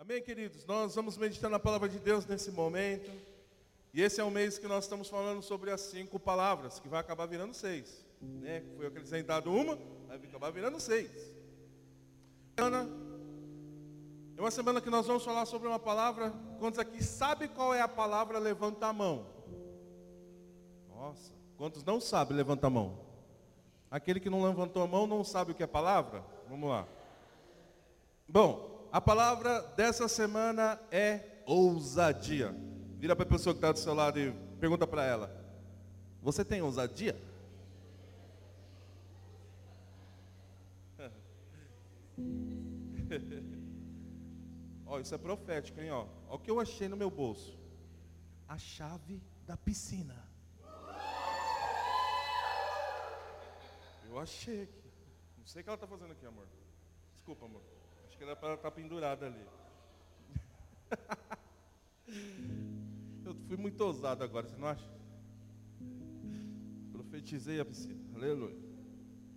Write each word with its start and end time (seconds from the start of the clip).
Amém, 0.00 0.22
queridos? 0.22 0.64
Nós 0.64 0.94
vamos 0.94 1.18
meditar 1.18 1.50
na 1.50 1.58
palavra 1.58 1.86
de 1.86 1.98
Deus 1.98 2.24
nesse 2.24 2.50
momento. 2.50 3.10
E 3.92 4.00
esse 4.00 4.18
é 4.18 4.24
o 4.24 4.30
mês 4.30 4.56
que 4.56 4.66
nós 4.66 4.84
estamos 4.84 5.10
falando 5.10 5.42
sobre 5.42 5.70
as 5.70 5.82
cinco 5.82 6.18
palavras, 6.18 6.80
que 6.80 6.88
vai 6.88 7.00
acabar 7.00 7.26
virando 7.26 7.52
seis. 7.52 8.02
Né? 8.18 8.64
Foi 8.78 8.86
acrescentado 8.86 9.52
uma, 9.52 9.78
vai 10.08 10.16
acabar 10.16 10.50
virando 10.52 10.80
seis. 10.80 11.10
Ana, 12.56 12.88
é 14.38 14.40
uma 14.40 14.50
semana 14.50 14.80
que 14.80 14.88
nós 14.88 15.06
vamos 15.06 15.22
falar 15.22 15.44
sobre 15.44 15.68
uma 15.68 15.78
palavra. 15.78 16.32
Quantos 16.58 16.78
aqui 16.78 17.04
sabe 17.04 17.46
qual 17.48 17.74
é 17.74 17.82
a 17.82 17.88
palavra? 17.88 18.38
Levanta 18.38 18.86
a 18.86 18.94
mão. 18.94 19.26
Nossa, 20.88 21.30
quantos 21.58 21.84
não 21.84 22.00
sabem? 22.00 22.38
Levanta 22.38 22.68
a 22.68 22.70
mão. 22.70 22.98
Aquele 23.90 24.18
que 24.18 24.30
não 24.30 24.42
levantou 24.42 24.82
a 24.82 24.86
mão 24.86 25.06
não 25.06 25.22
sabe 25.22 25.52
o 25.52 25.54
que 25.54 25.62
é 25.62 25.66
palavra? 25.66 26.24
Vamos 26.48 26.70
lá. 26.70 26.88
Bom, 28.26 28.69
a 28.92 29.00
palavra 29.00 29.62
dessa 29.76 30.08
semana 30.08 30.80
é 30.90 31.42
ousadia. 31.46 32.52
Vira 32.98 33.14
para 33.14 33.24
a 33.24 33.28
pessoa 33.28 33.54
que 33.54 33.58
está 33.58 33.70
do 33.72 33.78
seu 33.78 33.94
lado 33.94 34.18
e 34.18 34.32
pergunta 34.58 34.86
para 34.86 35.04
ela: 35.04 35.30
Você 36.22 36.44
tem 36.44 36.60
ousadia? 36.60 37.16
Ó, 44.86 44.98
isso 44.98 45.14
é 45.14 45.18
profético, 45.18 45.80
hein? 45.80 45.90
Ó. 45.90 46.06
o 46.28 46.38
que 46.38 46.50
eu 46.50 46.60
achei 46.60 46.88
no 46.88 46.96
meu 46.96 47.10
bolso. 47.10 47.58
A 48.48 48.58
chave 48.58 49.22
da 49.46 49.56
piscina. 49.56 50.28
Eu 54.08 54.18
achei 54.18 54.64
aqui. 54.64 54.90
Não 55.38 55.46
sei 55.46 55.60
o 55.60 55.64
que 55.64 55.70
ela 55.70 55.76
está 55.76 55.86
fazendo 55.86 56.10
aqui, 56.10 56.26
amor. 56.26 56.48
Desculpa, 57.14 57.46
amor. 57.46 57.62
Que 58.20 58.24
ela 58.24 58.34
está 58.34 58.54
tá 58.54 58.70
pendurada 58.70 59.24
ali. 59.24 59.40
Eu 63.24 63.34
fui 63.48 63.56
muito 63.56 63.80
ousado 63.80 64.22
agora, 64.22 64.46
você 64.46 64.58
não 64.58 64.68
acha? 64.68 64.84
Profetizei 66.92 67.58
a 67.58 67.64
piscina. 67.64 67.98
Aleluia. 68.14 68.58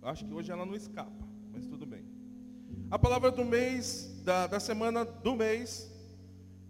Acho 0.02 0.26
que 0.26 0.34
hoje 0.34 0.52
ela 0.52 0.66
não 0.66 0.74
escapa, 0.74 1.26
mas 1.50 1.66
tudo 1.66 1.86
bem. 1.86 2.04
A 2.90 2.98
palavra 2.98 3.30
do 3.30 3.42
mês, 3.42 4.20
da, 4.22 4.46
da 4.46 4.60
semana 4.60 5.02
do 5.02 5.34
mês, 5.34 5.90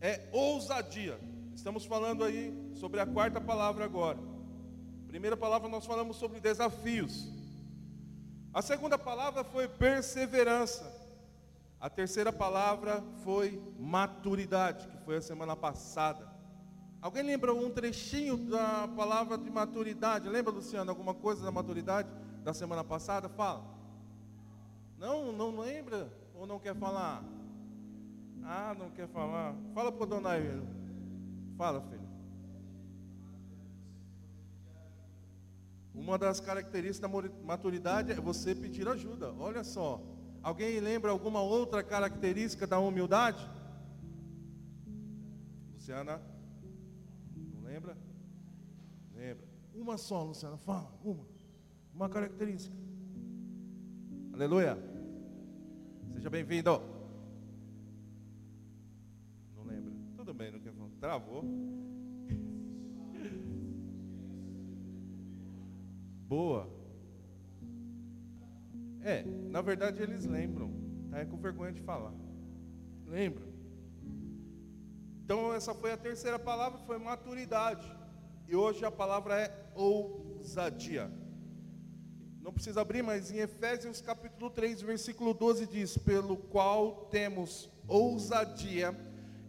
é 0.01 0.28
ousadia. 0.31 1.19
Estamos 1.53 1.84
falando 1.84 2.23
aí 2.23 2.55
sobre 2.77 3.01
a 3.01 3.06
quarta 3.06 3.41
palavra 3.41 3.84
agora. 3.84 4.21
Primeira 5.09 5.37
palavra 5.37 5.69
nós 5.69 5.84
falamos 5.84 6.17
sobre 6.17 6.39
desafios. 6.39 7.28
A 8.53 8.62
segunda 8.62 8.97
palavra 8.97 9.43
foi 9.43 9.67
perseverança. 9.67 10.94
A 11.85 11.91
terceira 11.91 12.33
palavra 12.33 13.05
foi 13.23 13.63
maturidade, 13.79 14.89
que 14.89 14.97
foi 15.05 15.17
a 15.17 15.21
semana 15.21 15.55
passada. 15.55 16.27
Alguém 16.99 17.23
lembra 17.23 17.53
um 17.53 17.69
trechinho 17.69 18.39
da 18.39 18.89
palavra 18.89 19.37
de 19.37 19.51
maturidade? 19.51 20.27
Lembra, 20.27 20.51
Luciano, 20.51 20.91
alguma 20.91 21.12
coisa 21.12 21.45
da 21.45 21.51
maturidade 21.51 22.09
da 22.43 22.55
semana 22.55 22.83
passada? 22.83 23.29
Fala. 23.29 23.67
Não, 24.97 25.31
não 25.31 25.61
lembra? 25.61 26.11
Ou 26.35 26.47
não 26.47 26.59
quer 26.59 26.75
falar? 26.75 27.23
Ah, 28.43 28.75
não 28.79 28.89
quer 28.89 29.07
falar. 29.09 29.55
Fala 29.75 29.93
para 29.93 30.05
o 30.05 30.07
Dona 30.07 30.31
Fala, 31.59 31.83
filho. 31.83 32.09
Uma 35.95 36.17
das 36.17 36.41
características 36.41 37.11
da 37.11 37.29
maturidade 37.45 38.11
é 38.11 38.15
você 38.15 38.55
pedir 38.55 38.89
ajuda. 38.89 39.35
Olha 39.35 39.62
só. 39.62 40.14
Alguém 40.45 40.78
lembra 40.78 41.11
alguma 41.11 41.41
outra 41.41 41.83
característica 41.83 42.67
da 42.67 42.78
humildade? 42.78 43.50
Luciana? 45.73 46.20
Lembra? 47.62 47.97
Lembra. 49.15 49.48
Uma 49.75 49.97
só, 49.97 50.22
Luciana, 50.22 50.59
fala, 50.59 50.92
uma. 51.03 51.25
Uma 51.94 52.10
característica. 52.10 52.77
Aleluia. 54.34 54.77
Seja 56.12 56.28
bem-vindo. 56.28 56.78
Não 59.56 59.65
lembra? 59.65 59.94
Tudo 60.15 60.34
bem, 60.34 60.53
não 60.53 60.61
quer 60.61 60.75
falar. 60.75 60.91
Travou. 61.00 61.43
Boa. 66.28 66.84
É, 69.04 69.22
na 69.50 69.60
verdade 69.60 70.03
eles 70.03 70.25
lembram. 70.25 70.72
Tá? 71.10 71.19
É 71.19 71.25
com 71.26 71.37
vergonha 71.37 71.72
de 71.72 71.82
falar. 71.82 72.15
Lembram? 73.06 73.47
Então 75.22 75.54
essa 75.54 75.75
foi 75.75 75.92
a 75.92 75.97
terceira 75.97 76.38
palavra, 76.38 76.78
foi 76.81 76.98
maturidade. 76.98 77.87
E 78.48 78.56
hoje 78.56 78.84
a 78.84 78.91
palavra 78.91 79.38
é 79.38 79.70
ousadia. 79.75 81.10
Não 82.41 82.53
precisa 82.53 82.81
abrir, 82.81 83.03
mas 83.03 83.31
em 83.31 83.38
Efésios 83.38 84.00
capítulo 84.00 84.50
3, 84.50 84.81
versículo 84.82 85.34
12 85.34 85.66
diz: 85.66 85.98
"Pelo 85.98 86.37
qual 86.37 87.06
temos 87.10 87.70
ousadia 87.87 88.94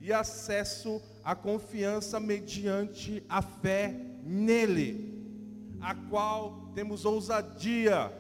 e 0.02 0.12
acesso 0.14 1.02
à 1.24 1.34
confiança 1.34 2.20
mediante 2.20 3.24
a 3.28 3.42
fé 3.42 3.94
nele, 4.22 5.78
a 5.82 5.96
qual 5.96 6.72
temos 6.74 7.06
ousadia, 7.06 8.12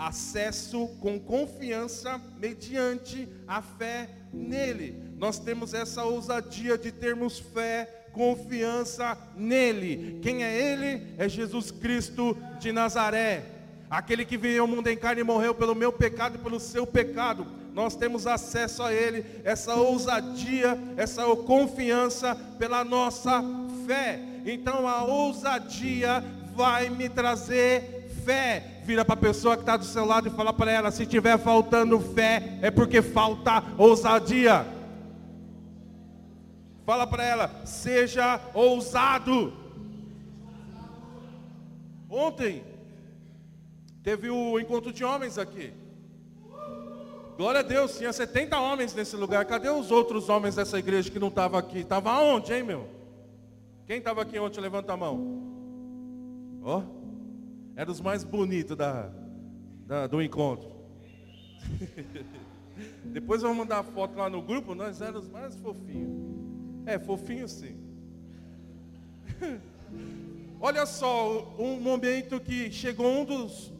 acesso 0.00 0.88
com 1.00 1.20
confiança 1.20 2.20
mediante 2.40 3.28
a 3.46 3.60
fé 3.60 4.08
nele 4.32 5.10
nós 5.20 5.38
temos 5.38 5.74
essa 5.74 6.02
ousadia 6.02 6.78
de 6.78 6.90
termos 6.90 7.38
fé, 7.38 8.06
confiança 8.10 9.18
nele. 9.36 10.18
Quem 10.22 10.42
é 10.42 10.58
ele? 10.58 11.06
É 11.18 11.28
Jesus 11.28 11.70
Cristo 11.70 12.34
de 12.58 12.72
Nazaré. 12.72 13.44
Aquele 13.90 14.24
que 14.24 14.38
veio 14.38 14.62
ao 14.62 14.66
mundo 14.66 14.88
em 14.88 14.96
carne 14.96 15.20
e 15.20 15.24
morreu 15.24 15.54
pelo 15.54 15.74
meu 15.74 15.92
pecado 15.92 16.36
e 16.36 16.38
pelo 16.38 16.58
seu 16.58 16.86
pecado. 16.86 17.46
Nós 17.74 17.94
temos 17.94 18.26
acesso 18.26 18.82
a 18.82 18.94
ele, 18.94 19.26
essa 19.44 19.74
ousadia, 19.74 20.78
essa 20.96 21.22
confiança 21.36 22.34
pela 22.58 22.82
nossa 22.82 23.44
fé. 23.86 24.18
Então 24.46 24.88
a 24.88 25.04
ousadia 25.04 26.24
vai 26.56 26.88
me 26.88 27.10
trazer 27.10 28.08
fé. 28.24 28.79
Vira 28.90 29.04
para 29.04 29.14
a 29.14 29.18
pessoa 29.18 29.54
que 29.56 29.62
está 29.62 29.76
do 29.76 29.84
seu 29.84 30.04
lado 30.04 30.26
e 30.26 30.32
fala 30.32 30.52
para 30.52 30.72
ela: 30.72 30.90
se 30.90 31.06
tiver 31.06 31.38
faltando 31.38 32.00
fé, 32.00 32.58
é 32.60 32.72
porque 32.72 33.00
falta 33.00 33.62
ousadia. 33.78 34.66
Fala 36.84 37.06
para 37.06 37.22
ela, 37.22 37.64
seja 37.64 38.40
ousado. 38.52 39.52
Ontem 42.10 42.64
teve 44.02 44.28
o 44.28 44.58
encontro 44.58 44.92
de 44.92 45.04
homens 45.04 45.38
aqui. 45.38 45.72
Glória 47.36 47.60
a 47.60 47.62
Deus, 47.62 47.96
tinha 47.96 48.12
70 48.12 48.58
homens 48.58 48.92
nesse 48.92 49.14
lugar. 49.14 49.44
Cadê 49.44 49.70
os 49.70 49.92
outros 49.92 50.28
homens 50.28 50.56
dessa 50.56 50.80
igreja 50.80 51.12
que 51.12 51.20
não 51.20 51.28
estavam 51.28 51.60
aqui? 51.60 51.78
Estava 51.78 52.18
onde, 52.18 52.52
hein, 52.52 52.64
meu? 52.64 52.88
Quem 53.86 53.98
estava 53.98 54.22
aqui 54.22 54.36
ontem? 54.36 54.60
Levanta 54.60 54.94
a 54.94 54.96
mão. 54.96 55.48
Ó, 56.64 56.78
oh, 56.78 56.99
era 57.76 57.90
os 57.90 58.00
mais 58.00 58.24
bonitos 58.24 58.76
da, 58.76 59.10
da 59.86 60.06
do 60.06 60.20
encontro. 60.22 60.70
Depois 63.04 63.42
eu 63.42 63.48
vou 63.48 63.56
mandar 63.56 63.78
a 63.78 63.82
foto 63.82 64.16
lá 64.16 64.28
no 64.30 64.42
grupo, 64.42 64.74
nós 64.74 65.00
éramos 65.00 65.26
os 65.26 65.30
mais 65.30 65.56
fofinhos. 65.56 66.20
É, 66.86 66.98
fofinho 66.98 67.48
sim. 67.48 67.76
Olha 70.60 70.84
só, 70.84 71.54
um 71.58 71.80
momento 71.80 72.40
que 72.40 72.70
chegou 72.70 73.06
um 73.06 73.24
dos, 73.24 73.72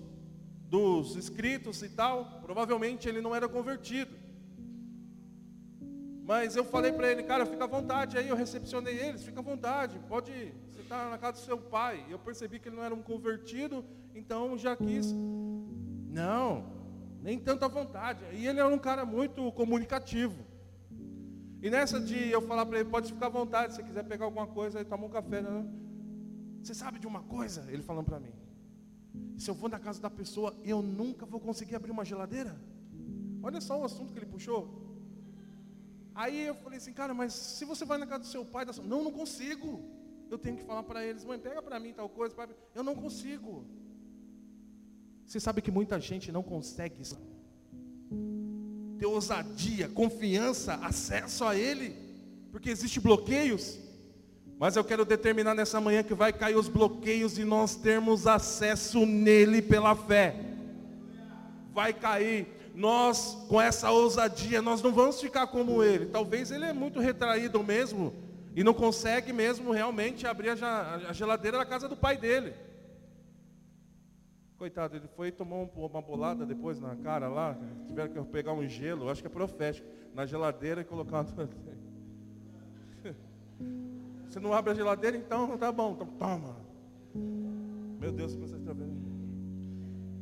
dos 0.68 1.16
inscritos 1.16 1.82
e 1.82 1.88
tal, 1.90 2.40
provavelmente 2.42 3.08
ele 3.08 3.20
não 3.20 3.34
era 3.34 3.48
convertido. 3.48 4.18
Mas 6.24 6.54
eu 6.56 6.64
falei 6.64 6.92
para 6.92 7.10
ele, 7.10 7.22
cara, 7.24 7.44
fica 7.44 7.64
à 7.64 7.66
vontade 7.66 8.16
aí, 8.16 8.28
eu 8.28 8.36
recepcionei 8.36 8.96
eles, 8.98 9.22
fica 9.22 9.40
à 9.40 9.42
vontade, 9.42 9.98
pode 10.08 10.54
na 10.96 11.18
casa 11.18 11.40
do 11.40 11.44
seu 11.44 11.58
pai. 11.58 12.04
Eu 12.08 12.18
percebi 12.18 12.58
que 12.58 12.68
ele 12.68 12.76
não 12.76 12.84
era 12.84 12.94
um 12.94 13.02
convertido, 13.02 13.84
então 14.14 14.56
já 14.58 14.76
quis. 14.76 15.14
Não, 16.08 16.64
nem 17.22 17.38
tanto 17.38 17.64
à 17.64 17.68
vontade. 17.68 18.24
E 18.32 18.46
ele 18.46 18.60
era 18.60 18.68
um 18.68 18.78
cara 18.78 19.04
muito 19.04 19.50
comunicativo. 19.52 20.44
E 21.62 21.68
nessa 21.68 22.00
de 22.00 22.30
eu 22.30 22.40
falar 22.40 22.64
para 22.64 22.80
ele, 22.80 22.88
pode 22.88 23.12
ficar 23.12 23.26
à 23.26 23.30
vontade, 23.30 23.74
se 23.74 23.82
quiser 23.82 24.04
pegar 24.04 24.24
alguma 24.24 24.46
coisa, 24.46 24.78
aí 24.78 24.84
toma 24.84 25.06
um 25.06 25.10
café. 25.10 25.42
Né? 25.42 25.66
Você 26.62 26.74
sabe 26.74 26.98
de 26.98 27.06
uma 27.06 27.22
coisa? 27.22 27.66
Ele 27.70 27.82
falando 27.82 28.06
para 28.06 28.18
mim. 28.18 28.32
Se 29.36 29.50
eu 29.50 29.54
vou 29.54 29.68
na 29.68 29.78
casa 29.78 30.00
da 30.00 30.10
pessoa, 30.10 30.54
eu 30.64 30.80
nunca 30.82 31.26
vou 31.26 31.40
conseguir 31.40 31.76
abrir 31.76 31.90
uma 31.90 32.04
geladeira. 32.04 32.58
Olha 33.42 33.60
só 33.60 33.78
o 33.78 33.84
assunto 33.84 34.12
que 34.12 34.18
ele 34.18 34.26
puxou. 34.26 34.80
Aí 36.14 36.46
eu 36.46 36.54
falei 36.54 36.78
assim, 36.78 36.92
cara, 36.92 37.14
mas 37.14 37.32
se 37.32 37.64
você 37.64 37.84
vai 37.84 37.98
na 37.98 38.06
casa 38.06 38.20
do 38.20 38.26
seu 38.26 38.44
pai, 38.44 38.64
da 38.64 38.72
sua... 38.72 38.84
não, 38.84 39.04
não 39.04 39.12
consigo. 39.12 39.82
Eu 40.30 40.38
tenho 40.38 40.56
que 40.56 40.62
falar 40.62 40.84
para 40.84 41.04
eles, 41.04 41.24
mãe, 41.24 41.38
pega 41.40 41.60
para 41.60 41.80
mim 41.80 41.92
tal 41.92 42.08
coisa. 42.08 42.32
Pai. 42.34 42.48
Eu 42.72 42.84
não 42.84 42.94
consigo. 42.94 43.66
Você 45.26 45.40
sabe 45.40 45.60
que 45.60 45.72
muita 45.72 45.98
gente 45.98 46.30
não 46.30 46.42
consegue. 46.42 47.02
ter 48.96 49.06
ousadia, 49.06 49.88
confiança, 49.88 50.74
acesso 50.74 51.44
a 51.44 51.56
Ele, 51.56 51.96
porque 52.52 52.70
existem 52.70 53.02
bloqueios. 53.02 53.78
Mas 54.56 54.76
eu 54.76 54.84
quero 54.84 55.04
determinar 55.04 55.54
nessa 55.54 55.80
manhã 55.80 56.02
que 56.02 56.14
vai 56.14 56.32
cair 56.32 56.56
os 56.56 56.68
bloqueios 56.68 57.36
e 57.36 57.44
nós 57.44 57.74
termos 57.74 58.26
acesso 58.26 59.04
nele 59.04 59.60
pela 59.60 59.96
fé. 59.96 60.36
Vai 61.72 61.92
cair. 61.92 62.46
Nós, 62.74 63.36
com 63.48 63.60
essa 63.60 63.90
ousadia, 63.90 64.62
nós 64.62 64.80
não 64.80 64.92
vamos 64.92 65.20
ficar 65.20 65.48
como 65.48 65.82
ele. 65.82 66.06
Talvez 66.06 66.52
ele 66.52 66.66
é 66.66 66.72
muito 66.72 67.00
retraído 67.00 67.64
mesmo 67.64 68.29
e 68.54 68.64
não 68.64 68.74
consegue 68.74 69.32
mesmo 69.32 69.70
realmente 69.72 70.26
abrir 70.26 70.50
a 70.50 71.12
geladeira 71.12 71.58
da 71.58 71.64
casa 71.64 71.88
do 71.88 71.96
pai 71.96 72.16
dele. 72.16 72.52
Coitado, 74.58 74.96
ele 74.96 75.06
foi 75.16 75.28
e 75.28 75.32
tomou 75.32 75.70
uma 75.74 76.02
bolada 76.02 76.44
depois 76.44 76.78
na 76.78 76.94
cara 76.96 77.28
lá. 77.28 77.56
Tiveram 77.86 78.12
que 78.12 78.30
pegar 78.30 78.52
um 78.52 78.68
gelo, 78.68 79.08
acho 79.08 79.22
que 79.22 79.26
é 79.26 79.30
profético, 79.30 79.88
na 80.14 80.26
geladeira 80.26 80.82
e 80.82 80.84
colocar. 80.84 81.24
Você 84.28 84.40
não 84.40 84.52
abre 84.52 84.72
a 84.72 84.74
geladeira, 84.74 85.16
então 85.16 85.56
tá 85.56 85.72
bom, 85.72 85.92
então 85.92 86.06
toma. 86.06 86.56
Meu 87.98 88.12
Deus, 88.12 88.34
você 88.34 88.56
está 88.56 88.72
vendo? 88.72 88.98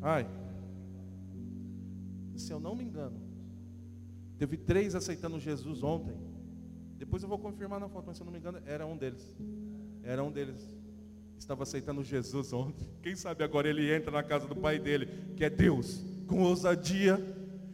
Ai. 0.01 0.25
Se 2.37 2.53
eu 2.53 2.61
não 2.61 2.77
me 2.77 2.85
engano, 2.85 3.21
teve 4.39 4.57
três 4.57 4.95
aceitando 4.95 5.41
Jesus 5.41 5.83
ontem. 5.83 6.28
Depois 6.99 7.23
eu 7.23 7.29
vou 7.29 7.39
confirmar 7.39 7.81
na 7.81 7.89
foto, 7.89 8.05
mas 8.09 8.17
se 8.17 8.23
eu 8.23 8.27
não 8.27 8.33
me 8.33 8.39
engano, 8.39 8.61
era 8.67 8.85
um 8.85 8.97
deles. 8.97 9.37
Era 10.03 10.23
um 10.23 10.31
deles 10.31 10.79
estava 11.39 11.63
aceitando 11.63 12.03
Jesus 12.05 12.53
ontem. 12.53 12.87
Quem 13.03 13.15
sabe 13.15 13.45
agora 13.45 13.69
ele 13.69 13.95
entra 13.95 14.11
na 14.11 14.23
casa 14.23 14.47
do 14.47 14.57
pai 14.57 14.79
dele, 14.79 15.33
que 15.37 15.45
é 15.45 15.51
Deus, 15.51 16.03
com 16.27 16.43
ousadia, 16.43 17.19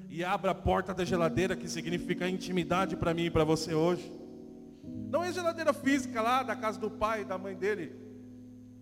e 0.08 0.22
abre 0.22 0.50
a 0.50 0.54
porta 0.54 0.94
da 0.94 1.04
geladeira, 1.04 1.56
que 1.56 1.68
significa 1.68 2.28
intimidade 2.28 2.96
para 2.96 3.14
mim 3.14 3.24
e 3.24 3.30
para 3.30 3.42
você 3.42 3.74
hoje. 3.74 4.12
Não 4.84 5.24
é 5.24 5.32
geladeira 5.32 5.72
física 5.72 6.20
lá 6.20 6.42
da 6.42 6.54
casa 6.54 6.78
do 6.78 6.90
pai 6.90 7.22
e 7.22 7.24
da 7.24 7.38
mãe 7.38 7.56
dele, 7.56 7.92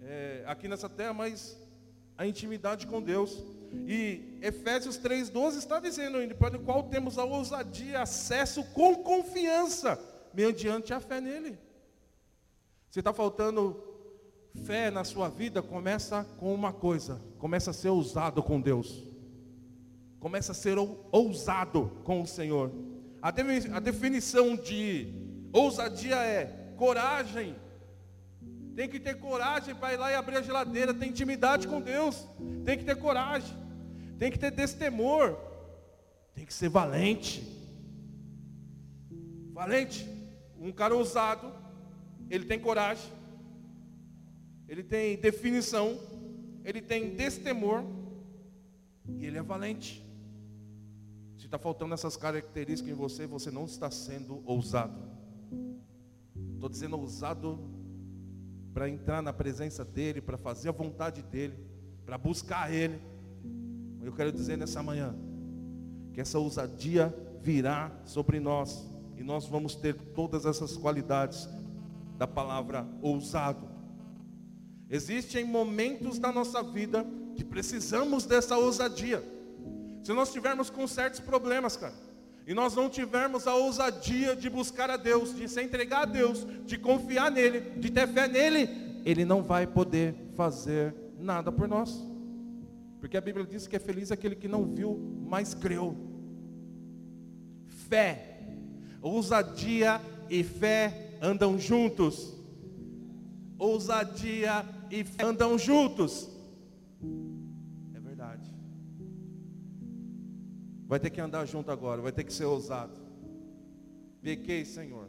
é, 0.03 0.45
aqui 0.47 0.69
nessa 0.69 0.89
terra, 0.89 1.15
mas 1.15 1.57
a 2.19 2.27
intimidade 2.27 2.87
com 2.87 3.01
Deus. 3.01 3.43
E 3.87 4.39
Efésios 4.43 4.99
3,12 4.99 5.57
está 5.57 5.81
dizendo, 5.81 6.19
para 6.35 6.59
o 6.59 6.61
qual 6.61 6.83
temos 6.83 7.17
a 7.17 7.25
ousadia, 7.25 8.03
acesso 8.03 8.63
com 8.75 8.97
confiança, 8.97 9.99
mediante 10.35 10.93
a 10.93 11.01
fé 11.01 11.21
nele. 11.21 11.59
Se 12.91 12.99
está 12.99 13.13
faltando 13.13 13.93
Fé 14.55 14.91
na 14.91 15.03
sua 15.03 15.29
vida 15.29 15.63
começa 15.63 16.25
com 16.37 16.55
uma 16.55 16.73
coisa: 16.73 17.21
começa 17.39 17.71
a 17.71 17.75
ser 17.75 17.89
ousado 17.89 18.43
com 18.43 18.61
Deus, 18.61 19.03
começa 20.21 20.53
a 20.53 20.55
ser 20.55 20.77
ousado 20.79 22.01
com 22.05 22.21
o 22.21 22.27
Senhor. 22.27 22.71
A 23.23 23.81
definição 23.81 24.57
de 24.57 25.09
ousadia 25.53 26.17
é 26.17 26.75
coragem. 26.77 27.57
Tem 28.75 28.89
que 28.89 28.99
ter 28.99 29.19
coragem 29.19 29.75
para 29.75 29.93
ir 29.93 29.97
lá 29.99 30.11
e 30.11 30.15
abrir 30.15 30.37
a 30.37 30.43
geladeira, 30.43 30.95
tem 30.95 31.11
intimidade 31.11 31.69
com 31.69 31.81
Deus, 31.81 32.27
tem 32.65 32.79
que 32.79 32.85
ter 32.85 32.97
coragem, 32.97 33.55
tem 34.19 34.31
que 34.31 34.39
ter 34.39 34.51
destemor, 34.51 35.37
tem 36.35 36.45
que 36.45 36.55
ser 36.55 36.69
valente. 36.69 37.47
Valente, 39.53 40.09
um 40.63 40.73
cara 40.73 40.95
ousado, 40.95 41.53
ele 42.31 42.45
tem 42.45 42.59
coragem, 42.59 43.11
ele 44.69 44.85
tem 44.85 45.17
definição, 45.17 45.99
ele 46.65 46.81
tem 46.81 47.17
destemor 47.17 47.83
e 49.19 49.27
ele 49.27 49.39
é 49.39 49.43
valente. 49.43 50.07
Se 51.37 51.47
está 51.47 51.59
faltando 51.59 51.95
essas 51.95 52.17
características 52.17 52.93
em 52.93 52.97
você, 52.97 53.27
você 53.27 53.51
não 53.51 53.65
está 53.65 53.91
sendo 53.91 54.41
ousado. 54.47 55.03
Estou 56.55 56.69
dizendo 56.69 56.97
ousado 56.97 57.59
para 58.73 58.89
entrar 58.89 59.21
na 59.21 59.33
presença 59.33 59.85
dEle, 59.85 60.21
para 60.21 60.39
fazer 60.39 60.69
a 60.69 60.73
vontade 60.73 61.23
dEle, 61.23 61.57
para 62.07 62.17
buscar 62.17 62.73
Ele. 62.73 63.01
Eu 64.01 64.13
quero 64.13 64.31
dizer 64.31 64.57
nessa 64.57 64.81
manhã 64.81 65.15
que 66.13 66.21
essa 66.21 66.39
ousadia 66.39 67.13
virá 67.41 67.91
sobre 68.05 68.39
nós 68.39 68.92
e 69.23 69.25
nós 69.25 69.47
vamos 69.47 69.77
ter 69.77 69.95
todas 69.95 70.45
essas 70.45 70.77
qualidades 70.77 71.49
da 72.19 72.27
palavra 72.27 72.85
ousado. 73.01 73.69
Existem 74.91 75.45
momentos 75.45 76.19
da 76.19 76.33
nossa 76.33 76.61
vida 76.61 77.07
que 77.37 77.45
precisamos 77.45 78.27
dessa 78.27 78.59
ousadia. 78.59 79.23
Se 80.03 80.13
nós 80.13 80.33
tivermos 80.33 80.71
com 80.71 80.89
certos 80.89 81.21
problemas, 81.21 81.77
cara, 81.77 81.95
e 82.45 82.53
nós 82.53 82.75
não 82.75 82.91
tivermos 82.91 83.47
a 83.47 83.55
ousadia 83.55 84.35
de 84.35 84.51
buscar 84.51 84.91
a 84.91 84.97
Deus, 84.97 85.33
de 85.33 85.49
se 85.49 85.63
entregar 85.63 86.03
a 86.03 86.07
Deus, 86.07 86.45
de 86.67 86.77
confiar 86.77 87.31
nele, 87.31 87.61
de 87.79 87.93
ter 87.93 88.09
fé 88.09 88.27
nele, 88.27 88.69
ele 89.05 89.25
não 89.25 89.41
vai 89.41 89.69
poder 89.69 90.17
fazer 90.35 90.93
nada 91.17 91.53
por 91.53 91.69
nós. 91.69 92.05
Porque 92.99 93.17
a 93.17 93.21
Bíblia 93.21 93.47
diz 93.47 93.69
que 93.69 93.77
é 93.77 93.79
feliz 93.79 94.11
aquele 94.11 94.35
que 94.35 94.49
não 94.49 94.65
viu, 94.65 94.99
mas 95.29 95.55
creu. 95.55 95.97
Fé, 97.89 98.32
ousadia 99.03 100.01
e 100.31 100.43
fé 100.43 101.19
andam 101.21 101.59
juntos. 101.59 102.35
Ousadia 103.59 104.65
e 104.91 105.05
andam 105.23 105.59
juntos. 105.59 106.31
É 107.95 108.01
verdade. 108.01 108.51
Vai 110.87 111.01
ter 111.01 111.11
que 111.11 111.21
andar 111.21 111.45
junto 111.47 111.71
agora, 111.71 112.01
vai 112.01 112.13
ter 112.13 112.25
que 112.25 112.33
ser 112.33 112.45
ousado. 112.45 113.03
Pequei, 114.23 114.65
Senhor. 114.65 115.09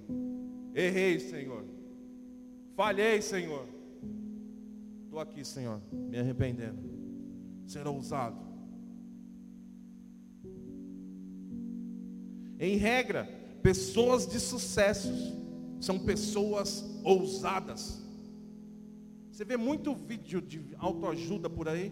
Errei, 0.73 1.19
Senhor. 1.19 1.63
Falhei, 2.75 3.21
Senhor. 3.21 3.67
Estou 5.03 5.19
aqui, 5.19 5.45
Senhor, 5.45 5.79
me 5.91 6.17
arrependendo. 6.17 6.81
Ser 7.67 7.85
ousado. 7.85 8.35
Em 12.59 12.77
regra, 12.77 13.29
pessoas 13.63 14.27
de 14.27 14.39
sucessos 14.41 15.33
são 15.79 15.97
pessoas 15.97 16.83
ousadas. 17.03 18.03
Você 19.31 19.45
vê 19.45 19.55
muito 19.55 19.95
vídeo 19.95 20.41
de 20.41 20.75
autoajuda 20.77 21.49
por 21.49 21.69
aí, 21.69 21.91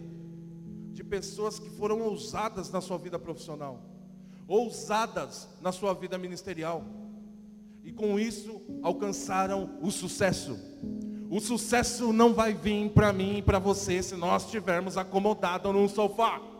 de 0.92 1.02
pessoas 1.02 1.58
que 1.58 1.70
foram 1.70 2.02
ousadas 2.02 2.70
na 2.70 2.82
sua 2.82 2.98
vida 2.98 3.18
profissional, 3.18 3.82
ousadas 4.46 5.48
na 5.62 5.72
sua 5.72 5.94
vida 5.94 6.18
ministerial, 6.18 6.84
e 7.82 7.90
com 7.90 8.20
isso 8.20 8.60
alcançaram 8.82 9.78
o 9.80 9.90
sucesso. 9.90 10.58
O 11.30 11.40
sucesso 11.40 12.12
não 12.12 12.34
vai 12.34 12.52
vir 12.52 12.90
para 12.90 13.12
mim 13.12 13.38
e 13.38 13.42
para 13.42 13.58
você 13.58 14.02
se 14.02 14.14
nós 14.14 14.44
estivermos 14.44 14.98
acomodados 14.98 15.72
num 15.72 15.88
sofá. 15.88 16.51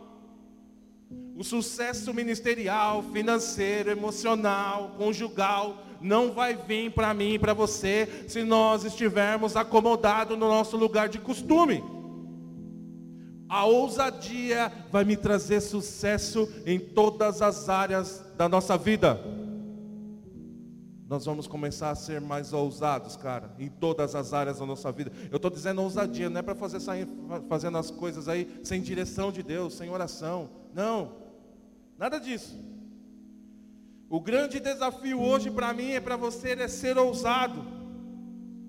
O 1.35 1.43
sucesso 1.43 2.13
ministerial, 2.13 3.03
financeiro, 3.11 3.89
emocional, 3.89 4.95
conjugal, 4.97 5.83
não 5.99 6.31
vai 6.31 6.55
vir 6.55 6.91
para 6.91 7.13
mim 7.13 7.33
e 7.33 7.39
para 7.39 7.53
você 7.53 8.25
se 8.27 8.43
nós 8.43 8.83
estivermos 8.83 9.55
acomodados 9.55 10.37
no 10.37 10.47
nosso 10.47 10.77
lugar 10.77 11.09
de 11.09 11.17
costume. 11.17 11.83
A 13.49 13.65
ousadia 13.65 14.71
vai 14.91 15.03
me 15.03 15.15
trazer 15.15 15.61
sucesso 15.61 16.51
em 16.65 16.79
todas 16.79 17.41
as 17.41 17.69
áreas 17.69 18.23
da 18.37 18.47
nossa 18.47 18.77
vida. 18.77 19.19
Nós 21.07 21.25
vamos 21.25 21.45
começar 21.47 21.91
a 21.91 21.95
ser 21.95 22.19
mais 22.19 22.53
ousados, 22.53 23.15
cara, 23.15 23.53
em 23.59 23.69
todas 23.69 24.15
as 24.15 24.33
áreas 24.33 24.59
da 24.59 24.65
nossa 24.65 24.91
vida. 24.91 25.11
Eu 25.29 25.35
estou 25.35 25.51
dizendo 25.51 25.81
ousadia, 25.81 26.29
não 26.29 26.39
é 26.39 26.41
para 26.41 26.55
fazer 26.55 26.79
sair 26.79 27.07
fazendo 27.47 27.77
as 27.77 27.91
coisas 27.91 28.27
aí 28.27 28.59
sem 28.63 28.81
direção 28.81 29.31
de 29.31 29.43
Deus, 29.43 29.75
sem 29.75 29.89
oração. 29.89 30.49
Não, 30.73 31.22
nada 31.97 32.19
disso. 32.19 32.57
O 34.09 34.19
grande 34.19 34.59
desafio 34.59 35.19
hoje 35.19 35.49
para 35.49 35.73
mim 35.73 35.91
é 35.91 35.99
para 35.99 36.15
você 36.15 36.51
é 36.51 36.67
ser 36.67 36.97
ousado. 36.97 37.65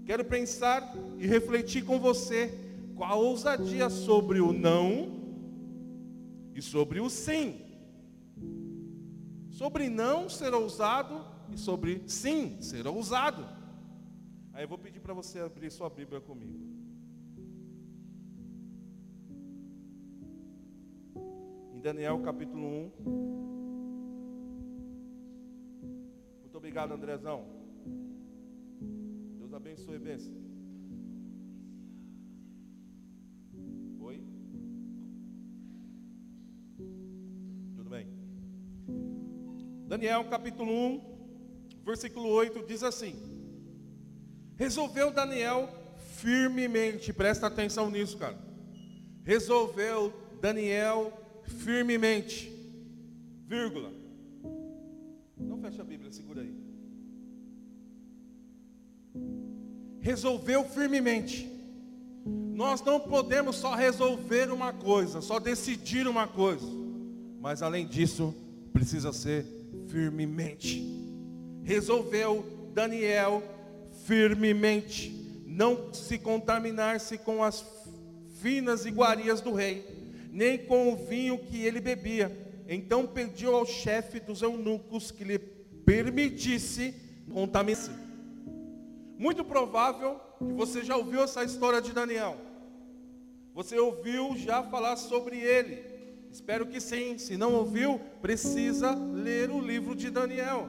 Quero 0.07 0.25
pensar 0.25 0.95
e 1.19 1.27
refletir 1.27 1.85
com 1.85 1.99
você 1.99 2.59
com 2.95 3.05
a 3.05 3.15
ousadia 3.15 3.91
sobre 3.91 4.41
o 4.41 4.53
não 4.53 5.23
e 6.55 6.63
sobre 6.63 7.01
o 7.01 7.11
sim. 7.11 7.61
Sobre 9.51 9.89
não 9.89 10.29
ser 10.29 10.55
ousado 10.55 11.25
e 11.53 11.59
sobre 11.59 12.03
sim 12.07 12.61
ser 12.61 12.87
ousado. 12.87 13.47
Aí 14.53 14.65
eu 14.65 14.69
vou 14.69 14.79
pedir 14.79 15.01
para 15.01 15.15
você 15.15 15.41
abrir 15.41 15.71
sua 15.71 15.91
Bíblia 15.91 16.21
comigo. 16.21 16.74
Daniel 21.85 22.19
capítulo 22.23 22.67
1. 22.67 22.91
obrigado, 26.55 26.95
Andrezão. 26.95 27.45
Deus 29.37 29.53
abençoe, 29.53 29.99
benção. 29.99 30.33
Oi? 34.01 34.25
Tudo 37.77 37.91
bem? 37.91 38.09
Daniel 39.87 40.25
capítulo 40.31 40.73
1, 40.73 41.83
versículo 41.85 42.31
8 42.31 42.65
diz 42.67 42.83
assim: 42.83 43.15
Resolveu 44.57 45.11
Daniel 45.11 45.69
firmemente, 45.99 47.13
presta 47.13 47.47
atenção 47.47 47.91
nisso, 47.91 48.17
cara. 48.17 48.39
Resolveu 49.23 50.15
Daniel 50.41 51.24
firmemente, 51.47 52.51
vírgula. 53.47 53.93
Não 55.39 55.59
fecha 55.59 55.83
a 55.83 55.85
Bíblia, 55.85 56.13
segura 56.13 56.43
aí. 56.43 56.55
Resolveu 60.01 60.65
firmemente. 60.65 61.51
Nós 62.27 62.81
não 62.83 63.01
podemos 63.01 63.57
só 63.57 63.75
resolver 63.75 64.51
uma 64.51 64.73
coisa, 64.73 65.21
só 65.21 65.39
decidir 65.39 66.07
uma 66.07 66.27
coisa, 66.27 66.67
mas 67.41 67.63
além 67.63 67.87
disso, 67.87 68.35
precisa 68.73 69.13
ser 69.13 69.45
firmemente. 69.89 70.83
Resolveu 71.63 72.71
Daniel 72.73 73.43
firmemente 74.05 75.25
não 75.47 75.95
se 75.95 76.19
contaminar-se 76.19 77.17
com 77.17 77.43
as 77.43 77.65
finas 78.41 78.85
iguarias 78.85 79.41
do 79.41 79.53
rei, 79.53 79.94
nem 80.35 80.59
com 80.59 80.93
o 80.93 80.97
vinho 80.97 81.39
que 81.39 81.65
ele 81.65 81.81
bebia. 81.81 82.37
Então 82.69 83.07
pediu 83.07 83.55
ao 83.55 83.65
chefe 83.65 84.19
dos 84.19 84.43
eunucos 84.43 85.13
que 85.13 85.23
lhe 85.23 85.39
permitisse 85.39 86.93
contaminar-se. 87.33 87.93
Muito 89.17 89.45
provável 89.45 90.21
que 90.39 90.53
você 90.53 90.83
já 90.83 90.97
ouviu 90.97 91.23
essa 91.23 91.45
história 91.45 91.81
de 91.81 91.93
Daniel. 91.93 92.37
Você 93.55 93.79
ouviu 93.79 94.37
já 94.37 94.61
falar 94.65 94.97
sobre 94.97 95.39
ele. 95.39 95.85
Espero 96.33 96.67
que 96.67 96.81
sim. 96.81 97.17
Se 97.17 97.37
não 97.37 97.55
ouviu, 97.55 98.01
precisa 98.21 98.93
ler 98.93 99.51
o 99.53 99.61
livro 99.61 99.95
de 99.95 100.11
Daniel. 100.11 100.69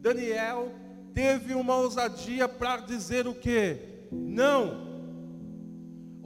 Daniel 0.00 0.72
teve 1.14 1.54
uma 1.54 1.76
ousadia 1.76 2.48
para 2.48 2.78
dizer 2.78 3.28
o 3.28 3.34
que? 3.34 3.78
Não. 4.10 4.85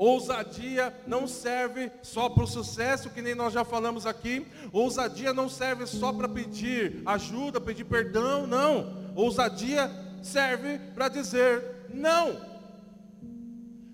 Ousadia 0.01 0.95
não 1.07 1.29
serve 1.29 1.93
só 2.03 2.31
para 2.31 2.45
o 2.45 2.47
sucesso, 2.47 3.11
que 3.11 3.21
nem 3.21 3.35
nós 3.35 3.53
já 3.53 3.67
falamos 3.67 4.07
aqui. 4.07 4.47
Ousadia 4.73 5.35
não 5.35 5.47
serve 5.47 5.87
só 5.87 6.11
para 6.11 6.27
pedir 6.27 7.03
ajuda, 7.05 7.61
pedir 7.61 7.85
perdão, 7.85 8.47
não. 8.47 9.13
Ousadia 9.15 9.91
serve 10.23 10.79
para 10.95 11.11
dizer 11.11 11.87
não. 11.93 12.41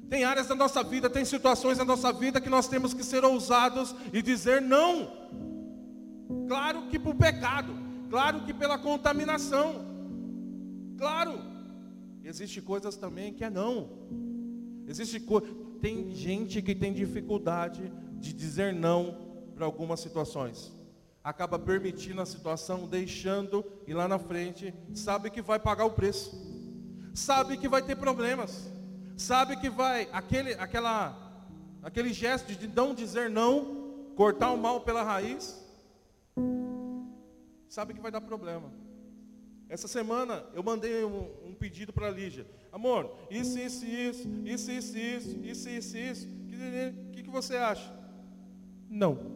Tem 0.09 0.23
áreas 0.23 0.47
da 0.47 0.55
nossa 0.55 0.81
vida, 0.85 1.11
tem 1.11 1.25
situações 1.25 1.77
da 1.77 1.85
nossa 1.85 2.13
vida 2.13 2.41
que 2.41 2.49
nós 2.49 2.69
temos 2.69 2.95
que 2.95 3.03
ser 3.03 3.25
ousados 3.25 3.93
e 4.13 4.23
dizer 4.23 4.63
não. 4.63 5.11
Claro 6.47 6.87
que 6.87 7.01
por 7.01 7.17
pecado, 7.17 7.77
claro 8.09 8.43
que 8.43 8.55
pela 8.55 8.79
contaminação. 8.79 9.85
Claro. 10.97 11.37
Existe 12.23 12.63
coisas 12.63 12.97
também 12.97 13.35
que 13.35 13.43
é 13.43 13.51
não. 13.51 13.89
Existe 14.87 15.19
co... 15.19 15.66
tem 15.81 16.11
gente 16.15 16.61
que 16.63 16.75
tem 16.75 16.93
dificuldade 16.93 17.93
de 18.15 18.33
dizer 18.33 18.73
não 18.73 19.51
para 19.55 19.65
algumas 19.65 20.01
situações. 20.01 20.73
Acaba 21.23 21.59
permitindo 21.59 22.21
a 22.21 22.27
situação, 22.27 22.87
deixando 22.87 23.65
e 23.87 23.93
lá 23.93 24.07
na 24.07 24.19
frente 24.19 24.73
sabe 24.95 25.31
que 25.31 25.43
vai 25.43 25.59
pagar 25.59 25.85
o 25.85 25.91
preço. 25.91 26.55
Sabe 27.15 27.57
que 27.57 27.69
vai 27.69 27.83
ter 27.83 27.97
problemas 27.97 28.77
sabe 29.17 29.57
que 29.57 29.71
vai, 29.71 30.09
aquele, 30.13 30.53
aquela, 30.55 31.17
aquele 31.83 32.13
gesto 32.13 32.55
de 32.55 32.69
não 32.69 32.95
dizer 32.95 33.31
não, 33.31 34.13
cortar 34.15 34.53
o 34.53 34.59
mal 34.59 34.83
pela 34.83 35.03
raiz, 35.03 35.65
sabe 37.69 37.95
que 37.95 38.01
vai 38.01 38.11
dar 38.11 38.21
problema. 38.21 38.71
Essa 39.69 39.89
semana 39.89 40.45
eu 40.55 40.63
mandei 40.63 41.05
um, 41.05 41.46
pedido 41.67 41.93
para 41.93 42.09
Lígia. 42.11 42.47
Amor, 42.71 43.13
isso, 43.29 43.59
isso, 43.59 43.85
isso, 43.85 44.29
isso, 44.45 44.71
isso, 44.71 44.99
isso, 44.99 45.39
isso, 45.51 45.69
isso, 45.69 45.97
isso. 45.97 46.29
O 47.09 47.11
que, 47.11 47.23
que 47.25 47.31
você 47.31 47.57
acha? 47.57 47.93
Não. 48.89 49.35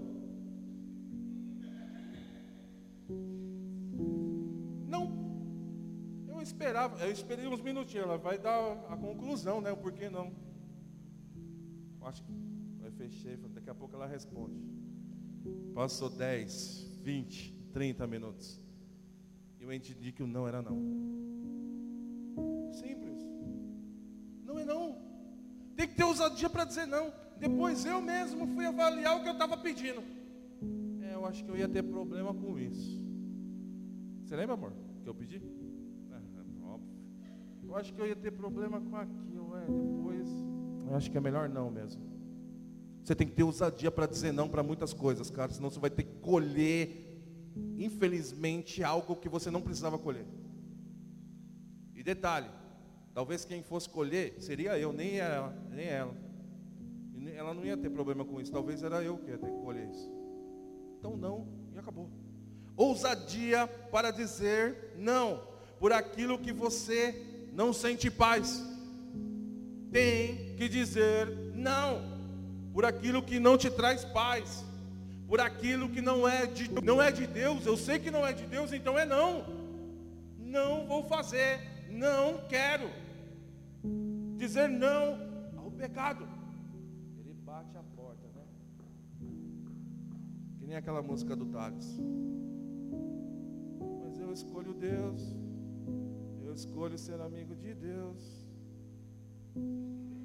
esperava, 6.42 6.99
eu 7.04 7.12
esperei 7.12 7.46
uns 7.46 7.60
minutinhos, 7.60 8.06
ela 8.06 8.18
vai 8.18 8.37
dar 8.38 8.72
a 8.88 8.96
conclusão, 8.96 9.60
né? 9.60 9.70
O 9.72 9.76
porquê 9.76 10.08
não. 10.10 10.32
Acho 12.02 12.22
que 12.22 12.32
eu 12.82 12.90
fechei, 12.92 13.37
daqui 13.37 13.70
a 13.70 13.75
pouco 13.75 13.94
ela 13.94 14.06
responde. 14.06 14.58
Passou 15.75 16.10
10, 16.10 16.99
20, 17.02 17.52
30 17.72 18.06
minutos. 18.06 18.60
Eu 19.60 19.72
entendi 19.72 20.12
que 20.12 20.22
o 20.22 20.26
não 20.26 20.49
era 20.49 20.60
não. 20.60 21.29
Simples. 22.72 23.18
Não 24.44 24.58
é 24.58 24.64
não. 24.64 24.96
Tem 25.76 25.88
que 25.88 25.94
ter 25.94 26.04
ousadia 26.04 26.50
para 26.50 26.64
dizer 26.64 26.86
não. 26.86 27.12
Depois 27.38 27.84
eu 27.84 28.00
mesmo 28.00 28.46
fui 28.48 28.66
avaliar 28.66 29.16
o 29.16 29.22
que 29.22 29.28
eu 29.28 29.32
estava 29.32 29.56
pedindo. 29.56 30.02
É, 31.02 31.14
eu 31.14 31.24
acho 31.24 31.44
que 31.44 31.50
eu 31.50 31.56
ia 31.56 31.68
ter 31.68 31.82
problema 31.82 32.34
com 32.34 32.58
isso. 32.58 33.00
Você 34.24 34.36
lembra, 34.36 34.54
amor, 34.54 34.72
que 35.02 35.08
eu 35.08 35.14
pedi? 35.14 35.42
Eu 37.70 37.76
acho 37.76 37.94
que 37.94 38.00
eu 38.00 38.06
ia 38.08 38.16
ter 38.16 38.32
problema 38.32 38.80
com 38.80 38.96
aquilo, 38.96 39.56
é, 39.56 39.60
depois. 39.60 40.28
Eu 40.88 40.96
acho 40.96 41.08
que 41.08 41.16
é 41.16 41.20
melhor 41.20 41.48
não 41.48 41.70
mesmo. 41.70 42.02
Você 43.04 43.14
tem 43.14 43.28
que 43.28 43.32
ter 43.32 43.44
ousadia 43.44 43.92
para 43.92 44.06
dizer 44.06 44.32
não 44.32 44.48
para 44.48 44.60
muitas 44.60 44.92
coisas, 44.92 45.30
cara, 45.30 45.52
senão 45.52 45.70
você 45.70 45.78
vai 45.78 45.88
ter 45.88 46.02
que 46.02 46.16
colher, 46.16 46.90
infelizmente, 47.78 48.82
algo 48.82 49.14
que 49.14 49.28
você 49.28 49.52
não 49.52 49.62
precisava 49.62 49.96
colher. 50.00 50.26
E 51.94 52.02
detalhe, 52.02 52.50
talvez 53.20 53.44
quem 53.44 53.62
fosse 53.62 53.86
colher 53.86 54.34
seria 54.38 54.78
eu, 54.78 54.94
nem 54.94 55.18
ela, 55.18 55.54
nem 55.70 55.86
ela. 55.86 56.16
Ela 57.36 57.52
não 57.52 57.66
ia 57.66 57.76
ter 57.76 57.90
problema 57.90 58.24
com 58.24 58.40
isso, 58.40 58.50
talvez 58.50 58.82
era 58.82 59.02
eu 59.02 59.18
que 59.18 59.30
ia 59.30 59.36
ter 59.36 59.50
que 59.50 59.58
colher 59.58 59.90
isso. 59.90 60.10
Então 60.98 61.18
não, 61.18 61.46
e 61.74 61.78
acabou. 61.78 62.08
Ousadia 62.74 63.66
para 63.66 64.10
dizer 64.10 64.94
não 64.96 65.42
por 65.78 65.92
aquilo 65.92 66.38
que 66.38 66.50
você 66.50 67.14
não 67.52 67.74
sente 67.74 68.10
paz. 68.10 68.64
Tem 69.92 70.54
que 70.56 70.66
dizer 70.66 71.28
não 71.54 72.00
por 72.72 72.86
aquilo 72.86 73.22
que 73.22 73.38
não 73.38 73.58
te 73.58 73.68
traz 73.70 74.02
paz, 74.02 74.64
por 75.28 75.42
aquilo 75.42 75.90
que 75.90 76.00
não 76.00 76.26
é 76.26 76.46
de 76.46 76.70
não 76.82 77.02
é 77.02 77.12
de 77.12 77.26
Deus. 77.26 77.66
Eu 77.66 77.76
sei 77.76 77.98
que 77.98 78.10
não 78.10 78.26
é 78.26 78.32
de 78.32 78.46
Deus, 78.46 78.72
então 78.72 78.98
é 78.98 79.04
não. 79.04 79.44
Não 80.38 80.86
vou 80.86 81.04
fazer, 81.04 81.60
não 81.90 82.38
quero. 82.48 83.10
Dizer 84.40 84.70
não 84.70 85.18
ao 85.59 85.70
pecado. 85.70 86.26
Ele 87.18 87.35
bate 87.44 87.76
a 87.76 87.82
porta, 87.82 88.26
né? 88.35 88.42
Que 90.56 90.66
nem 90.66 90.76
aquela 90.76 91.02
música 91.02 91.37
do 91.37 91.44
Thales. 91.44 92.00
Mas 94.02 94.18
eu 94.18 94.32
escolho 94.32 94.73
Deus. 94.73 95.37
Eu 96.42 96.54
escolho 96.54 96.97
ser 96.97 97.20
amigo 97.20 97.54
de 97.54 97.75
Deus. 97.75 98.49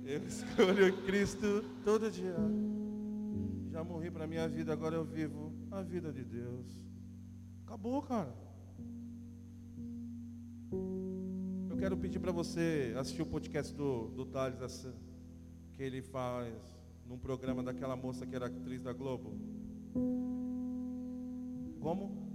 Eu 0.06 0.24
escolho 0.34 1.06
Cristo 1.06 1.66
todo 1.84 2.10
dia. 2.10 2.38
Já 3.70 3.84
morri 3.84 4.10
para 4.10 4.26
minha 4.26 4.48
vida, 4.48 4.72
agora 4.72 4.96
eu 4.96 5.04
vivo 5.04 5.52
a 5.70 5.82
vida 5.82 6.14
de 6.14 6.24
Deus. 6.24 6.66
Acabou, 7.66 8.02
cara. 8.02 8.34
Eu 11.76 11.80
quero 11.80 11.98
pedir 11.98 12.20
para 12.20 12.32
você 12.32 12.96
assistir 12.98 13.22
o 13.22 13.26
podcast 13.26 13.76
do, 13.76 14.08
do 14.08 14.26
Thales, 14.26 14.88
que 15.74 15.84
ele 15.84 16.02
faz 16.02 16.56
num 17.06 17.18
programa 17.18 17.62
daquela 17.62 17.98
moça 17.98 18.26
que 18.26 18.34
era 18.34 18.46
atriz 18.46 18.82
da 18.82 18.94
Globo. 18.94 19.38
Como? 21.82 22.26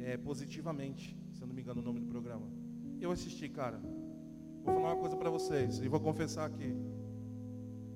é, 0.00 0.16
positivamente, 0.16 1.14
se 1.34 1.42
eu 1.42 1.46
não 1.46 1.54
me 1.54 1.60
engano 1.60 1.82
o 1.82 1.84
nome 1.84 2.00
do 2.00 2.06
programa. 2.06 2.46
Eu 2.98 3.10
assisti, 3.10 3.46
cara. 3.46 3.78
Vou 4.64 4.74
falar 4.74 4.94
uma 4.94 5.00
coisa 5.00 5.16
para 5.16 5.28
vocês 5.28 5.80
e 5.80 5.88
vou 5.88 6.00
confessar 6.00 6.46
aqui. 6.46 6.74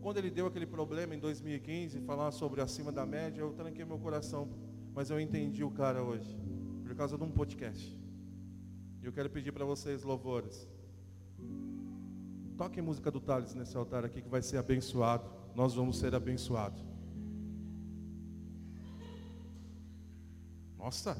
Quando 0.02 0.18
ele 0.18 0.30
deu 0.30 0.46
aquele 0.46 0.66
problema 0.66 1.14
em 1.14 1.18
2015, 1.18 2.00
falar 2.00 2.30
sobre 2.32 2.60
acima 2.60 2.92
da 2.92 3.06
média, 3.06 3.40
eu 3.40 3.52
tranquei 3.54 3.82
meu 3.84 3.98
coração. 3.98 4.46
Mas 4.94 5.08
eu 5.08 5.18
entendi 5.18 5.64
o 5.64 5.70
cara 5.70 6.02
hoje, 6.02 6.36
causa 6.98 7.16
de 7.16 7.22
um 7.22 7.30
podcast. 7.30 7.96
E 9.00 9.06
eu 9.06 9.12
quero 9.12 9.30
pedir 9.30 9.52
para 9.52 9.64
vocês 9.64 10.02
louvores. 10.02 10.68
Toquem 12.56 12.82
música 12.82 13.08
do 13.08 13.20
Thales 13.20 13.54
nesse 13.54 13.76
altar 13.76 14.04
aqui 14.04 14.20
que 14.20 14.28
vai 14.28 14.42
ser 14.42 14.56
abençoado. 14.56 15.30
Nós 15.54 15.74
vamos 15.74 15.96
ser 15.96 16.12
abençoados. 16.12 16.82
Nossa, 20.76 21.16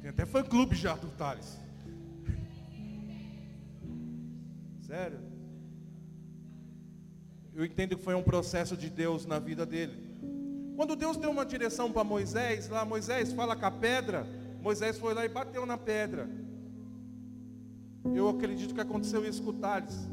tem 0.00 0.10
até 0.10 0.24
fã 0.24 0.40
clube 0.44 0.76
já 0.76 0.94
do 0.94 1.08
Thales. 1.08 1.58
Sério? 4.82 5.18
Eu 7.52 7.64
entendo 7.64 7.96
que 7.96 8.04
foi 8.04 8.14
um 8.14 8.22
processo 8.22 8.76
de 8.76 8.88
Deus 8.88 9.26
na 9.26 9.40
vida 9.40 9.66
dele. 9.66 9.98
Quando 10.76 10.94
Deus 10.94 11.16
deu 11.16 11.32
uma 11.32 11.44
direção 11.44 11.90
para 11.90 12.04
Moisés, 12.04 12.68
lá 12.68 12.84
Moisés 12.84 13.32
fala 13.32 13.56
com 13.56 13.66
a 13.66 13.70
pedra, 13.70 14.41
Moisés 14.62 14.96
foi 14.96 15.12
lá 15.12 15.24
e 15.24 15.28
bateu 15.28 15.66
na 15.66 15.76
pedra. 15.76 16.30
Eu 18.14 18.28
acredito 18.28 18.74
que 18.74 18.80
aconteceu 18.80 19.24
isso 19.24 19.42
com 19.42 19.50
o 19.50 19.54
Thales. 19.54 20.08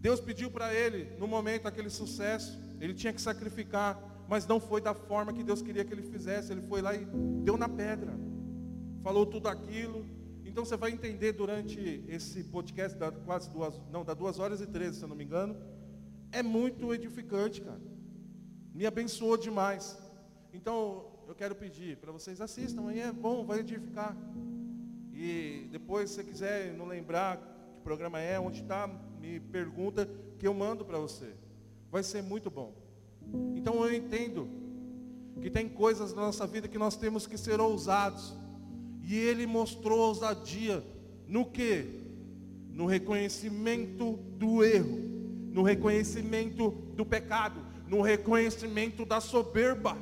Deus 0.00 0.20
pediu 0.20 0.50
para 0.50 0.72
ele, 0.72 1.16
no 1.18 1.26
momento 1.26 1.68
aquele 1.68 1.90
sucesso, 1.90 2.58
ele 2.80 2.94
tinha 2.94 3.12
que 3.12 3.20
sacrificar, 3.20 4.24
mas 4.28 4.46
não 4.46 4.58
foi 4.58 4.80
da 4.80 4.94
forma 4.94 5.34
que 5.34 5.44
Deus 5.44 5.60
queria 5.60 5.84
que 5.84 5.92
ele 5.92 6.02
fizesse. 6.02 6.50
Ele 6.50 6.62
foi 6.62 6.80
lá 6.80 6.94
e 6.94 7.04
deu 7.42 7.58
na 7.58 7.68
pedra, 7.68 8.14
falou 9.02 9.26
tudo 9.26 9.48
aquilo. 9.48 10.06
Então 10.46 10.64
você 10.64 10.78
vai 10.78 10.92
entender 10.92 11.32
durante 11.32 12.04
esse 12.08 12.44
podcast 12.44 12.98
da 12.98 13.12
quase 13.12 13.50
duas, 13.50 13.78
não, 13.92 14.02
da 14.02 14.14
duas 14.14 14.38
horas 14.38 14.62
e 14.62 14.66
treze, 14.66 14.98
se 14.98 15.04
eu 15.04 15.08
não 15.08 15.16
me 15.16 15.24
engano. 15.24 15.56
É 16.32 16.42
muito 16.42 16.94
edificante, 16.94 17.60
cara. 17.60 17.80
Me 18.74 18.86
abençoou 18.86 19.36
demais. 19.36 19.98
Então 20.52 21.13
eu 21.28 21.34
quero 21.34 21.54
pedir 21.54 21.96
para 21.96 22.12
vocês 22.12 22.40
assistam, 22.40 22.88
aí 22.88 23.00
é 23.00 23.12
bom, 23.12 23.44
vai 23.44 23.60
edificar. 23.60 24.16
E 25.12 25.68
depois, 25.70 26.10
se 26.10 26.16
você 26.16 26.24
quiser 26.24 26.72
não 26.74 26.86
lembrar 26.86 27.36
que 27.36 27.82
programa 27.82 28.20
é, 28.20 28.38
onde 28.40 28.62
está, 28.62 28.88
me 29.20 29.40
pergunta 29.40 30.08
que 30.38 30.46
eu 30.46 30.54
mando 30.54 30.84
para 30.84 30.98
você. 30.98 31.34
Vai 31.90 32.02
ser 32.02 32.22
muito 32.22 32.50
bom. 32.50 32.74
Então 33.54 33.84
eu 33.84 33.94
entendo 33.94 34.48
que 35.40 35.50
tem 35.50 35.68
coisas 35.68 36.12
na 36.14 36.22
nossa 36.22 36.46
vida 36.46 36.68
que 36.68 36.78
nós 36.78 36.96
temos 36.96 37.26
que 37.26 37.38
ser 37.38 37.60
ousados. 37.60 38.34
E 39.02 39.14
ele 39.14 39.46
mostrou 39.46 39.98
ousadia 39.98 40.82
no 41.28 41.44
que? 41.44 42.02
No 42.70 42.86
reconhecimento 42.86 44.18
do 44.38 44.64
erro, 44.64 44.98
no 45.52 45.62
reconhecimento 45.62 46.70
do 46.96 47.04
pecado, 47.04 47.60
no 47.86 48.00
reconhecimento 48.00 49.04
da 49.04 49.20
soberba. 49.20 49.96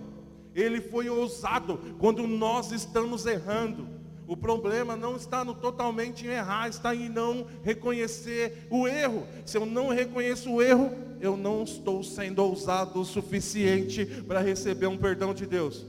Ele 0.55 0.81
foi 0.81 1.09
ousado 1.09 1.79
quando 1.99 2.27
nós 2.27 2.73
estamos 2.73 3.27
errando. 3.27 3.87
O 4.27 4.37
problema 4.37 4.97
não 4.97 5.17
está 5.17 5.45
no 5.45 5.55
totalmente 5.55 6.27
errar, 6.27 6.69
está 6.69 6.95
em 6.95 7.09
não 7.09 7.47
reconhecer 7.63 8.67
o 8.71 8.87
erro. 8.87 9.27
Se 9.45 9.57
eu 9.57 9.67
não 9.67 9.89
reconheço 9.89 10.51
o 10.51 10.63
erro, 10.63 10.91
eu 11.21 11.37
não 11.37 11.63
estou 11.63 12.03
sendo 12.03 12.41
ousado 12.41 13.01
o 13.01 13.05
suficiente 13.05 14.05
para 14.27 14.41
receber 14.41 14.87
um 14.87 14.97
perdão 14.97 15.35
de 15.35 15.47
Deus. 15.47 15.85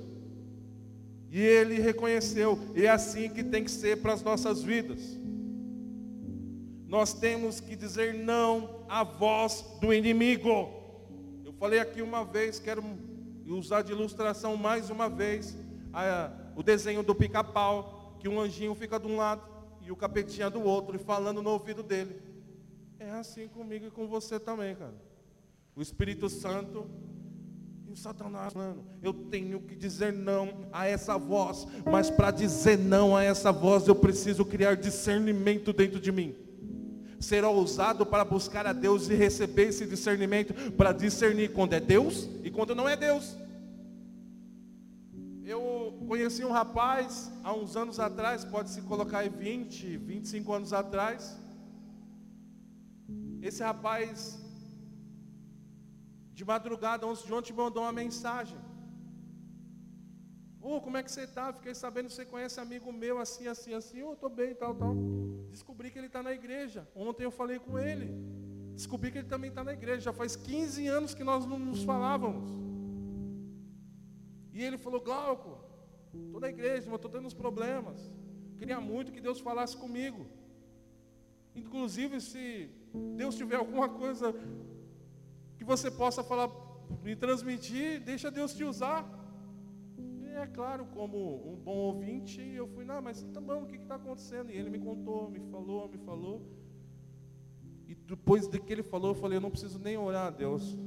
E 1.31 1.39
ele 1.39 1.79
reconheceu, 1.79 2.59
e 2.75 2.85
é 2.85 2.91
assim 2.91 3.27
que 3.29 3.43
tem 3.43 3.63
que 3.63 3.71
ser 3.71 3.97
para 3.97 4.13
as 4.13 4.21
nossas 4.21 4.61
vidas. 4.61 5.17
Nós 6.87 7.11
temos 7.11 7.59
que 7.59 7.75
dizer 7.75 8.13
não 8.13 8.85
à 8.87 9.03
voz 9.03 9.65
do 9.81 9.91
inimigo. 9.91 10.69
Eu 11.43 11.51
falei 11.53 11.79
aqui 11.79 12.03
uma 12.03 12.23
vez, 12.23 12.59
quero 12.59 12.83
usar 13.47 13.81
de 13.81 13.91
ilustração 13.91 14.55
mais 14.55 14.89
uma 14.89 15.09
vez 15.09 15.57
a, 15.91 16.31
o 16.55 16.63
desenho 16.63 17.03
do 17.03 17.13
pica-pau 17.13 18.17
que 18.19 18.29
um 18.29 18.39
anjinho 18.39 18.73
fica 18.73 18.99
de 18.99 19.07
um 19.07 19.17
lado 19.17 19.41
e 19.81 19.91
o 19.91 19.95
capetinha 19.95 20.49
do 20.49 20.61
outro, 20.61 20.95
e 20.95 20.99
falando 20.99 21.41
no 21.41 21.49
ouvido 21.49 21.83
dele. 21.83 22.21
É 22.97 23.09
assim 23.11 23.49
comigo 23.49 23.85
e 23.85 23.91
com 23.91 24.07
você 24.07 24.39
também, 24.39 24.73
cara. 24.75 24.95
O 25.75 25.81
Espírito 25.81 26.29
Santo 26.29 26.89
e 27.85 27.91
o 27.91 27.95
Satanás 27.97 28.53
falando, 28.53 28.81
eu 29.01 29.13
tenho 29.13 29.59
que 29.59 29.75
dizer 29.75 30.13
não 30.13 30.69
a 30.71 30.87
essa 30.87 31.17
voz, 31.17 31.67
mas 31.85 32.09
para 32.09 32.31
dizer 32.31 32.77
não 32.77 33.15
a 33.15 33.23
essa 33.23 33.51
voz, 33.51 33.87
eu 33.87 33.95
preciso 33.95 34.45
criar 34.45 34.75
discernimento 34.75 35.73
dentro 35.73 35.99
de 35.99 36.11
mim. 36.11 36.33
Ser 37.23 37.43
ousado 37.45 38.05
para 38.05 38.25
buscar 38.25 38.67
a 38.67 38.73
Deus 38.73 39.09
e 39.09 39.15
receber 39.15 39.69
esse 39.69 39.85
discernimento, 39.85 40.53
para 40.73 40.91
discernir 40.91 41.53
quando 41.53 41.73
é 41.73 41.79
Deus 41.79 42.27
e 42.43 42.51
quando 42.51 42.75
não 42.75 42.87
é 42.87 42.97
Deus. 42.97 43.37
Eu 45.45 45.61
conheci 46.07 46.43
um 46.43 46.51
rapaz 46.51 47.31
há 47.43 47.53
uns 47.53 47.77
anos 47.77 47.97
atrás, 47.97 48.43
pode 48.43 48.69
se 48.69 48.81
colocar 48.81 49.19
aí 49.19 49.29
20, 49.29 49.97
25 49.97 50.53
anos 50.53 50.73
atrás. 50.73 51.37
Esse 53.41 53.63
rapaz, 53.63 54.37
de 56.33 56.43
madrugada, 56.43 57.07
11 57.07 57.25
de 57.25 57.33
ontem, 57.33 57.53
mandou 57.53 57.83
uma 57.83 57.91
mensagem. 57.91 58.57
Ô, 60.65 60.77
oh, 60.77 60.81
como 60.81 60.95
é 60.95 61.03
que 61.03 61.11
você 61.11 61.23
está? 61.23 61.51
Fiquei 61.51 61.75
sabendo 61.75 62.07
que 62.07 62.13
você 62.13 62.25
conhece 62.25 62.57
amigo 62.57 62.89
meu, 62.93 63.17
assim, 63.19 63.47
assim, 63.47 63.73
assim. 63.73 63.97
Eu 63.99 64.11
oh, 64.11 64.13
estou 64.13 64.29
bem, 64.29 64.55
tal, 64.55 64.73
tal. 64.73 64.95
Descobri 65.51 65.91
que 65.91 65.99
ele 65.99 66.07
está 66.07 66.23
na 66.23 66.31
igreja. 66.31 66.87
Ontem 66.95 67.25
eu 67.25 67.31
falei 67.31 67.59
com 67.59 67.77
ele. 67.77 68.07
Descobri 68.73 69.11
que 69.11 69.17
ele 69.17 69.27
também 69.27 69.49
está 69.49 69.61
na 69.61 69.73
igreja. 69.73 69.99
Já 69.99 70.13
faz 70.13 70.37
15 70.37 70.87
anos 70.87 71.13
que 71.13 71.21
nós 71.21 71.45
não 71.45 71.59
nos 71.59 71.83
falávamos. 71.83 72.49
E 74.53 74.63
ele 74.63 74.77
falou, 74.77 75.01
Glauco, 75.01 75.57
estou 76.13 76.39
na 76.39 76.47
igreja, 76.47 76.85
mas 76.85 76.95
estou 76.95 77.11
tendo 77.11 77.27
uns 77.27 77.33
problemas. 77.33 78.09
Queria 78.57 78.79
muito 78.79 79.11
que 79.11 79.19
Deus 79.19 79.41
falasse 79.41 79.75
comigo. 79.75 80.25
Inclusive, 81.53 82.21
se 82.21 82.69
Deus 83.17 83.35
tiver 83.35 83.57
alguma 83.57 83.89
coisa 83.89 84.33
que 85.57 85.65
você 85.65 85.91
possa 85.91 86.23
falar, 86.23 86.49
me 87.03 87.17
transmitir, 87.17 87.99
deixa 87.99 88.31
Deus 88.31 88.53
te 88.53 88.63
usar. 88.63 89.22
É 90.35 90.47
claro, 90.47 90.85
como 90.87 91.51
um 91.51 91.55
bom 91.55 91.75
ouvinte, 91.75 92.41
eu 92.41 92.67
fui, 92.67 92.83
não, 92.83 93.01
mas 93.01 93.23
tá 93.33 93.39
bom, 93.39 93.63
o 93.63 93.65
que 93.65 93.75
está 93.75 93.95
acontecendo? 93.95 94.51
E 94.51 94.57
ele 94.57 94.69
me 94.69 94.79
contou, 94.79 95.29
me 95.29 95.39
falou, 95.39 95.87
me 95.87 95.97
falou. 95.99 96.41
E 97.87 97.93
depois 97.93 98.47
de 98.47 98.59
que 98.59 98.73
ele 98.73 98.83
falou, 98.83 99.11
eu 99.11 99.15
falei, 99.15 99.37
eu 99.37 99.41
não 99.41 99.51
preciso 99.51 99.79
nem 99.79 99.95
orar 99.97 100.27
a 100.27 100.29
Deus 100.31 100.77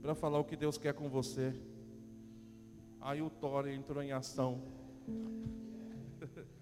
para 0.00 0.14
falar 0.14 0.38
o 0.38 0.44
que 0.44 0.56
Deus 0.56 0.78
quer 0.78 0.94
com 0.94 1.08
você. 1.08 1.52
Aí 3.00 3.20
o 3.20 3.28
Thor 3.28 3.68
entrou 3.68 4.02
em 4.02 4.12
ação. 4.12 4.62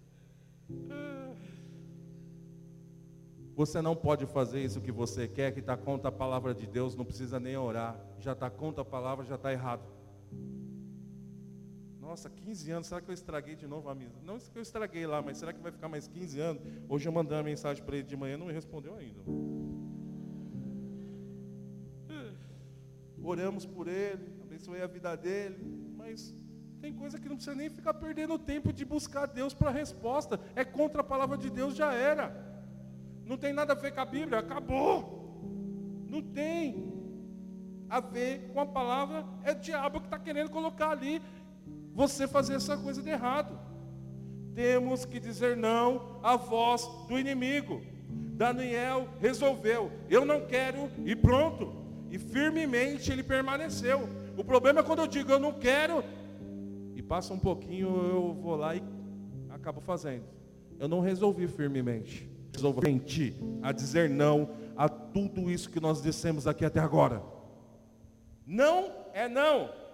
Você 3.54 3.80
não 3.80 3.96
pode 3.96 4.26
fazer 4.26 4.62
isso 4.62 4.82
que 4.82 4.92
você 4.92 5.26
quer, 5.26 5.50
que 5.50 5.60
está 5.60 5.78
contra 5.78 6.10
a 6.10 6.12
palavra 6.12 6.52
de 6.52 6.66
Deus, 6.66 6.94
não 6.94 7.06
precisa 7.06 7.40
nem 7.40 7.56
orar. 7.56 7.98
Já 8.18 8.32
está 8.32 8.50
contra 8.50 8.82
a 8.82 8.84
palavra, 8.84 9.24
já 9.24 9.36
está 9.36 9.50
errado. 9.50 9.95
Nossa, 12.06 12.30
15 12.30 12.70
anos, 12.70 12.86
será 12.86 13.00
que 13.00 13.10
eu 13.10 13.14
estraguei 13.14 13.56
de 13.56 13.66
novo 13.66 13.88
a 13.88 13.94
mesa? 13.94 14.16
Não 14.22 14.38
que 14.38 14.56
eu 14.56 14.62
estraguei 14.62 15.06
lá, 15.06 15.20
mas 15.20 15.38
será 15.38 15.52
que 15.52 15.60
vai 15.60 15.72
ficar 15.72 15.88
mais 15.88 16.06
15 16.06 16.40
anos? 16.40 16.62
Hoje 16.88 17.08
eu 17.08 17.12
mandei 17.12 17.36
uma 17.36 17.42
mensagem 17.42 17.82
para 17.84 17.96
ele 17.96 18.06
de 18.06 18.16
manhã, 18.16 18.36
não 18.38 18.46
me 18.46 18.52
respondeu 18.52 18.94
ainda. 18.94 19.20
Oramos 23.22 23.66
por 23.66 23.88
ele, 23.88 24.24
abençoei 24.40 24.82
a 24.82 24.86
vida 24.86 25.16
dele 25.16 25.86
mas 26.06 26.32
tem 26.80 26.92
coisa 26.92 27.18
que 27.18 27.28
não 27.28 27.34
precisa 27.34 27.56
nem 27.56 27.68
ficar 27.68 27.92
perdendo 27.94 28.38
tempo 28.38 28.72
de 28.72 28.84
buscar 28.84 29.26
Deus 29.26 29.52
para 29.52 29.70
resposta. 29.70 30.38
É 30.54 30.64
contra 30.64 31.00
a 31.00 31.04
palavra 31.04 31.36
de 31.36 31.50
Deus, 31.50 31.74
já 31.74 31.92
era. 31.92 32.24
Não 33.24 33.36
tem 33.36 33.52
nada 33.52 33.72
a 33.72 33.76
ver 33.76 33.92
com 33.92 34.00
a 34.00 34.04
Bíblia, 34.04 34.38
acabou. 34.38 34.94
Não 36.08 36.22
tem 36.22 36.86
a 37.88 37.98
ver 37.98 38.52
com 38.52 38.60
a 38.60 38.66
palavra, 38.66 39.24
é 39.42 39.50
o 39.52 39.58
diabo 39.58 40.00
que 40.00 40.06
está 40.06 40.18
querendo 40.18 40.50
colocar 40.50 40.90
ali 40.90 41.20
você 41.96 42.28
fazer 42.28 42.56
essa 42.56 42.76
coisa 42.76 43.02
de 43.02 43.08
errado. 43.08 43.58
Temos 44.54 45.06
que 45.06 45.18
dizer 45.18 45.56
não 45.56 46.20
à 46.22 46.36
voz 46.36 46.86
do 47.08 47.18
inimigo. 47.18 47.80
Daniel 48.10 49.08
resolveu, 49.18 49.90
eu 50.10 50.26
não 50.26 50.42
quero 50.42 50.90
e 51.06 51.16
pronto. 51.16 51.74
E 52.10 52.18
firmemente 52.18 53.10
ele 53.10 53.22
permaneceu. 53.22 54.06
O 54.36 54.44
problema 54.44 54.80
é 54.80 54.82
quando 54.82 54.98
eu 54.98 55.06
digo 55.06 55.32
eu 55.32 55.38
não 55.38 55.54
quero, 55.54 56.04
e 56.94 57.00
passa 57.00 57.32
um 57.32 57.38
pouquinho, 57.38 57.88
eu 58.10 58.34
vou 58.34 58.56
lá 58.56 58.76
e 58.76 58.82
acabo 59.48 59.80
fazendo. 59.80 60.24
Eu 60.78 60.88
não 60.88 61.00
resolvi 61.00 61.48
firmemente. 61.48 62.30
Resolvi 62.54 63.34
a 63.62 63.72
dizer 63.72 64.10
não 64.10 64.50
a 64.76 64.86
tudo 64.86 65.50
isso 65.50 65.70
que 65.70 65.80
nós 65.80 66.02
dissemos 66.02 66.46
aqui 66.46 66.64
até 66.64 66.78
agora. 66.78 67.22
Não 68.46 68.92
é 69.14 69.26
não. 69.28 69.85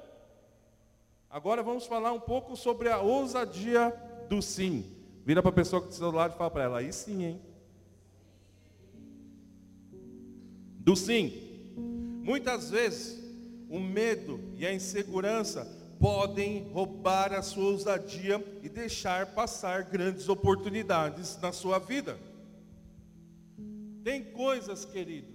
Agora 1.32 1.62
vamos 1.62 1.86
falar 1.86 2.12
um 2.12 2.20
pouco 2.20 2.54
sobre 2.54 2.90
a 2.90 3.00
ousadia 3.00 3.88
do 4.28 4.42
sim. 4.42 4.84
Vira 5.24 5.40
para 5.40 5.48
a 5.48 5.54
pessoa 5.54 5.80
que 5.80 5.90
está 5.90 6.04
do 6.04 6.14
lado 6.14 6.34
e 6.34 6.36
fala 6.36 6.50
para 6.50 6.64
ela, 6.64 6.78
aí 6.80 6.92
sim, 6.92 7.24
hein? 7.24 7.40
Do 10.78 10.94
sim. 10.94 11.32
Muitas 12.22 12.68
vezes 12.68 13.18
o 13.70 13.80
medo 13.80 14.38
e 14.56 14.66
a 14.66 14.74
insegurança 14.74 15.64
podem 15.98 16.70
roubar 16.70 17.32
a 17.32 17.40
sua 17.40 17.64
ousadia 17.64 18.44
e 18.62 18.68
deixar 18.68 19.32
passar 19.32 19.84
grandes 19.84 20.28
oportunidades 20.28 21.40
na 21.40 21.50
sua 21.50 21.78
vida. 21.78 22.18
Tem 24.04 24.22
coisas, 24.22 24.84
querido, 24.84 25.32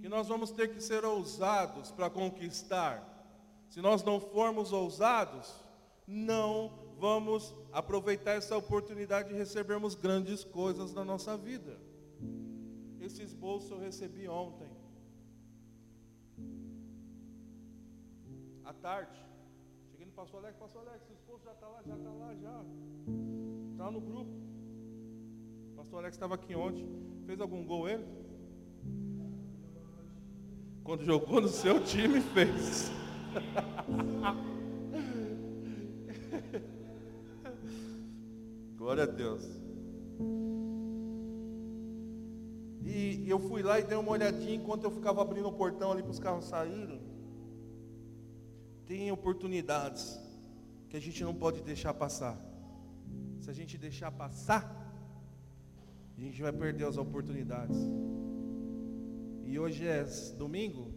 que 0.00 0.08
nós 0.08 0.26
vamos 0.26 0.50
ter 0.50 0.74
que 0.74 0.82
ser 0.82 1.04
ousados 1.04 1.92
para 1.92 2.10
conquistar. 2.10 3.13
Se 3.74 3.82
nós 3.82 4.04
não 4.04 4.20
formos 4.20 4.72
ousados, 4.72 5.52
não 6.06 6.70
vamos 6.96 7.52
aproveitar 7.72 8.34
essa 8.34 8.56
oportunidade 8.56 9.30
de 9.30 9.34
recebermos 9.34 9.96
grandes 9.96 10.44
coisas 10.44 10.94
na 10.94 11.04
nossa 11.04 11.36
vida. 11.36 11.76
Esse 13.00 13.20
esboço 13.24 13.74
eu 13.74 13.80
recebi 13.80 14.28
ontem. 14.28 14.68
tarde. 18.80 19.18
Cheguei 19.90 20.06
no 20.06 20.12
pastor 20.12 20.44
Alex, 20.44 20.56
pastor 20.56 20.86
Alex, 20.86 21.04
seu 21.06 21.16
esposo 21.16 21.42
já 21.42 21.52
está 21.52 21.66
lá, 21.66 21.82
já 21.84 21.96
está 21.96 22.10
lá, 22.10 22.34
já. 22.34 22.64
Está 23.72 23.90
no 23.90 24.00
grupo. 24.00 24.30
O 25.72 25.76
pastor 25.76 25.98
Alex 25.98 26.14
estava 26.14 26.36
aqui 26.36 26.54
ontem. 26.54 26.86
Fez 27.26 27.40
algum 27.40 27.64
gol 27.64 27.88
ele? 27.88 28.06
Quando 30.84 31.02
jogou 31.02 31.40
no 31.40 31.48
seu 31.48 31.82
time, 31.82 32.20
fez. 32.20 33.03
Glória 38.76 39.04
a 39.04 39.06
Deus. 39.06 39.64
E 43.24 43.28
eu 43.28 43.40
fui 43.40 43.62
lá 43.62 43.80
e 43.80 43.82
dei 43.82 43.96
uma 43.96 44.12
olhadinha 44.12 44.54
enquanto 44.54 44.84
eu 44.84 44.90
ficava 44.90 45.22
abrindo 45.22 45.48
o 45.48 45.52
portão 45.52 45.90
ali 45.90 46.02
para 46.02 46.10
os 46.10 46.18
carros 46.18 46.44
saírem. 46.44 47.00
Tem 48.86 49.10
oportunidades 49.10 50.20
que 50.88 50.96
a 50.96 51.00
gente 51.00 51.24
não 51.24 51.34
pode 51.34 51.62
deixar 51.62 51.94
passar. 51.94 52.38
Se 53.40 53.48
a 53.48 53.52
gente 53.52 53.78
deixar 53.78 54.12
passar, 54.12 54.62
a 56.16 56.20
gente 56.20 56.40
vai 56.40 56.52
perder 56.52 56.86
as 56.86 56.96
oportunidades. 56.96 57.78
E 59.44 59.58
hoje 59.58 59.86
é 59.86 60.04
domingo. 60.36 60.92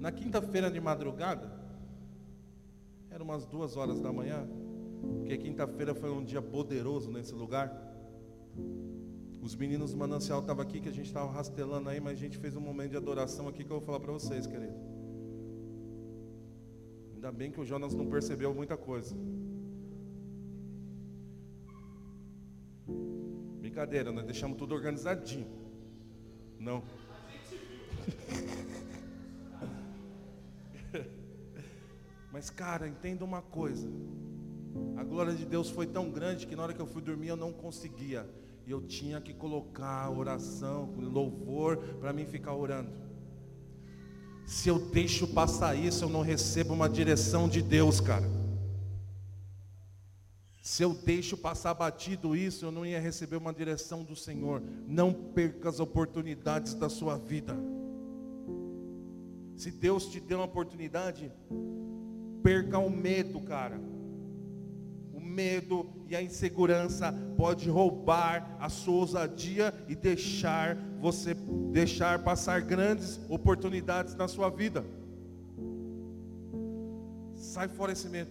Na 0.00 0.12
quinta-feira 0.12 0.70
de 0.70 0.80
madrugada, 0.80 1.50
era 3.10 3.22
umas 3.22 3.46
duas 3.46 3.76
horas 3.76 4.00
da 4.00 4.12
manhã, 4.12 4.46
porque 5.18 5.36
quinta-feira 5.38 5.94
foi 5.94 6.10
um 6.10 6.24
dia 6.24 6.42
poderoso 6.42 7.10
nesse 7.10 7.34
lugar. 7.34 7.72
Os 9.40 9.54
meninos 9.54 9.92
do 9.92 9.96
Manancial 9.96 10.40
estavam 10.40 10.62
aqui, 10.62 10.80
que 10.80 10.88
a 10.88 10.92
gente 10.92 11.06
estava 11.06 11.30
rastelando 11.30 11.88
aí, 11.88 12.00
mas 12.00 12.14
a 12.14 12.20
gente 12.20 12.36
fez 12.36 12.56
um 12.56 12.60
momento 12.60 12.90
de 12.90 12.96
adoração 12.96 13.48
aqui 13.48 13.64
que 13.64 13.70
eu 13.70 13.78
vou 13.78 13.86
falar 13.86 14.00
para 14.00 14.12
vocês, 14.12 14.46
querido. 14.46 14.74
Ainda 17.14 17.32
bem 17.32 17.50
que 17.50 17.60
o 17.60 17.64
Jonas 17.64 17.94
não 17.94 18.06
percebeu 18.06 18.54
muita 18.54 18.76
coisa. 18.76 19.16
Brincadeira, 23.60 24.12
nós 24.12 24.24
deixamos 24.24 24.58
tudo 24.58 24.74
organizadinho. 24.74 25.46
Não. 26.58 26.82
Mas, 32.36 32.50
cara, 32.50 32.86
entenda 32.86 33.24
uma 33.24 33.40
coisa. 33.40 33.88
A 34.98 35.02
glória 35.02 35.32
de 35.32 35.46
Deus 35.46 35.70
foi 35.70 35.86
tão 35.86 36.10
grande 36.10 36.46
que 36.46 36.54
na 36.54 36.64
hora 36.64 36.74
que 36.74 36.82
eu 36.82 36.86
fui 36.86 37.00
dormir 37.00 37.28
eu 37.28 37.36
não 37.36 37.50
conseguia. 37.50 38.28
E 38.66 38.70
eu 38.70 38.82
tinha 38.82 39.22
que 39.22 39.32
colocar 39.32 40.10
oração, 40.10 40.92
louvor, 40.98 41.78
para 41.98 42.12
mim 42.12 42.26
ficar 42.26 42.54
orando. 42.54 42.90
Se 44.44 44.68
eu 44.68 44.78
deixo 44.78 45.26
passar 45.28 45.74
isso, 45.76 46.04
eu 46.04 46.10
não 46.10 46.20
recebo 46.20 46.74
uma 46.74 46.90
direção 46.90 47.48
de 47.48 47.62
Deus, 47.62 48.02
cara. 48.02 48.28
Se 50.60 50.82
eu 50.82 50.92
deixo 50.92 51.38
passar 51.38 51.72
batido 51.72 52.36
isso, 52.36 52.66
eu 52.66 52.70
não 52.70 52.84
ia 52.84 53.00
receber 53.00 53.36
uma 53.36 53.54
direção 53.54 54.04
do 54.04 54.14
Senhor. 54.14 54.62
Não 54.86 55.10
perca 55.10 55.70
as 55.70 55.80
oportunidades 55.80 56.74
da 56.74 56.90
sua 56.90 57.16
vida. 57.16 57.56
Se 59.56 59.70
Deus 59.70 60.06
te 60.06 60.20
deu 60.20 60.40
uma 60.40 60.44
oportunidade, 60.44 61.32
perca 62.42 62.78
o 62.78 62.90
medo, 62.90 63.40
cara. 63.40 63.80
O 65.12 65.20
medo 65.20 65.86
e 66.08 66.14
a 66.14 66.22
insegurança 66.22 67.12
pode 67.36 67.68
roubar 67.68 68.56
a 68.60 68.68
sua 68.68 68.94
ousadia 68.94 69.74
e 69.88 69.94
deixar 69.94 70.76
você 71.00 71.34
deixar 71.72 72.22
passar 72.22 72.60
grandes 72.62 73.20
oportunidades 73.28 74.14
na 74.14 74.28
sua 74.28 74.48
vida. 74.48 74.84
Sai 77.34 77.68
fora 77.68 77.92
esse 77.92 78.08
medo. 78.08 78.30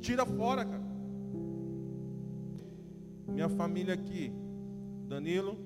Tira 0.00 0.24
fora, 0.24 0.64
cara. 0.64 0.86
Minha 3.28 3.48
família 3.48 3.94
aqui, 3.94 4.32
Danilo, 5.08 5.58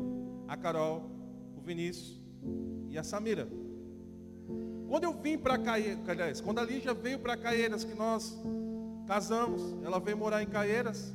a 0.49 0.57
Carol, 0.57 1.11
o 1.57 1.61
Vinícius 1.61 2.21
e 2.88 2.99
a 2.99 3.03
Samira. 3.03 3.60
Quando 4.90 5.05
eu 5.05 5.12
vim 5.12 5.38
para 5.38 5.57
Caieiras, 5.57 6.40
quando 6.40 6.59
a 6.59 6.64
Lígia 6.64 6.92
veio 6.92 7.20
para 7.20 7.37
Caieiras, 7.37 7.85
que 7.85 7.94
nós 7.94 8.37
casamos, 9.07 9.62
ela 9.85 10.00
veio 10.00 10.16
morar 10.16 10.42
em 10.42 10.46
Caieiras, 10.48 11.14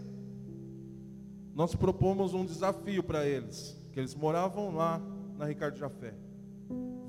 nós 1.54 1.76
propomos 1.76 2.34
um 2.34 2.46
desafio 2.46 3.04
para 3.04 3.28
eles, 3.28 3.78
que 3.92 4.00
eles 4.00 4.16
moravam 4.16 4.74
lá 4.74 5.02
na 5.38 5.44
Ricardo 5.44 5.76
Jafé. 5.78 6.14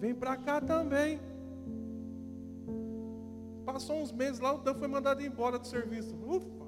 Vem 0.01 0.13
para 0.13 0.37
cá 0.37 0.61
também. 0.61 1.21
Passou 3.65 4.03
uns 4.03 4.11
meses 4.11 4.41
lá, 4.41 4.53
o 4.53 4.59
Dan 4.59 4.75
foi 4.75 4.89
mandado 4.89 5.23
embora 5.23 5.61
do 5.61 5.69
serviço. 5.69 6.17
Ufa! 6.17 6.67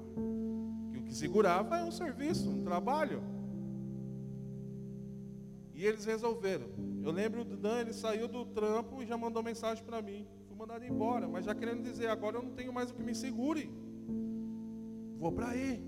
Que 0.93 0.97
o 0.97 1.03
que 1.03 1.13
segurava 1.13 1.77
é 1.77 1.83
um 1.83 1.91
serviço, 1.91 2.49
um 2.49 2.63
trabalho. 2.63 3.21
E 5.79 5.85
eles 5.85 6.03
resolveram. 6.03 6.65
Eu 7.01 7.09
lembro 7.09 7.45
do 7.45 7.55
Dan, 7.55 7.79
ele 7.79 7.93
saiu 7.93 8.27
do 8.27 8.43
trampo 8.47 9.01
e 9.01 9.05
já 9.05 9.17
mandou 9.17 9.41
mensagem 9.41 9.81
para 9.81 10.01
mim. 10.01 10.27
Fui 10.45 10.53
mandado 10.53 10.83
embora, 10.83 11.25
mas 11.25 11.45
já 11.45 11.55
querendo 11.55 11.81
dizer, 11.81 12.09
agora 12.09 12.35
eu 12.35 12.43
não 12.43 12.51
tenho 12.51 12.73
mais 12.73 12.91
o 12.91 12.93
que 12.93 13.01
me 13.01 13.15
segure. 13.15 13.71
Vou 15.17 15.31
para 15.31 15.51
aí. 15.51 15.81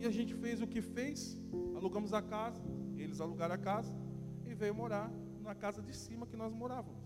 E 0.00 0.06
a 0.06 0.10
gente 0.10 0.34
fez 0.34 0.62
o 0.62 0.66
que 0.66 0.80
fez, 0.80 1.38
alugamos 1.76 2.14
a 2.14 2.22
casa, 2.22 2.62
eles 2.96 3.20
alugaram 3.20 3.54
a 3.54 3.58
casa 3.58 3.94
e 4.46 4.54
veio 4.54 4.74
morar 4.74 5.12
na 5.42 5.54
casa 5.54 5.82
de 5.82 5.94
cima 5.94 6.26
que 6.26 6.34
nós 6.34 6.54
morávamos. 6.54 7.04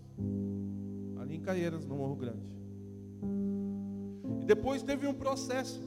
Ali 1.19 1.35
em 1.35 1.41
Caieiras, 1.41 1.85
no 1.85 1.97
Morro 1.97 2.15
Grande. 2.15 2.57
E 4.39 4.45
depois 4.45 4.81
teve 4.83 5.05
um 5.05 5.13
processo. 5.13 5.83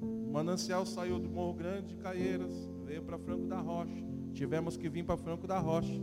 O 0.00 0.32
manancial 0.32 0.86
saiu 0.86 1.18
do 1.18 1.28
Morro 1.28 1.52
Grande 1.52 1.88
de 1.88 1.96
Caieiras, 1.96 2.54
veio 2.86 3.02
para 3.02 3.18
Franco 3.18 3.46
da 3.46 3.60
Rocha. 3.60 4.09
Tivemos 4.32 4.76
que 4.76 4.88
vir 4.88 5.04
para 5.04 5.16
Franco 5.16 5.46
da 5.46 5.58
Rocha. 5.58 6.00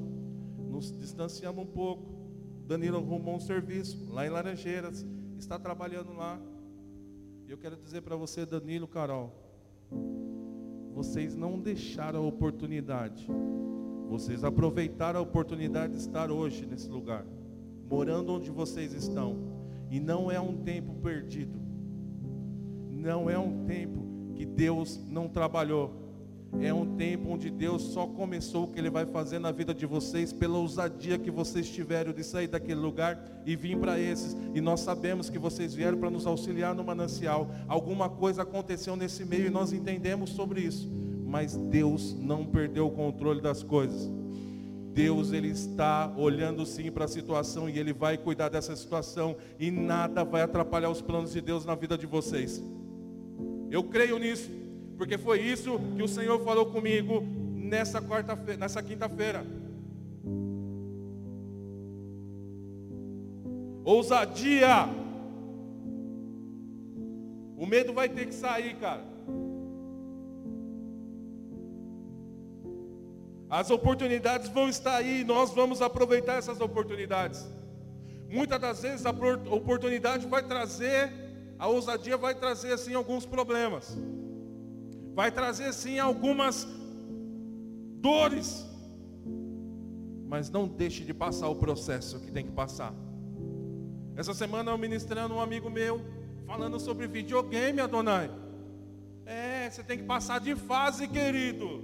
Nos 0.58 0.92
distanciamos 0.98 1.64
um 1.64 1.68
pouco. 1.68 2.18
Danilo 2.66 2.98
arrumou 2.98 3.36
um 3.36 3.40
serviço 3.40 4.12
lá 4.12 4.26
em 4.26 4.30
Laranjeiras. 4.30 5.06
Está 5.38 5.58
trabalhando 5.58 6.14
lá. 6.14 6.40
E 7.48 7.52
eu 7.52 7.58
quero 7.58 7.78
dizer 7.78 8.02
para 8.02 8.16
você, 8.16 8.46
Danilo, 8.46 8.88
Carol. 8.88 9.34
Vocês 10.94 11.36
não 11.36 11.60
deixaram 11.60 12.24
a 12.24 12.28
oportunidade. 12.28 13.28
Vocês 14.10 14.44
aproveitaram 14.44 15.20
a 15.20 15.24
oportunidade 15.24 15.94
de 15.94 16.00
estar 16.00 16.32
hoje 16.32 16.66
nesse 16.66 16.90
lugar. 16.90 17.26
Morando 17.90 18.34
onde 18.34 18.52
vocês 18.52 18.94
estão. 18.94 19.38
E 19.90 20.00
não 20.00 20.30
é 20.30 20.40
um 20.40 20.58
tempo 20.58 20.94
perdido. 20.96 21.60
Não 22.90 23.30
é 23.30 23.38
um 23.38 23.66
tempo 23.66 24.34
que 24.36 24.46
Deus 24.46 25.00
não 25.08 25.30
trabalhou 25.30 26.07
é 26.62 26.74
um 26.74 26.96
tempo 26.96 27.30
onde 27.30 27.50
Deus 27.50 27.82
só 27.82 28.08
começou 28.08 28.64
o 28.64 28.68
que 28.68 28.80
Ele 28.80 28.90
vai 28.90 29.06
fazer 29.06 29.38
na 29.38 29.52
vida 29.52 29.74
de 29.74 29.86
vocês 29.86 30.32
pela 30.32 30.58
ousadia 30.58 31.18
que 31.18 31.30
vocês 31.30 31.70
tiveram 31.70 32.14
de 32.14 32.24
sair 32.24 32.48
daquele 32.48 32.80
lugar 32.80 33.20
e 33.46 33.56
vir 33.56 33.78
para 33.78 34.00
esses. 34.00 34.36
E 34.56 34.62
nós 34.62 34.80
sabemos 34.80 35.30
que 35.30 35.38
vocês 35.38 35.74
vieram 35.74 35.98
para 35.98 36.10
nos 36.10 36.26
auxiliar 36.26 36.74
no 36.74 36.84
manancial. 36.84 37.52
Alguma 37.68 38.10
coisa 38.10 38.42
aconteceu 38.42 38.96
nesse 38.96 39.26
meio 39.26 39.48
e 39.48 39.50
nós 39.50 39.74
entendemos 39.74 40.32
sobre 40.32 40.62
isso. 40.62 40.90
Mas 41.26 41.56
Deus 41.58 42.16
não 42.20 42.46
perdeu 42.46 42.88
o 42.88 42.92
controle 42.92 43.42
das 43.42 43.62
coisas. 43.62 44.10
Deus 44.94 45.32
ele 45.32 45.50
está 45.50 46.12
olhando 46.18 46.66
sim 46.66 46.90
para 46.90 47.06
a 47.06 47.08
situação 47.08 47.70
e 47.70 47.78
ele 47.78 47.94
vai 47.94 48.18
cuidar 48.18 48.50
dessa 48.50 48.76
situação 48.76 49.36
e 49.60 49.70
nada 49.70 50.24
vai 50.24 50.42
atrapalhar 50.42 50.90
os 50.90 51.02
planos 51.02 51.34
de 51.34 51.42
Deus 51.42 51.66
na 51.66 51.76
vida 51.76 51.96
de 51.96 52.08
vocês. 52.08 52.64
Eu 53.70 53.84
creio 53.84 54.18
nisso 54.18 54.50
porque 54.98 55.18
foi 55.18 55.40
isso 55.40 55.80
que 55.96 56.02
o 56.02 56.08
Senhor 56.08 56.44
falou 56.44 56.66
comigo 56.66 57.22
nessa 57.54 58.02
quarta-feira, 58.02 58.60
nessa 58.60 58.82
quinta-feira. 58.82 59.46
Ousadia. 63.84 64.90
O 67.56 67.66
medo 67.66 67.94
vai 67.94 68.10
ter 68.10 68.26
que 68.26 68.34
sair, 68.34 68.76
cara. 68.78 69.06
As 73.50 73.70
oportunidades 73.70 74.50
vão 74.50 74.68
estar 74.68 74.96
aí, 74.96 75.24
nós 75.24 75.52
vamos 75.52 75.82
aproveitar 75.82 76.34
essas 76.34 76.60
oportunidades. 76.60 77.48
Muitas 78.30 78.60
das 78.60 78.82
vezes 78.82 79.06
a 79.06 79.12
oportunidade 79.12 80.28
vai 80.28 80.44
trazer, 80.44 81.14
a 81.58 81.68
ousadia 81.68 82.18
vai 82.18 82.36
trazer 82.36 82.74
assim 82.74 82.94
alguns 82.94 83.26
problemas 83.26 83.98
vai 85.18 85.32
trazer 85.32 85.74
sim 85.74 85.98
algumas 85.98 86.68
dores, 88.00 88.64
mas 90.28 90.48
não 90.48 90.68
deixe 90.68 91.04
de 91.04 91.12
passar 91.12 91.48
o 91.50 91.56
processo 91.56 92.20
que 92.20 92.32
tem 92.32 92.46
que 92.46 92.52
passar. 92.52 92.94
Essa 94.16 94.36
semana 94.36 94.70
eu 94.70 94.78
ministrando 94.78 95.34
um 95.34 95.42
amigo 95.42 95.72
meu, 95.72 96.00
falando 96.46 96.80
sobre 96.80 97.08
videogame, 97.08 97.82
Adonai. 97.82 98.30
É, 99.26 99.68
você 99.68 99.82
tem 99.84 99.98
que 99.98 100.04
passar 100.04 100.40
de 100.40 100.56
fase, 100.56 101.08
querido. 101.08 101.84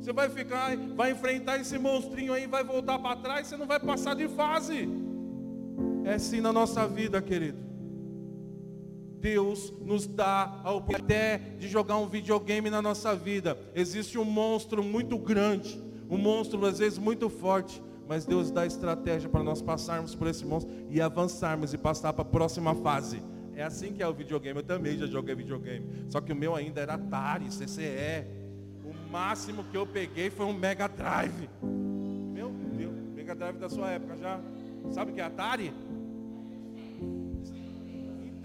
Você 0.00 0.12
vai 0.12 0.28
ficar, 0.28 0.76
vai 0.96 1.12
enfrentar 1.12 1.58
esse 1.58 1.78
monstrinho 1.78 2.32
aí, 2.32 2.48
vai 2.48 2.64
voltar 2.64 2.98
para 2.98 3.14
trás, 3.14 3.46
você 3.46 3.56
não 3.56 3.68
vai 3.68 3.78
passar 3.78 4.16
de 4.16 4.26
fase. 4.26 4.88
É 6.04 6.14
assim 6.14 6.40
na 6.40 6.52
nossa 6.52 6.84
vida, 6.88 7.22
querido. 7.22 7.65
Deus 9.20 9.72
nos 9.80 10.06
dá 10.06 10.60
a 10.62 10.72
oportunidade 10.72 11.56
de 11.58 11.68
jogar 11.68 11.98
um 11.98 12.08
videogame 12.08 12.70
na 12.70 12.80
nossa 12.80 13.14
vida. 13.14 13.58
Existe 13.74 14.18
um 14.18 14.24
monstro 14.24 14.82
muito 14.82 15.18
grande, 15.18 15.80
um 16.08 16.16
monstro 16.16 16.64
às 16.64 16.78
vezes 16.78 16.98
muito 16.98 17.28
forte, 17.28 17.82
mas 18.08 18.24
Deus 18.24 18.50
dá 18.50 18.64
estratégia 18.64 19.28
para 19.28 19.42
nós 19.42 19.60
passarmos 19.60 20.14
por 20.14 20.28
esse 20.28 20.44
monstro 20.44 20.72
e 20.88 21.00
avançarmos 21.00 21.74
e 21.74 21.78
passar 21.78 22.12
para 22.12 22.22
a 22.22 22.24
próxima 22.24 22.74
fase. 22.74 23.20
É 23.56 23.62
assim 23.62 23.92
que 23.92 24.02
é 24.02 24.06
o 24.06 24.12
videogame. 24.12 24.60
Eu 24.60 24.62
também 24.62 24.98
já 24.98 25.06
joguei 25.06 25.34
videogame. 25.34 25.86
Só 26.10 26.20
que 26.20 26.30
o 26.30 26.36
meu 26.36 26.54
ainda 26.54 26.82
era 26.82 26.94
Atari, 26.94 27.46
CCE. 27.46 28.26
O 28.84 29.10
máximo 29.10 29.64
que 29.64 29.76
eu 29.76 29.86
peguei 29.86 30.28
foi 30.28 30.44
um 30.44 30.52
Mega 30.52 30.86
Drive. 30.86 31.48
Meu 31.62 32.50
Deus, 32.76 32.94
Mega 33.14 33.34
Drive 33.34 33.56
da 33.56 33.70
sua 33.70 33.90
época 33.90 34.16
já. 34.18 34.38
Sabe 34.90 35.10
o 35.10 35.14
que 35.14 35.20
é 35.22 35.24
Atari? 35.24 35.72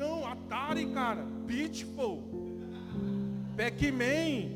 Então, 0.01 0.25
Atari, 0.25 0.87
cara. 0.87 1.23
Pitfall. 1.45 2.23
Pac-Man. 3.55 4.49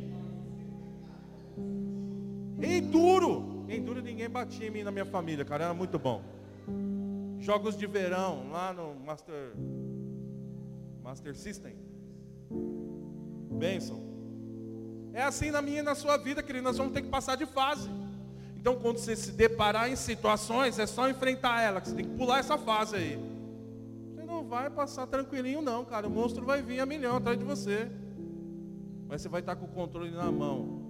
Enduro. 2.59 3.63
Enduro 3.69 4.01
ninguém 4.01 4.27
batia 4.27 4.65
em 4.65 4.71
mim 4.71 4.81
na 4.81 4.89
minha 4.89 5.05
família, 5.05 5.45
cara. 5.45 5.65
Era 5.65 5.73
muito 5.75 5.99
bom. 5.99 6.23
Jogos 7.37 7.77
de 7.77 7.85
verão 7.85 8.49
lá 8.51 8.73
no 8.73 8.95
Master 9.05 9.53
Master 11.03 11.35
System. 11.35 11.75
Benção. 13.51 14.01
É 15.13 15.21
assim 15.21 15.51
na 15.51 15.61
minha 15.61 15.81
e 15.81 15.83
na 15.83 15.93
sua 15.93 16.17
vida, 16.17 16.41
querido. 16.41 16.63
Nós 16.63 16.79
vamos 16.79 16.91
ter 16.91 17.03
que 17.03 17.09
passar 17.09 17.37
de 17.37 17.45
fase. 17.45 17.87
Então, 18.57 18.79
quando 18.79 18.97
você 18.97 19.15
se 19.15 19.31
deparar 19.31 19.91
em 19.91 19.95
situações, 19.95 20.79
é 20.79 20.87
só 20.87 21.07
enfrentar 21.07 21.61
ela, 21.61 21.79
que 21.79 21.89
você 21.89 21.95
tem 21.95 22.05
que 22.05 22.17
pular 22.17 22.39
essa 22.39 22.57
fase 22.57 22.95
aí. 22.95 23.34
Vai 24.47 24.69
passar 24.69 25.07
tranquilinho, 25.07 25.61
não, 25.61 25.83
cara. 25.83 26.07
O 26.07 26.09
monstro 26.09 26.45
vai 26.45 26.61
vir 26.61 26.79
a 26.79 26.85
milhão 26.85 27.17
atrás 27.17 27.37
de 27.37 27.43
você. 27.43 27.89
Mas 29.07 29.21
você 29.21 29.29
vai 29.29 29.41
estar 29.41 29.55
com 29.55 29.65
o 29.65 29.69
controle 29.69 30.11
na 30.11 30.31
mão. 30.31 30.81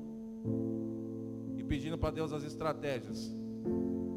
E 1.58 1.64
pedindo 1.64 1.98
para 1.98 2.12
Deus 2.12 2.34
as 2.34 2.44
estratégias. 2.44 3.34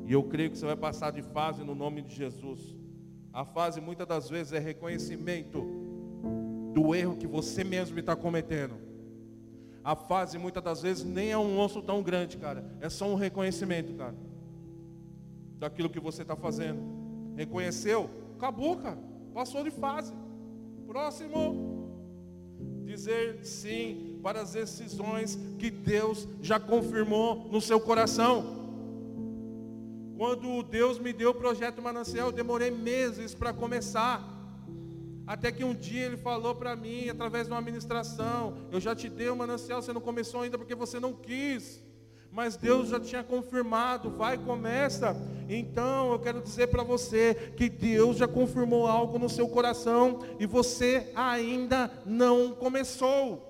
E 0.06 0.12
eu 0.12 0.22
creio 0.22 0.50
que 0.50 0.58
você 0.58 0.66
vai 0.66 0.76
passar 0.76 1.12
de 1.12 1.22
fase 1.22 1.62
no 1.62 1.74
nome 1.74 2.02
de 2.02 2.14
Jesus. 2.14 2.76
A 3.32 3.44
fase 3.44 3.80
muitas 3.80 4.06
das 4.06 4.28
vezes 4.28 4.52
é 4.52 4.58
reconhecimento 4.58 5.64
do 6.72 6.94
erro 6.94 7.16
que 7.16 7.26
você 7.26 7.62
mesmo 7.62 7.98
está 7.98 8.16
cometendo. 8.16 8.74
A 9.84 9.94
fase 9.94 10.38
muitas 10.38 10.62
das 10.62 10.82
vezes 10.82 11.04
nem 11.04 11.30
é 11.30 11.38
um 11.38 11.56
monstro 11.56 11.82
tão 11.82 12.02
grande, 12.02 12.36
cara. 12.36 12.64
É 12.80 12.88
só 12.88 13.06
um 13.06 13.14
reconhecimento, 13.14 13.94
cara. 13.94 14.14
Daquilo 15.58 15.90
que 15.90 16.00
você 16.00 16.22
está 16.22 16.36
fazendo. 16.36 16.80
Reconheceu? 17.36 18.10
Acabou, 18.36 18.76
cara. 18.76 19.07
Passou 19.38 19.62
de 19.62 19.70
fase. 19.70 20.12
Próximo. 20.84 21.42
Dizer 22.84 23.44
sim 23.44 24.18
para 24.20 24.40
as 24.40 24.54
decisões 24.54 25.38
que 25.60 25.70
Deus 25.70 26.26
já 26.42 26.58
confirmou 26.58 27.46
no 27.48 27.60
seu 27.60 27.78
coração. 27.78 28.34
Quando 30.16 30.64
Deus 30.64 30.98
me 30.98 31.12
deu 31.12 31.30
o 31.30 31.34
projeto 31.34 31.80
Manancial, 31.80 32.26
eu 32.26 32.32
demorei 32.32 32.72
meses 32.72 33.32
para 33.32 33.52
começar. 33.52 34.28
Até 35.24 35.52
que 35.52 35.62
um 35.62 35.72
dia 35.72 36.06
ele 36.06 36.16
falou 36.16 36.56
para 36.56 36.74
mim, 36.74 37.08
através 37.08 37.46
de 37.46 37.52
uma 37.52 37.60
administração: 37.60 38.66
Eu 38.72 38.80
já 38.80 38.92
te 38.92 39.08
dei 39.08 39.28
o 39.28 39.36
manancial, 39.36 39.80
você 39.80 39.92
não 39.92 40.00
começou 40.00 40.40
ainda 40.40 40.58
porque 40.58 40.74
você 40.74 40.98
não 40.98 41.12
quis. 41.12 41.80
Mas 42.30 42.56
Deus 42.56 42.88
já 42.90 43.00
tinha 43.00 43.24
confirmado, 43.24 44.10
vai, 44.10 44.36
começa. 44.38 45.16
Então 45.48 46.12
eu 46.12 46.18
quero 46.18 46.42
dizer 46.42 46.68
para 46.68 46.82
você 46.82 47.34
que 47.56 47.68
Deus 47.68 48.18
já 48.18 48.28
confirmou 48.28 48.86
algo 48.86 49.18
no 49.18 49.28
seu 49.28 49.48
coração 49.48 50.20
e 50.38 50.46
você 50.46 51.10
ainda 51.14 51.90
não 52.04 52.52
começou. 52.52 53.48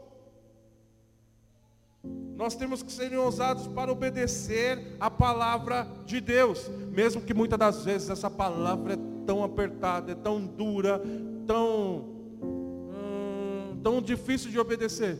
Nós 2.36 2.54
temos 2.54 2.84
que 2.84 2.92
ser 2.92 3.12
ousados 3.18 3.66
para 3.66 3.90
obedecer 3.90 4.96
a 5.00 5.10
palavra 5.10 5.88
de 6.06 6.20
Deus, 6.20 6.70
mesmo 6.92 7.20
que 7.20 7.34
muitas 7.34 7.58
das 7.58 7.84
vezes 7.84 8.08
essa 8.08 8.30
palavra 8.30 8.94
é 8.94 8.98
tão 9.26 9.42
apertada, 9.42 10.12
é 10.12 10.14
tão 10.14 10.46
dura, 10.46 11.02
tão, 11.48 12.04
hum, 12.40 13.80
tão 13.82 14.00
difícil 14.00 14.52
de 14.52 14.58
obedecer? 14.58 15.18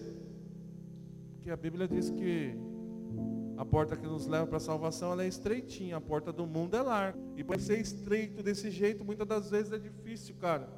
Porque 1.35 1.51
a 1.51 1.57
Bíblia 1.57 1.88
diz 1.88 2.09
que 2.09 2.57
a 3.59 3.64
porta 3.64 3.97
que 3.97 4.07
nos 4.07 4.29
leva 4.29 4.47
para 4.47 4.59
a 4.59 4.61
salvação 4.61 5.21
é 5.21 5.27
estreitinha, 5.27 5.97
a 5.97 6.01
porta 6.01 6.33
do 6.33 6.47
mundo 6.47 6.77
é 6.77 6.81
larga. 6.81 7.18
E 7.37 7.42
para 7.42 7.59
ser 7.59 7.81
estreito 7.81 8.40
desse 8.40 8.71
jeito, 8.71 9.05
muitas 9.05 9.27
das 9.27 9.51
vezes 9.51 9.73
é 9.73 9.79
difícil, 9.79 10.37
cara. 10.37 10.68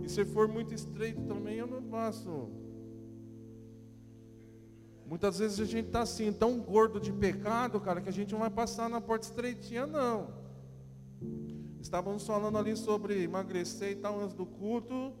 E 0.00 0.08
se 0.08 0.24
for 0.24 0.46
muito 0.46 0.72
estreito 0.72 1.20
também, 1.22 1.56
eu 1.56 1.66
não 1.66 1.82
faço. 1.82 2.48
Muitas 5.04 5.40
vezes 5.40 5.58
a 5.58 5.64
gente 5.64 5.88
está 5.88 6.02
assim, 6.02 6.32
tão 6.32 6.60
gordo 6.60 7.00
de 7.00 7.12
pecado, 7.12 7.80
cara, 7.80 8.00
que 8.00 8.08
a 8.08 8.12
gente 8.12 8.30
não 8.30 8.38
vai 8.38 8.50
passar 8.50 8.88
na 8.88 9.00
porta 9.00 9.26
estreitinha, 9.26 9.84
não. 9.84 10.32
Estávamos 11.80 12.24
falando 12.24 12.56
ali 12.56 12.76
sobre 12.76 13.24
emagrecer 13.24 13.90
e 13.90 13.96
tal 13.96 14.20
antes 14.20 14.36
do 14.36 14.46
culto. 14.46 15.12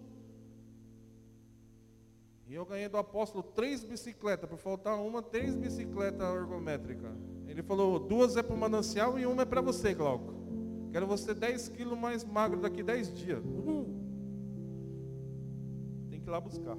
E 2.50 2.54
eu 2.56 2.66
ganhei 2.66 2.88
do 2.88 2.96
apóstolo 2.96 3.44
três 3.44 3.84
bicicletas, 3.84 4.50
por 4.50 4.58
faltar 4.58 5.00
uma, 5.00 5.22
três 5.22 5.54
bicicletas 5.54 6.34
ergométricas. 6.34 7.12
Ele 7.46 7.62
falou, 7.62 8.00
duas 8.00 8.36
é 8.36 8.42
para 8.42 8.56
o 8.56 8.58
manancial 8.58 9.16
e 9.16 9.24
uma 9.24 9.42
é 9.42 9.44
para 9.44 9.60
você, 9.60 9.94
Glauco. 9.94 10.34
Quero 10.90 11.06
você 11.06 11.32
10 11.32 11.68
quilos 11.68 11.96
mais 11.96 12.24
magro 12.24 12.60
daqui 12.60 12.82
10 12.82 13.14
dias. 13.14 13.44
Uhum. 13.44 13.84
Tem 16.10 16.20
que 16.20 16.26
ir 16.26 16.30
lá 16.30 16.40
buscar. 16.40 16.76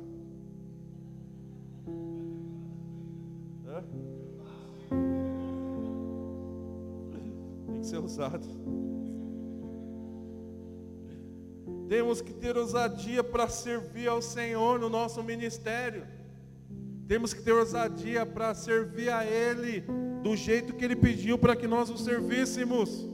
Tem 7.66 7.80
que 7.80 7.88
ser 7.88 8.00
usado. 8.00 8.46
Temos 11.92 12.22
que 12.22 12.32
ter 12.34 12.56
ousadia 12.56 13.22
para 13.22 13.50
servir 13.50 14.08
ao 14.08 14.22
Senhor 14.22 14.80
no 14.80 14.90
nosso 14.90 15.22
ministério. 15.22 16.08
Temos 17.06 17.34
que 17.34 17.42
ter 17.42 17.52
ousadia 17.52 18.26
para 18.26 18.54
servir 18.54 19.10
a 19.10 19.26
Ele 19.26 19.84
do 20.24 20.34
jeito 20.34 20.74
que 20.74 20.86
Ele 20.86 20.96
pediu 20.96 21.38
para 21.38 21.54
que 21.54 21.68
nós 21.68 21.90
o 21.90 21.98
servíssemos. 21.98 23.06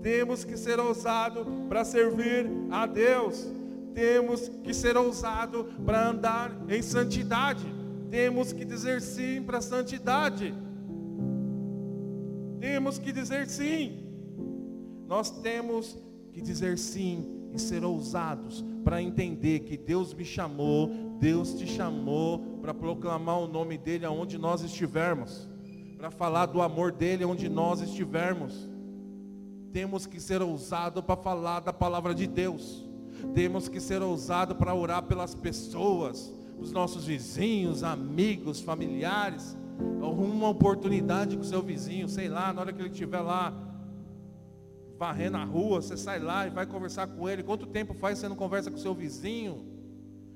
Temos 0.00 0.44
que 0.44 0.56
ser 0.56 0.78
ousado 0.78 1.44
para 1.68 1.84
servir 1.84 2.48
a 2.70 2.86
Deus. 2.86 3.48
Temos 3.92 4.48
que 4.62 4.72
ser 4.72 4.96
ousado 4.96 5.64
para 5.84 6.08
andar 6.08 6.56
em 6.68 6.80
santidade. 6.82 7.66
Temos 8.12 8.52
que 8.52 8.64
dizer 8.64 9.02
sim 9.02 9.42
para 9.42 9.58
a 9.58 9.60
santidade. 9.60 10.54
Temos 12.60 12.96
que 12.96 13.10
dizer 13.10 13.48
sim. 13.48 14.06
Nós 15.08 15.30
temos 15.30 15.98
que 16.32 16.40
dizer 16.40 16.78
sim 16.78 17.43
e 17.54 17.58
ser 17.60 17.84
ousados 17.84 18.64
para 18.84 19.00
entender 19.00 19.60
que 19.60 19.76
Deus 19.76 20.12
me 20.12 20.24
chamou, 20.24 20.90
Deus 21.20 21.54
te 21.54 21.66
chamou 21.66 22.38
para 22.60 22.74
proclamar 22.74 23.38
o 23.38 23.46
nome 23.46 23.78
dEle 23.78 24.04
aonde 24.04 24.36
nós 24.36 24.62
estivermos, 24.62 25.48
para 25.96 26.10
falar 26.10 26.46
do 26.46 26.60
amor 26.60 26.92
dEle 26.92 27.24
onde 27.24 27.48
nós 27.48 27.80
estivermos. 27.80 28.68
Temos 29.72 30.06
que 30.06 30.20
ser 30.20 30.42
ousados 30.42 31.02
para 31.02 31.16
falar 31.16 31.60
da 31.60 31.72
palavra 31.72 32.14
de 32.14 32.26
Deus. 32.26 32.84
Temos 33.32 33.68
que 33.68 33.80
ser 33.80 34.02
ousados 34.02 34.56
para 34.56 34.74
orar 34.74 35.02
pelas 35.04 35.34
pessoas, 35.34 36.32
os 36.58 36.72
nossos 36.72 37.06
vizinhos, 37.06 37.82
amigos, 37.82 38.60
familiares. 38.60 39.56
Arruma 40.02 40.34
uma 40.34 40.48
oportunidade 40.48 41.36
com 41.36 41.42
o 41.42 41.46
seu 41.46 41.62
vizinho, 41.62 42.08
sei 42.08 42.28
lá, 42.28 42.52
na 42.52 42.60
hora 42.60 42.72
que 42.72 42.80
ele 42.80 42.90
estiver 42.90 43.20
lá 43.20 43.52
varrendo 44.98 45.36
a 45.36 45.44
rua, 45.44 45.82
você 45.82 45.96
sai 45.96 46.18
lá 46.18 46.46
e 46.46 46.50
vai 46.50 46.66
conversar 46.66 47.06
com 47.06 47.28
ele. 47.28 47.42
Quanto 47.42 47.66
tempo 47.66 47.94
faz 47.94 48.18
você 48.18 48.28
não 48.28 48.36
conversa 48.36 48.70
com 48.70 48.76
seu 48.76 48.94
vizinho? 48.94 49.66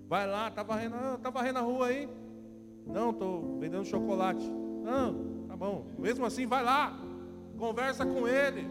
Vai 0.08 0.26
lá, 0.26 0.50
tá 0.50 0.62
varrendo, 0.62 0.94
ah, 0.96 1.18
tá 1.22 1.30
varrendo 1.30 1.58
a 1.58 1.62
rua 1.62 1.88
aí? 1.88 2.08
Não, 2.86 3.10
estou 3.10 3.58
vendendo 3.58 3.84
chocolate. 3.84 4.50
Não, 4.82 5.46
tá 5.46 5.56
bom. 5.56 5.86
Mesmo 5.98 6.24
assim, 6.24 6.46
vai 6.46 6.62
lá, 6.62 6.98
conversa 7.58 8.06
com 8.06 8.26
ele. 8.26 8.66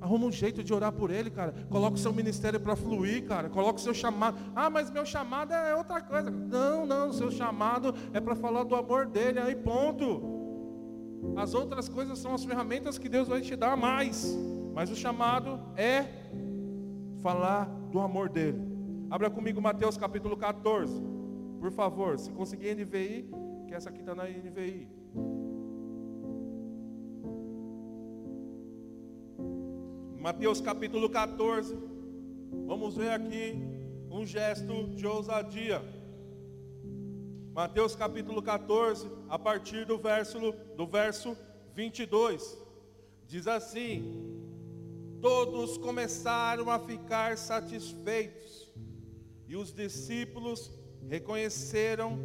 Arruma 0.00 0.26
um 0.26 0.32
jeito 0.32 0.62
de 0.62 0.72
orar 0.72 0.92
por 0.92 1.10
ele, 1.10 1.28
cara. 1.28 1.52
Coloca 1.68 1.96
o 1.96 1.98
seu 1.98 2.12
ministério 2.12 2.60
para 2.60 2.76
fluir, 2.76 3.26
cara. 3.26 3.48
Coloca 3.48 3.78
o 3.78 3.82
seu 3.82 3.92
chamado. 3.92 4.38
Ah, 4.54 4.70
mas 4.70 4.90
meu 4.90 5.04
chamado 5.04 5.52
é 5.52 5.74
outra 5.74 6.00
coisa. 6.00 6.30
Não, 6.30 6.86
não, 6.86 7.12
seu 7.12 7.30
chamado 7.30 7.94
é 8.12 8.20
para 8.20 8.36
falar 8.36 8.62
do 8.62 8.76
amor 8.76 9.06
dele, 9.06 9.40
aí 9.40 9.56
ponto. 9.56 10.37
As 11.38 11.54
outras 11.54 11.88
coisas 11.88 12.18
são 12.18 12.34
as 12.34 12.44
ferramentas 12.44 12.98
que 12.98 13.08
Deus 13.08 13.28
vai 13.28 13.40
te 13.40 13.54
dar 13.54 13.76
mais. 13.76 14.36
Mas 14.74 14.90
o 14.90 14.96
chamado 14.96 15.60
é 15.76 16.04
falar 17.22 17.66
do 17.92 18.00
amor 18.00 18.28
dele. 18.28 18.60
Abra 19.08 19.30
comigo 19.30 19.62
Mateus 19.62 19.96
capítulo 19.96 20.36
14. 20.36 21.00
Por 21.60 21.70
favor, 21.70 22.18
se 22.18 22.32
conseguir 22.32 22.74
NVI, 22.74 23.30
que 23.68 23.74
essa 23.74 23.88
aqui 23.88 24.00
está 24.00 24.16
na 24.16 24.24
NVI. 24.24 24.88
Mateus 30.18 30.60
capítulo 30.60 31.08
14. 31.08 31.78
Vamos 32.66 32.96
ver 32.96 33.10
aqui 33.10 33.56
um 34.10 34.26
gesto 34.26 34.88
de 34.88 35.06
ousadia. 35.06 35.80
Mateus 37.58 37.96
capítulo 37.96 38.40
14, 38.40 39.10
a 39.28 39.36
partir 39.36 39.84
do 39.84 39.98
verso, 39.98 40.52
do 40.76 40.86
verso 40.86 41.36
22. 41.74 42.56
Diz 43.26 43.48
assim: 43.48 44.14
Todos 45.20 45.76
começaram 45.76 46.70
a 46.70 46.78
ficar 46.78 47.36
satisfeitos, 47.36 48.72
e 49.48 49.56
os 49.56 49.72
discípulos 49.72 50.70
reconheceram. 51.08 52.16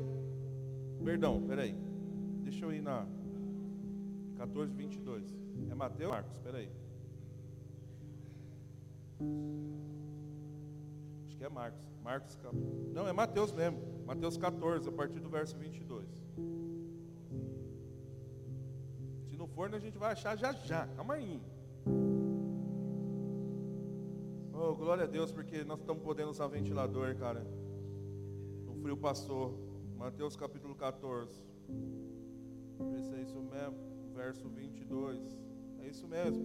Perdão, 1.04 1.42
peraí. 1.48 1.76
Deixa 2.44 2.66
eu 2.66 2.72
ir 2.72 2.84
na 2.84 3.08
14, 4.38 4.72
22. 4.72 5.36
É 5.68 5.74
Mateus? 5.74 6.12
Marcos, 6.12 6.38
peraí. 6.44 6.70
Acho 11.26 11.36
que 11.36 11.44
é 11.44 11.50
Marcos. 11.50 11.93
Marcos, 12.04 12.38
não, 12.92 13.08
é 13.08 13.14
Mateus 13.14 13.54
mesmo. 13.54 13.80
Mateus 14.06 14.36
14, 14.36 14.90
a 14.90 14.92
partir 14.92 15.22
do 15.22 15.30
verso 15.30 15.58
22. 15.58 16.06
Se 19.30 19.38
não 19.38 19.48
for, 19.48 19.74
a 19.74 19.80
gente 19.80 19.98
vai 19.98 20.12
achar 20.12 20.36
já 20.36 20.52
já. 20.52 20.86
Calma 20.88 21.14
aí. 21.14 21.42
Oh, 24.54 24.76
glória 24.76 25.06
a 25.06 25.08
Deus, 25.08 25.32
porque 25.32 25.64
nós 25.64 25.80
estamos 25.80 26.04
podendo 26.04 26.30
usar 26.30 26.48
ventilador, 26.48 27.16
cara. 27.16 27.48
O 28.68 28.76
frio 28.82 28.98
passou. 28.98 29.58
Mateus 29.98 30.36
capítulo 30.36 30.76
14. 30.76 31.42
Vê 32.92 33.02
se 33.02 33.16
é 33.16 33.22
isso 33.22 33.42
mesmo. 33.42 33.78
Verso 34.14 34.50
22. 34.50 35.22
É 35.80 35.88
isso 35.88 36.06
mesmo. 36.06 36.44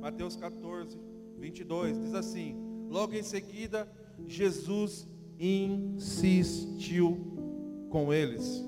Mateus 0.00 0.36
14, 0.36 0.96
22. 1.36 1.98
Diz 1.98 2.14
assim: 2.14 2.56
Logo 2.88 3.14
em 3.14 3.22
seguida, 3.24 3.90
Jesus 4.26 5.08
insistiu 5.38 7.18
com 7.90 8.12
eles, 8.12 8.64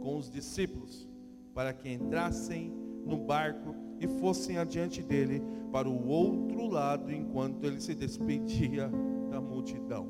com 0.00 0.16
os 0.16 0.30
discípulos, 0.30 1.08
para 1.54 1.72
que 1.72 1.88
entrassem 1.88 2.72
no 3.04 3.16
barco 3.16 3.74
e 4.00 4.06
fossem 4.06 4.58
adiante 4.58 5.02
dele 5.02 5.42
para 5.70 5.88
o 5.88 6.08
outro 6.08 6.66
lado, 6.66 7.12
enquanto 7.12 7.64
ele 7.64 7.80
se 7.80 7.94
despedia 7.94 8.90
da 9.30 9.40
multidão. 9.40 10.08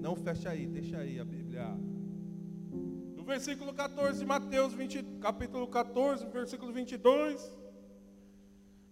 Não 0.00 0.16
fecha 0.16 0.50
aí, 0.50 0.66
deixa 0.66 0.98
aí 0.98 1.18
a 1.18 1.24
Bíblia. 1.24 1.76
No 3.16 3.24
versículo 3.24 3.72
14 3.72 4.20
de 4.20 4.26
Mateus 4.26 4.72
20, 4.72 5.02
capítulo 5.20 5.66
14, 5.66 6.26
versículo 6.26 6.72
22, 6.72 7.56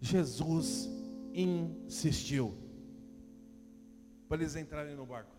Jesus 0.01 0.91
insistiu 1.33 2.66
para 4.29 4.43
eles 4.43 4.57
entrarem 4.57 4.95
no 4.95 5.07
barco. 5.07 5.31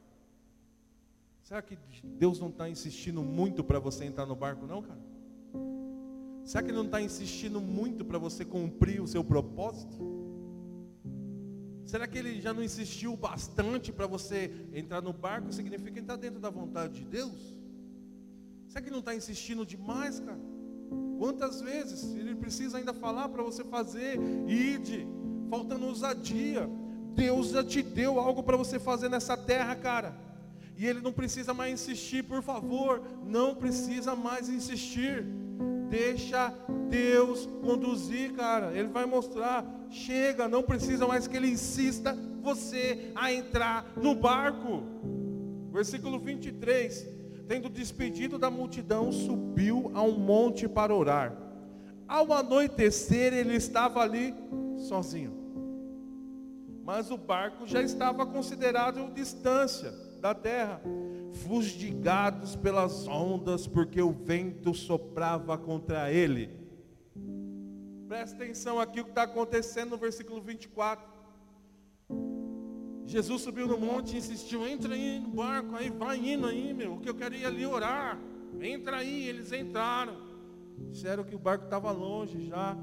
Será 1.43 1.61
que 1.61 1.77
Deus 2.03 2.39
não 2.39 2.49
está 2.49 2.67
insistindo 2.67 3.23
muito 3.23 3.63
para 3.63 3.79
você 3.79 4.03
entrar 4.03 4.25
no 4.25 4.35
barco, 4.35 4.65
não, 4.67 4.81
cara? 4.81 4.99
Será 6.43 6.63
que 6.63 6.69
Ele 6.69 6.77
não 6.77 6.85
está 6.85 7.01
insistindo 7.01 7.59
muito 7.59 8.05
para 8.05 8.17
você 8.17 8.45
cumprir 8.45 9.01
o 9.01 9.07
seu 9.07 9.23
propósito? 9.23 9.97
Será 11.85 12.05
que 12.05 12.17
Ele 12.17 12.41
já 12.41 12.53
não 12.53 12.63
insistiu 12.63 13.15
bastante 13.15 13.93
para 13.93 14.07
você 14.07 14.51
entrar 14.73 15.01
no 15.01 15.13
barco? 15.13 15.53
Significa 15.53 15.99
entrar 15.99 16.17
dentro 16.17 16.39
da 16.39 16.49
vontade 16.49 16.99
de 16.99 17.05
Deus? 17.05 17.57
Será 18.67 18.81
que 18.81 18.87
Ele 18.87 18.95
não 18.95 18.99
está 18.99 19.15
insistindo 19.15 19.65
demais, 19.65 20.19
cara? 20.19 20.39
Quantas 21.17 21.61
vezes 21.61 22.15
Ele 22.15 22.35
precisa 22.35 22.77
ainda 22.77 22.93
falar 22.93 23.29
para 23.29 23.41
você 23.41 23.63
fazer? 23.63 24.19
Ide, 24.47 25.07
faltando 25.49 25.85
ousadia. 25.85 26.69
Deus 27.17 27.49
já 27.49 27.63
te 27.63 27.81
deu 27.81 28.19
algo 28.19 28.43
para 28.43 28.55
você 28.55 28.77
fazer 28.77 29.09
nessa 29.09 29.35
terra, 29.35 29.75
cara. 29.75 30.15
E 30.77 30.85
Ele 30.85 31.01
não 31.01 31.11
precisa 31.11 31.51
mais 31.51 31.73
insistir, 31.73 32.23
por 32.23 32.43
favor, 32.43 33.01
não 33.25 33.55
precisa 33.55 34.15
mais 34.15 34.47
insistir. 34.47 35.25
Deixa 35.89 36.53
Deus 36.87 37.49
conduzir, 37.63 38.33
cara. 38.33 38.71
Ele 38.77 38.89
vai 38.89 39.05
mostrar. 39.05 39.65
Chega, 39.89 40.47
não 40.47 40.61
precisa 40.61 41.07
mais 41.07 41.27
que 41.27 41.35
Ele 41.35 41.49
insista 41.49 42.15
você 42.39 43.11
a 43.15 43.33
entrar 43.33 43.91
no 43.95 44.13
barco. 44.13 44.83
Versículo 45.71 46.19
23. 46.19 47.07
Tendo 47.47 47.67
despedido 47.67 48.37
da 48.37 48.51
multidão, 48.51 49.11
subiu 49.11 49.89
a 49.95 50.03
um 50.03 50.19
monte 50.19 50.67
para 50.67 50.93
orar. 50.93 51.35
Ao 52.07 52.31
anoitecer, 52.31 53.33
ele 53.33 53.55
estava 53.55 54.01
ali 54.01 54.35
sozinho 54.77 55.47
mas 56.87 57.11
o 57.11 57.17
barco 57.17 57.67
já 57.67 57.81
estava 57.81 58.23
a 58.23 58.25
considerável 58.25 59.09
distância 59.09 59.91
da 60.21 60.33
terra, 60.33 60.81
fustigados 61.45 62.55
pelas 62.55 63.05
ondas, 63.09 63.67
porque 63.67 64.01
o 64.01 64.13
vento 64.13 64.73
soprava 64.73 65.57
contra 65.57 66.09
ele. 66.09 66.49
Presta 68.07 68.37
atenção 68.37 68.79
aqui 68.79 69.01
o 69.01 69.03
que 69.03 69.09
está 69.09 69.23
acontecendo 69.23 69.89
no 69.89 69.97
versículo 69.97 70.39
24. 70.39 71.05
Jesus 73.05 73.41
subiu 73.41 73.67
no 73.67 73.77
monte 73.77 74.13
e 74.13 74.19
insistiu: 74.19 74.65
entra 74.65 74.93
aí 74.93 75.19
no 75.19 75.27
barco, 75.27 75.75
aí 75.75 75.89
vai 75.89 76.17
indo 76.17 76.47
aí, 76.47 76.73
meu, 76.73 76.99
que 76.99 77.09
eu 77.09 77.15
quero 77.15 77.35
ir 77.35 77.45
ali 77.45 77.65
orar. 77.65 78.17
Entra 78.61 78.99
aí, 78.99 79.27
eles 79.27 79.51
entraram. 79.51 80.15
Disseram 80.89 81.25
que 81.25 81.35
o 81.35 81.39
barco 81.39 81.65
estava 81.65 81.91
longe 81.91 82.47
já. 82.47 82.77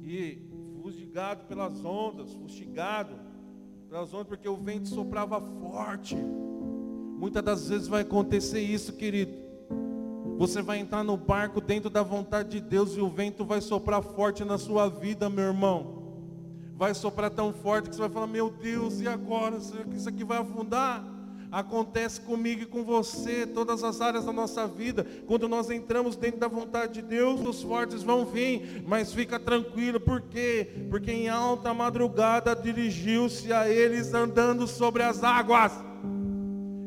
E 0.00 0.48
fustigado 0.80 1.44
pelas 1.46 1.84
ondas, 1.84 2.32
fustigado 2.34 3.31
porque 4.26 4.48
o 4.48 4.56
vento 4.56 4.88
soprava 4.88 5.38
forte. 5.38 6.16
Muitas 6.16 7.42
das 7.42 7.68
vezes 7.68 7.86
vai 7.86 8.00
acontecer 8.00 8.60
isso, 8.60 8.94
querido. 8.94 9.32
Você 10.38 10.62
vai 10.62 10.78
entrar 10.78 11.04
no 11.04 11.14
barco 11.14 11.60
dentro 11.60 11.90
da 11.90 12.02
vontade 12.02 12.48
de 12.48 12.60
Deus 12.62 12.96
e 12.96 13.00
o 13.00 13.10
vento 13.10 13.44
vai 13.44 13.60
soprar 13.60 14.02
forte 14.02 14.46
na 14.46 14.56
sua 14.56 14.88
vida, 14.88 15.28
meu 15.28 15.44
irmão. 15.44 16.02
Vai 16.74 16.94
soprar 16.94 17.30
tão 17.30 17.52
forte 17.52 17.90
que 17.90 17.94
você 17.94 18.00
vai 18.00 18.08
falar: 18.08 18.26
Meu 18.26 18.50
Deus, 18.50 18.98
e 18.98 19.06
agora? 19.06 19.60
Será 19.60 19.84
que 19.84 19.96
isso 19.96 20.08
aqui 20.08 20.24
vai 20.24 20.38
afundar? 20.38 21.04
Acontece 21.52 22.18
comigo 22.22 22.62
e 22.62 22.66
com 22.66 22.82
você, 22.82 23.46
todas 23.46 23.84
as 23.84 24.00
áreas 24.00 24.24
da 24.24 24.32
nossa 24.32 24.66
vida. 24.66 25.06
Quando 25.26 25.46
nós 25.46 25.68
entramos 25.68 26.16
dentro 26.16 26.40
da 26.40 26.48
vontade 26.48 26.94
de 26.94 27.02
Deus, 27.02 27.46
os 27.46 27.62
fortes 27.62 28.02
vão 28.02 28.24
vir, 28.24 28.82
mas 28.86 29.12
fica 29.12 29.38
tranquilo, 29.38 30.00
por 30.00 30.22
quê? 30.22 30.66
Porque 30.88 31.12
em 31.12 31.28
alta 31.28 31.74
madrugada 31.74 32.56
dirigiu-se 32.56 33.52
a 33.52 33.68
eles 33.68 34.14
andando 34.14 34.66
sobre 34.66 35.02
as 35.02 35.22
águas. 35.22 35.72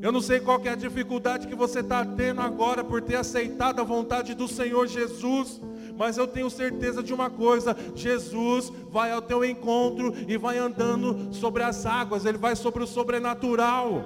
Eu 0.02 0.12
não 0.12 0.22
sei 0.22 0.40
qual 0.40 0.60
é 0.66 0.70
a 0.70 0.76
dificuldade 0.76 1.48
que 1.48 1.56
você 1.56 1.82
está 1.82 2.04
tendo 2.04 2.42
agora 2.42 2.84
por 2.84 3.04
ter 3.04 3.18
aceitado 3.18 3.80
a 3.80 3.84
vontade 3.84 4.34
do 4.34 4.48
Senhor 4.48 4.88
Jesus 4.88 5.62
mas 5.98 6.18
eu 6.18 6.28
tenho 6.28 6.50
certeza 6.50 7.02
de 7.02 7.14
uma 7.14 7.30
coisa: 7.30 7.76
Jesus 7.96 8.70
vai 8.90 9.12
ao 9.12 9.22
teu 9.22 9.46
encontro 9.46 10.14
e 10.28 10.36
vai 10.38 10.58
andando 10.58 11.34
sobre 11.34 11.64
as 11.64 11.86
águas, 11.86 12.26
ele 12.26 12.38
vai 12.38 12.54
sobre 12.54 12.84
o 12.84 12.88
sobrenatural. 12.88 14.04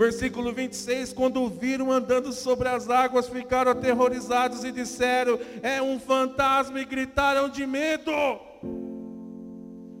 Versículo 0.00 0.50
26: 0.50 1.12
Quando 1.12 1.42
o 1.42 1.48
viram 1.50 1.92
andando 1.92 2.32
sobre 2.32 2.66
as 2.70 2.88
águas, 2.88 3.28
ficaram 3.28 3.72
aterrorizados 3.72 4.64
e 4.64 4.72
disseram: 4.72 5.38
É 5.62 5.82
um 5.82 6.00
fantasma, 6.00 6.80
e 6.80 6.86
gritaram 6.86 7.50
de 7.50 7.66
medo. 7.66 8.10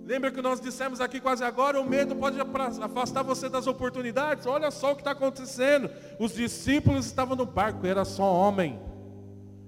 Lembra 0.06 0.32
que 0.32 0.40
nós 0.40 0.58
dissemos 0.58 1.02
aqui 1.02 1.20
quase 1.20 1.44
agora: 1.44 1.78
o 1.78 1.86
medo 1.86 2.16
pode 2.16 2.38
afastar 2.40 3.22
você 3.22 3.46
das 3.50 3.66
oportunidades? 3.66 4.46
Olha 4.46 4.70
só 4.70 4.92
o 4.92 4.94
que 4.94 5.02
está 5.02 5.10
acontecendo. 5.10 5.90
Os 6.18 6.32
discípulos 6.32 7.04
estavam 7.04 7.36
no 7.36 7.44
barco, 7.44 7.86
era 7.86 8.02
só 8.06 8.24
homem, 8.24 8.80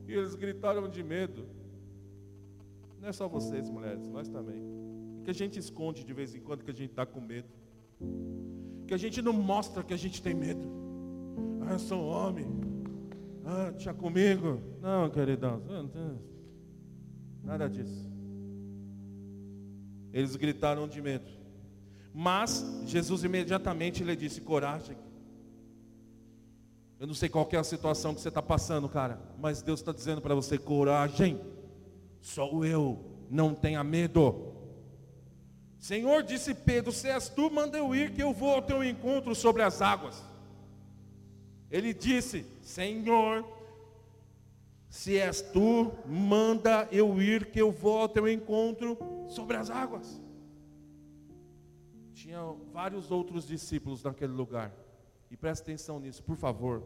e 0.09 0.15
eles 0.15 0.35
gritaram 0.35 0.89
de 0.89 1.03
medo. 1.03 1.47
Não 2.99 3.11
é 3.11 3.13
só 3.13 3.29
vocês, 3.29 3.69
mulheres, 3.69 4.09
nós 4.09 4.31
também. 4.31 4.65
Que 5.25 5.31
a 5.31 5.35
gente 5.35 5.59
esconde 5.59 6.03
de 6.03 6.15
vez 6.15 6.35
em 6.35 6.41
quando 6.41 6.65
que 6.65 6.71
a 6.71 6.75
gente 6.75 6.89
está 6.89 7.05
com 7.05 7.21
medo 7.21 7.49
que 8.93 8.97
a 8.97 8.99
gente 8.99 9.23
não 9.23 9.33
mostra 9.33 9.83
que 9.83 9.95
a 9.95 9.97
gente 9.97 10.21
tem 10.21 10.35
medo. 10.35 10.69
Ah, 11.63 11.73
eu 11.73 11.79
sou 11.79 11.99
um 11.99 12.09
homem. 12.09 12.47
Ah, 13.43 13.71
deixa 13.71 13.95
comigo. 13.95 14.61
Não, 14.83 15.09
queridão. 15.09 15.63
Nada 17.43 17.71
disso. 17.71 18.07
Eles 20.13 20.37
gritaram 20.37 20.87
de 20.87 21.01
medo. 21.01 21.25
Mas 22.13 22.83
Jesus 22.85 23.25
imediatamente 23.25 24.05
lhe 24.05 24.15
disse: 24.15 24.43
coragem. 24.43 24.99
Eu 27.01 27.07
não 27.07 27.15
sei 27.15 27.31
qual 27.31 27.49
é 27.51 27.57
a 27.57 27.65
situação 27.65 28.15
que 28.15 28.21
você 28.21 28.29
está 28.29 28.43
passando, 28.43 28.91
cara. 28.91 29.19
Mas 29.39 29.63
Deus 29.63 29.81
está 29.81 29.93
dizendo 29.93 30.21
para 30.21 30.35
você: 30.35 30.59
coragem. 30.59 31.41
Sou 32.21 32.63
eu. 32.63 33.03
Não 33.31 33.55
tenha 33.55 33.83
medo. 33.83 34.52
Senhor, 35.83 36.23
disse 36.23 36.55
Pedro, 36.55 36.93
se 36.93 37.09
és 37.09 37.29
tu, 37.29 37.51
manda 37.51 37.77
eu 37.77 37.93
ir, 37.93 38.13
que 38.13 38.23
eu 38.23 38.33
vou 38.33 38.55
ao 38.55 38.63
teu 38.63 38.85
encontro 38.85 39.35
sobre 39.35 39.63
as 39.63 39.83
águas. 39.83 40.23
Ele 41.69 41.93
disse, 41.93 42.47
Senhor, 42.63 43.45
Se 44.89 45.19
és 45.19 45.41
tu, 45.41 45.91
manda 46.07 46.87
eu 46.93 47.21
ir, 47.21 47.47
que 47.47 47.59
eu 47.59 47.73
vou 47.73 48.01
ao 48.01 48.09
teu 48.09 48.29
encontro 48.29 48.99
sobre 49.27 49.57
as 49.57 49.71
águas. 49.71 50.21
Tinha 52.13 52.41
vários 52.71 53.11
outros 53.11 53.47
discípulos 53.47 54.05
naquele 54.05 54.35
lugar. 54.35 54.71
E 55.31 55.37
presta 55.37 55.65
atenção 55.65 55.99
nisso, 55.99 56.23
por 56.23 56.37
favor. 56.37 56.83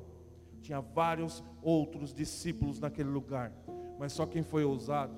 Tinha 0.63 0.81
vários 0.81 1.43
outros 1.61 2.15
discípulos 2.15 2.79
naquele 2.79 3.11
lugar. 3.11 3.53
Mas 3.99 4.13
só 4.13 4.25
quem 4.25 4.45
foi 4.45 4.65
ousado 4.65 5.13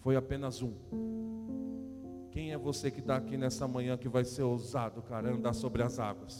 foi 0.00 0.14
apenas 0.14 0.60
um. 0.60 0.74
Quem 2.32 2.50
é 2.50 2.56
você 2.56 2.90
que 2.90 3.00
está 3.00 3.16
aqui 3.16 3.36
nessa 3.36 3.68
manhã 3.68 3.98
que 3.98 4.08
vai 4.08 4.24
ser 4.24 4.42
ousado, 4.42 5.02
cara, 5.02 5.30
andar 5.30 5.52
sobre 5.52 5.82
as 5.82 5.98
águas? 5.98 6.38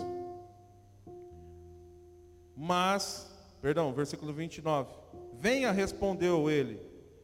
Mas, 2.56 3.30
perdão, 3.60 3.92
versículo 3.92 4.32
29. 4.32 4.90
Venha, 5.34 5.70
respondeu 5.70 6.50
ele. 6.50 6.80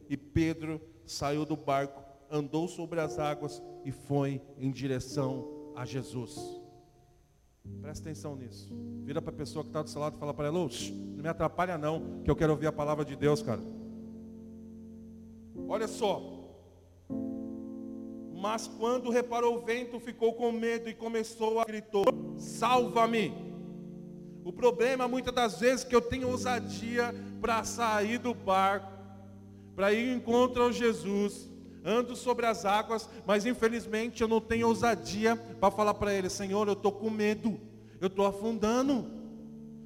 E 0.07 0.15
Pedro 0.15 0.79
saiu 1.03 1.45
do 1.45 1.57
barco, 1.57 1.99
andou 2.29 2.67
sobre 2.67 2.99
as 2.99 3.17
águas 3.17 3.59
e 3.83 3.91
foi 3.91 4.39
em 4.55 4.69
direção 4.69 5.73
a 5.75 5.83
Jesus. 5.83 6.37
Presta 7.81 8.07
atenção 8.07 8.35
nisso. 8.35 8.71
Vira 9.03 9.19
para 9.19 9.33
a 9.33 9.37
pessoa 9.37 9.63
que 9.63 9.69
está 9.69 9.81
do 9.81 9.89
seu 9.89 9.99
lado 9.99 10.15
e 10.15 10.19
fala 10.19 10.33
para 10.33 10.47
ela: 10.47 10.59
não 10.59 10.69
me 11.23 11.27
atrapalha 11.27 11.75
não, 11.75 12.21
que 12.23 12.29
eu 12.29 12.35
quero 12.35 12.51
ouvir 12.51 12.67
a 12.67 12.71
palavra 12.71 13.03
de 13.03 13.15
Deus, 13.15 13.41
cara. 13.41 13.61
Olha 15.67 15.87
só. 15.87 16.38
Mas 18.39 18.67
quando 18.67 19.09
reparou 19.09 19.57
o 19.57 19.59
vento, 19.59 19.99
ficou 19.99 20.33
com 20.33 20.51
medo 20.51 20.89
e 20.89 20.93
começou 20.93 21.59
a 21.59 21.65
gritar: 21.65 22.05
Salva-me! 22.37 23.33
O 24.45 24.53
problema 24.53 25.07
muitas 25.07 25.33
das 25.33 25.59
vezes 25.59 25.83
que 25.83 25.95
eu 25.95 26.01
tenho 26.01 26.29
ousadia 26.29 27.13
para 27.41 27.63
sair 27.65 28.17
do 28.17 28.33
barco, 28.33 28.91
para 29.75 29.91
ir 29.91 30.15
encontro 30.15 30.63
ao 30.63 30.71
Jesus, 30.71 31.49
ando 31.83 32.15
sobre 32.15 32.45
as 32.45 32.65
águas, 32.65 33.09
mas 33.27 33.45
infelizmente 33.45 34.21
eu 34.21 34.27
não 34.27 34.39
tenho 34.39 34.67
ousadia 34.67 35.35
para 35.35 35.69
falar 35.69 35.93
para 35.93 36.13
ele, 36.13 36.29
Senhor, 36.29 36.67
eu 36.67 36.73
estou 36.73 36.91
com 36.91 37.09
medo, 37.09 37.59
eu 37.99 38.07
estou 38.07 38.25
afundando, 38.25 39.05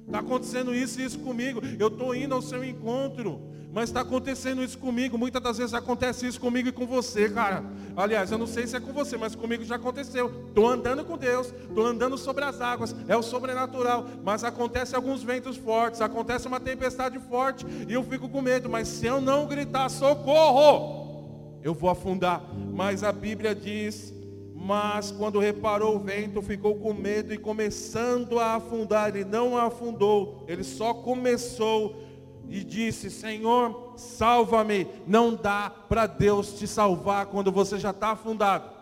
está 0.06 0.20
acontecendo 0.20 0.74
isso 0.74 1.00
e 1.00 1.04
isso 1.04 1.18
comigo, 1.18 1.60
eu 1.78 1.88
estou 1.88 2.14
indo 2.14 2.34
ao 2.34 2.42
seu 2.42 2.64
encontro, 2.64 3.53
mas 3.74 3.90
está 3.90 4.02
acontecendo 4.02 4.62
isso 4.62 4.78
comigo. 4.78 5.18
Muitas 5.18 5.42
das 5.42 5.58
vezes 5.58 5.74
acontece 5.74 6.24
isso 6.28 6.40
comigo 6.40 6.68
e 6.68 6.72
com 6.72 6.86
você, 6.86 7.28
cara. 7.28 7.64
Aliás, 7.96 8.30
eu 8.30 8.38
não 8.38 8.46
sei 8.46 8.68
se 8.68 8.76
é 8.76 8.80
com 8.80 8.92
você, 8.92 9.16
mas 9.16 9.34
comigo 9.34 9.64
já 9.64 9.74
aconteceu. 9.74 10.44
Estou 10.46 10.68
andando 10.68 11.04
com 11.04 11.18
Deus, 11.18 11.52
estou 11.68 11.84
andando 11.84 12.16
sobre 12.16 12.44
as 12.44 12.60
águas, 12.60 12.94
é 13.08 13.16
o 13.16 13.22
sobrenatural. 13.22 14.06
Mas 14.22 14.44
acontece 14.44 14.94
alguns 14.94 15.24
ventos 15.24 15.56
fortes, 15.56 16.00
acontece 16.00 16.46
uma 16.46 16.60
tempestade 16.60 17.18
forte 17.18 17.66
e 17.88 17.92
eu 17.92 18.04
fico 18.04 18.28
com 18.28 18.40
medo. 18.40 18.70
Mas 18.70 18.86
se 18.86 19.06
eu 19.06 19.20
não 19.20 19.44
gritar 19.48 19.88
socorro, 19.88 21.58
eu 21.60 21.74
vou 21.74 21.90
afundar. 21.90 22.44
Mas 22.72 23.02
a 23.02 23.10
Bíblia 23.10 23.56
diz 23.56 24.14
mas 24.56 25.10
quando 25.10 25.38
reparou 25.38 25.96
o 25.96 25.98
vento, 25.98 26.40
ficou 26.40 26.76
com 26.76 26.94
medo 26.94 27.34
e 27.34 27.36
começando 27.36 28.38
a 28.38 28.54
afundar, 28.54 29.14
ele 29.14 29.22
não 29.22 29.58
afundou, 29.58 30.42
ele 30.48 30.64
só 30.64 30.94
começou 30.94 32.02
e 32.48 32.62
disse: 32.62 33.10
Senhor, 33.10 33.94
salva-me. 33.96 34.86
Não 35.06 35.34
dá 35.34 35.70
para 35.70 36.06
Deus 36.06 36.58
te 36.58 36.66
salvar 36.66 37.26
quando 37.26 37.50
você 37.50 37.78
já 37.78 37.90
está 37.90 38.12
afundado. 38.12 38.72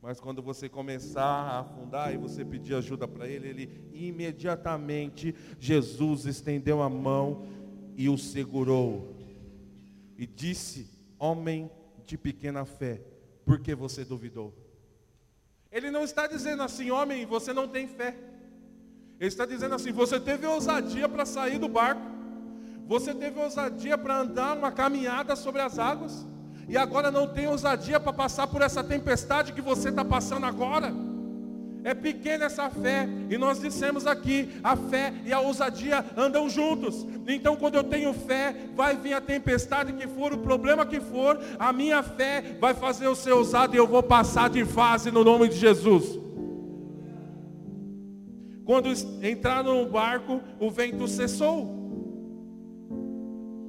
Mas 0.00 0.20
quando 0.20 0.40
você 0.40 0.68
começar 0.68 1.22
a 1.22 1.60
afundar 1.60 2.14
e 2.14 2.16
você 2.16 2.44
pedir 2.44 2.74
ajuda 2.74 3.06
para 3.06 3.26
Ele, 3.26 3.48
Ele 3.48 3.90
imediatamente, 3.92 5.34
Jesus 5.58 6.24
estendeu 6.24 6.82
a 6.82 6.88
mão 6.88 7.46
e 7.96 8.08
o 8.08 8.16
segurou. 8.16 9.16
E 10.16 10.26
disse: 10.26 10.88
Homem 11.18 11.70
de 12.06 12.16
pequena 12.16 12.64
fé, 12.64 13.02
por 13.44 13.58
que 13.60 13.74
você 13.74 14.04
duvidou? 14.04 14.54
Ele 15.70 15.90
não 15.90 16.02
está 16.02 16.26
dizendo 16.26 16.62
assim, 16.62 16.90
homem, 16.90 17.26
você 17.26 17.52
não 17.52 17.68
tem 17.68 17.86
fé. 17.86 18.16
Ele 19.20 19.28
está 19.28 19.44
dizendo 19.44 19.74
assim: 19.74 19.92
você 19.92 20.20
teve 20.20 20.46
ousadia 20.46 21.08
para 21.08 21.26
sair 21.26 21.58
do 21.58 21.68
barco, 21.68 22.02
você 22.86 23.12
teve 23.12 23.38
ousadia 23.40 23.98
para 23.98 24.20
andar 24.20 24.56
uma 24.56 24.70
caminhada 24.70 25.34
sobre 25.34 25.60
as 25.60 25.78
águas, 25.78 26.26
e 26.68 26.76
agora 26.76 27.10
não 27.10 27.26
tem 27.26 27.48
ousadia 27.48 27.98
para 27.98 28.12
passar 28.12 28.46
por 28.46 28.62
essa 28.62 28.82
tempestade 28.82 29.52
que 29.52 29.60
você 29.60 29.88
está 29.88 30.04
passando 30.04 30.46
agora. 30.46 30.92
É 31.84 31.94
pequena 31.94 32.46
essa 32.46 32.68
fé, 32.68 33.08
e 33.30 33.38
nós 33.38 33.60
dissemos 33.60 34.06
aqui: 34.06 34.50
a 34.62 34.76
fé 34.76 35.12
e 35.24 35.32
a 35.32 35.40
ousadia 35.40 36.04
andam 36.16 36.48
juntos. 36.48 37.06
Então, 37.26 37.56
quando 37.56 37.74
eu 37.74 37.84
tenho 37.84 38.12
fé, 38.12 38.54
vai 38.74 38.96
vir 38.96 39.14
a 39.14 39.20
tempestade 39.20 39.92
que 39.92 40.06
for, 40.06 40.32
o 40.32 40.38
problema 40.38 40.86
que 40.86 41.00
for, 41.00 41.40
a 41.58 41.72
minha 41.72 42.02
fé 42.02 42.56
vai 42.60 42.72
fazer 42.74 43.06
eu 43.06 43.16
ser 43.16 43.32
ousado 43.32 43.74
e 43.74 43.78
eu 43.78 43.86
vou 43.86 44.02
passar 44.02 44.48
de 44.48 44.64
fase 44.64 45.10
no 45.10 45.24
nome 45.24 45.48
de 45.48 45.56
Jesus. 45.56 46.17
Quando 48.68 48.90
entraram 49.26 49.82
no 49.82 49.88
barco, 49.88 50.42
o 50.60 50.70
vento 50.70 51.08
cessou. 51.08 51.64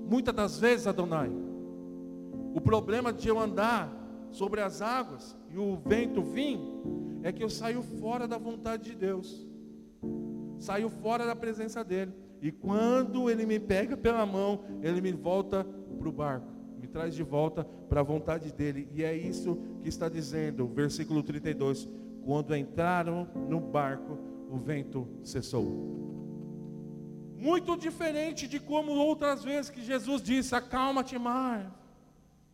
Muitas 0.10 0.36
das 0.36 0.60
vezes, 0.60 0.88
Adonai, 0.88 1.32
o 2.54 2.60
problema 2.60 3.14
de 3.14 3.30
eu 3.30 3.40
andar 3.40 3.90
sobre 4.30 4.60
as 4.60 4.82
águas 4.82 5.38
e 5.50 5.58
o 5.58 5.78
vento 5.78 6.22
vir, 6.22 6.60
é 7.24 7.32
que 7.32 7.42
eu 7.42 7.50
saio 7.50 7.82
fora 7.82 8.28
da 8.28 8.38
vontade 8.38 8.90
de 8.92 8.96
Deus, 8.98 9.48
saio 10.58 10.90
fora 10.90 11.26
da 11.26 11.34
presença 11.34 11.82
dEle. 11.82 12.12
E 12.42 12.52
quando 12.52 13.30
Ele 13.30 13.46
me 13.46 13.58
pega 13.58 13.96
pela 13.96 14.26
mão, 14.26 14.66
Ele 14.82 15.00
me 15.00 15.14
volta 15.14 15.66
para 15.98 16.10
o 16.10 16.12
barco, 16.12 16.52
me 16.78 16.88
traz 16.88 17.16
de 17.16 17.24
volta 17.24 17.64
para 17.88 18.02
a 18.02 18.04
vontade 18.04 18.52
dEle. 18.52 18.90
E 18.94 19.02
é 19.02 19.16
isso 19.16 19.58
que 19.82 19.88
está 19.88 20.10
dizendo, 20.10 20.68
versículo 20.68 21.24
32. 21.24 21.88
Quando 22.26 22.54
entraram 22.54 23.30
no 23.48 23.62
barco, 23.62 24.29
o 24.50 24.58
vento 24.58 25.08
cessou. 25.24 25.64
Muito 27.38 27.78
diferente 27.78 28.48
de 28.48 28.60
como 28.60 28.92
outras 28.92 29.44
vezes 29.44 29.70
que 29.70 29.82
Jesus 29.82 30.22
disse: 30.22 30.54
Acalma-te, 30.56 31.18
mar, 31.18 31.72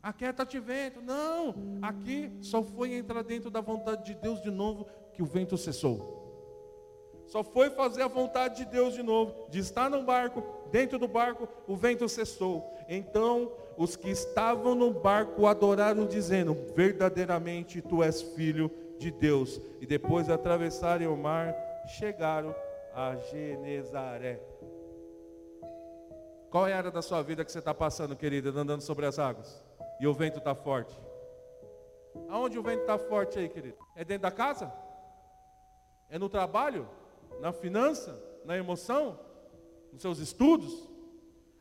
aquieta-te, 0.04 0.60
vento. 0.60 1.02
Não, 1.02 1.56
aqui 1.82 2.32
só 2.42 2.62
foi 2.62 2.94
entrar 2.94 3.24
dentro 3.24 3.50
da 3.50 3.62
vontade 3.62 4.06
de 4.06 4.14
Deus 4.14 4.42
de 4.44 4.52
novo 4.52 4.86
que 5.14 5.24
o 5.24 5.26
vento 5.26 5.58
cessou. 5.58 6.24
Só 7.26 7.44
foi 7.44 7.72
fazer 7.72 8.04
a 8.04 8.08
vontade 8.08 8.58
de 8.58 8.66
Deus 8.72 8.94
de 8.94 9.02
novo, 9.02 9.50
de 9.50 9.58
estar 9.58 9.90
no 9.90 10.04
barco, 10.04 10.44
dentro 10.72 11.00
do 11.00 11.08
barco, 11.08 11.48
o 11.68 11.76
vento 11.76 12.08
cessou. 12.08 12.64
Então, 12.88 13.52
os 13.78 13.96
que 13.96 14.10
estavam 14.10 14.76
no 14.76 14.92
barco 14.92 15.48
adoraram, 15.48 16.06
dizendo: 16.06 16.56
Verdadeiramente 16.76 17.82
tu 17.82 18.04
és 18.04 18.22
filho 18.22 18.70
de 19.00 19.10
Deus. 19.10 19.60
E 19.82 19.86
depois 19.86 20.28
de 20.28 20.34
atravessarem 20.34 21.08
o 21.08 21.18
mar, 21.18 21.54
chegaram 21.88 22.56
a 22.94 23.16
Genezaré. 23.16 24.42
Qual 26.50 26.68
é 26.68 26.74
a 26.74 26.78
área 26.78 26.92
da 26.92 27.02
sua 27.02 27.22
vida 27.22 27.44
que 27.44 27.52
você 27.52 27.60
está 27.60 27.74
passando, 27.74 28.16
querida, 28.16 28.50
andando 28.50 28.82
sobre 28.82 29.06
as 29.06 29.20
águas? 29.20 29.62
E 30.00 30.08
o 30.08 30.14
vento 30.14 30.38
está 30.38 30.56
forte. 30.56 30.98
Aonde 32.30 32.58
o 32.58 32.64
vento 32.64 32.82
está 32.82 32.98
forte 32.98 33.38
aí, 33.38 33.50
querido? 33.50 33.78
É 33.96 34.06
dentro 34.06 34.24
da 34.24 34.32
casa? 34.32 34.72
É 36.10 36.18
no 36.18 36.30
trabalho? 36.30 36.88
Na 37.42 37.52
finança? 37.52 38.18
Na 38.46 38.58
emoção? 38.58 39.20
Nos 39.92 40.02
seus 40.02 40.20
estudos? 40.20 40.90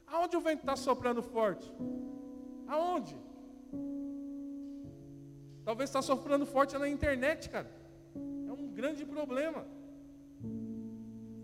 Aonde 0.06 0.36
o 0.36 0.40
vento 0.40 0.60
está 0.60 0.76
soprando 0.76 1.22
forte? 1.22 1.72
Aonde? 2.68 3.16
Talvez 5.64 5.90
está 5.90 6.02
soprando 6.02 6.46
forte 6.46 6.78
na 6.78 6.88
internet, 6.88 7.48
cara. 7.50 7.70
É 8.14 8.52
um 8.52 8.68
grande 8.68 9.04
problema 9.04 9.66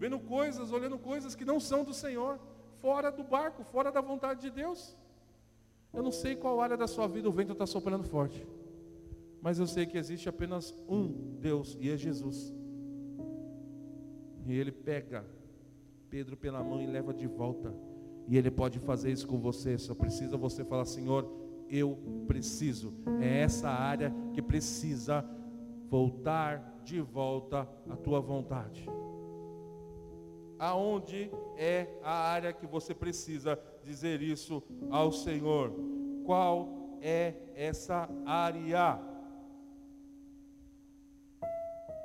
vendo 0.01 0.19
coisas, 0.19 0.73
olhando 0.73 0.99
coisas 0.99 1.35
que 1.35 1.45
não 1.45 1.61
são 1.61 1.85
do 1.85 1.93
Senhor, 1.93 2.41
fora 2.81 3.13
do 3.13 3.23
barco, 3.23 3.63
fora 3.63 3.93
da 3.93 4.01
vontade 4.01 4.41
de 4.41 4.51
Deus. 4.51 4.97
Eu 5.93 6.03
não 6.03 6.11
sei 6.11 6.35
qual 6.35 6.59
área 6.59 6.75
da 6.75 6.87
sua 6.87 7.07
vida 7.07 7.29
o 7.29 7.33
vento 7.33 7.53
está 7.53 7.67
soprando 7.67 8.05
forte, 8.05 8.47
mas 9.43 9.59
eu 9.59 9.67
sei 9.67 9.85
que 9.85 9.99
existe 9.99 10.27
apenas 10.27 10.75
um 10.89 11.07
Deus 11.39 11.77
e 11.79 11.91
é 11.91 11.99
Jesus. 11.99 12.51
E 14.47 14.55
Ele 14.55 14.73
pega 14.73 15.27
Pedro 16.09 16.35
pela 16.35 16.65
mão 16.65 16.81
e 16.81 16.87
leva 16.87 17.13
de 17.13 17.27
volta. 17.27 17.75
E 18.27 18.39
Ele 18.39 18.51
pode 18.51 18.79
fazer 18.79 19.13
isso 19.13 19.27
com 19.27 19.39
você, 19.39 19.77
só 19.77 19.95
precisa 19.95 20.35
você 20.39 20.65
falar: 20.65 20.87
Senhor, 20.87 21.31
eu 21.69 21.99
preciso. 22.27 22.95
É 23.21 23.41
essa 23.41 23.69
área 23.69 24.15
que 24.33 24.41
precisa 24.41 25.23
voltar 25.91 26.81
de 26.85 27.03
volta 27.03 27.69
à 27.89 27.97
tua 27.97 28.21
vontade 28.21 28.89
aonde 30.61 31.31
é 31.57 31.89
a 32.03 32.13
área 32.13 32.53
que 32.53 32.67
você 32.67 32.95
precisa 32.95 33.59
dizer 33.83 34.21
isso 34.21 34.63
ao 34.91 35.11
Senhor. 35.11 35.73
Qual 36.27 36.99
é 37.01 37.35
essa 37.55 38.07
área? 38.27 39.01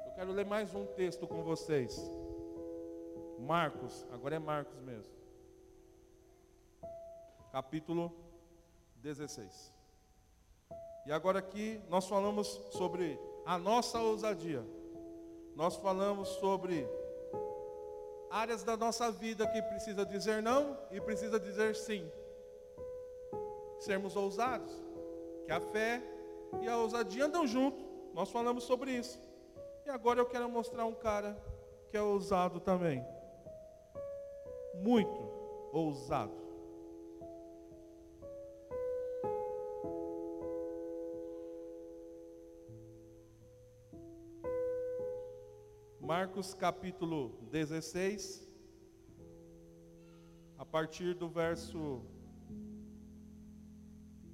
Eu 0.06 0.12
quero 0.14 0.32
ler 0.32 0.46
mais 0.46 0.74
um 0.74 0.86
texto 0.86 1.28
com 1.28 1.44
vocês. 1.44 2.00
Marcos, 3.38 4.08
agora 4.10 4.38
é 4.38 4.40
Marcos 4.40 4.80
mesmo. 4.80 5.14
capítulo 7.52 8.12
16. 9.02 9.74
E 11.06 11.12
agora 11.12 11.40
aqui 11.40 11.82
nós 11.90 12.08
falamos 12.08 12.48
sobre 12.72 13.20
a 13.46 13.58
nossa 13.58 14.00
ousadia. 14.00 14.66
Nós 15.56 15.76
falamos 15.76 16.28
sobre 16.30 16.88
áreas 18.36 18.64
da 18.64 18.76
nossa 18.76 19.10
vida 19.10 19.48
que 19.48 19.62
precisa 19.62 20.06
dizer 20.06 20.44
não 20.44 20.78
e 20.92 21.00
precisa 21.00 21.40
dizer 21.40 21.74
sim. 21.74 22.12
Sermos 23.80 24.14
ousados, 24.14 24.74
que 25.46 25.52
a 25.54 25.62
fé 25.62 26.02
e 26.62 26.68
a 26.68 26.78
ousadia 26.78 27.26
andam 27.26 27.48
junto. 27.48 27.82
Nós 28.14 28.30
falamos 28.30 28.66
sobre 28.66 28.92
isso. 28.92 29.18
E 29.86 29.90
agora 29.90 30.20
eu 30.20 30.26
quero 30.26 30.50
mostrar 30.50 30.86
um 30.86 30.94
cara 30.94 31.38
que 31.90 31.96
é 31.96 32.02
ousado 32.02 32.60
também. 32.60 33.06
Muito 34.74 35.32
ousado. 35.72 36.45
Marcos 46.26 46.56
capítulo 46.56 47.38
16, 47.52 48.50
a 50.58 50.66
partir 50.66 51.14
do 51.14 51.30
verso 51.30 52.02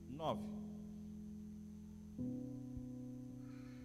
9. 0.07 0.41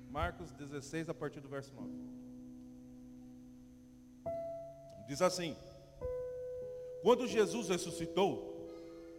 Marcos 0.09 0.53
16, 0.53 1.09
a 1.09 1.15
partir 1.15 1.41
do 1.41 1.49
verso 1.49 1.75
9. 1.75 1.91
Diz 5.09 5.21
assim: 5.21 5.57
Quando 7.03 7.27
Jesus 7.27 7.69
ressuscitou, 7.69 8.71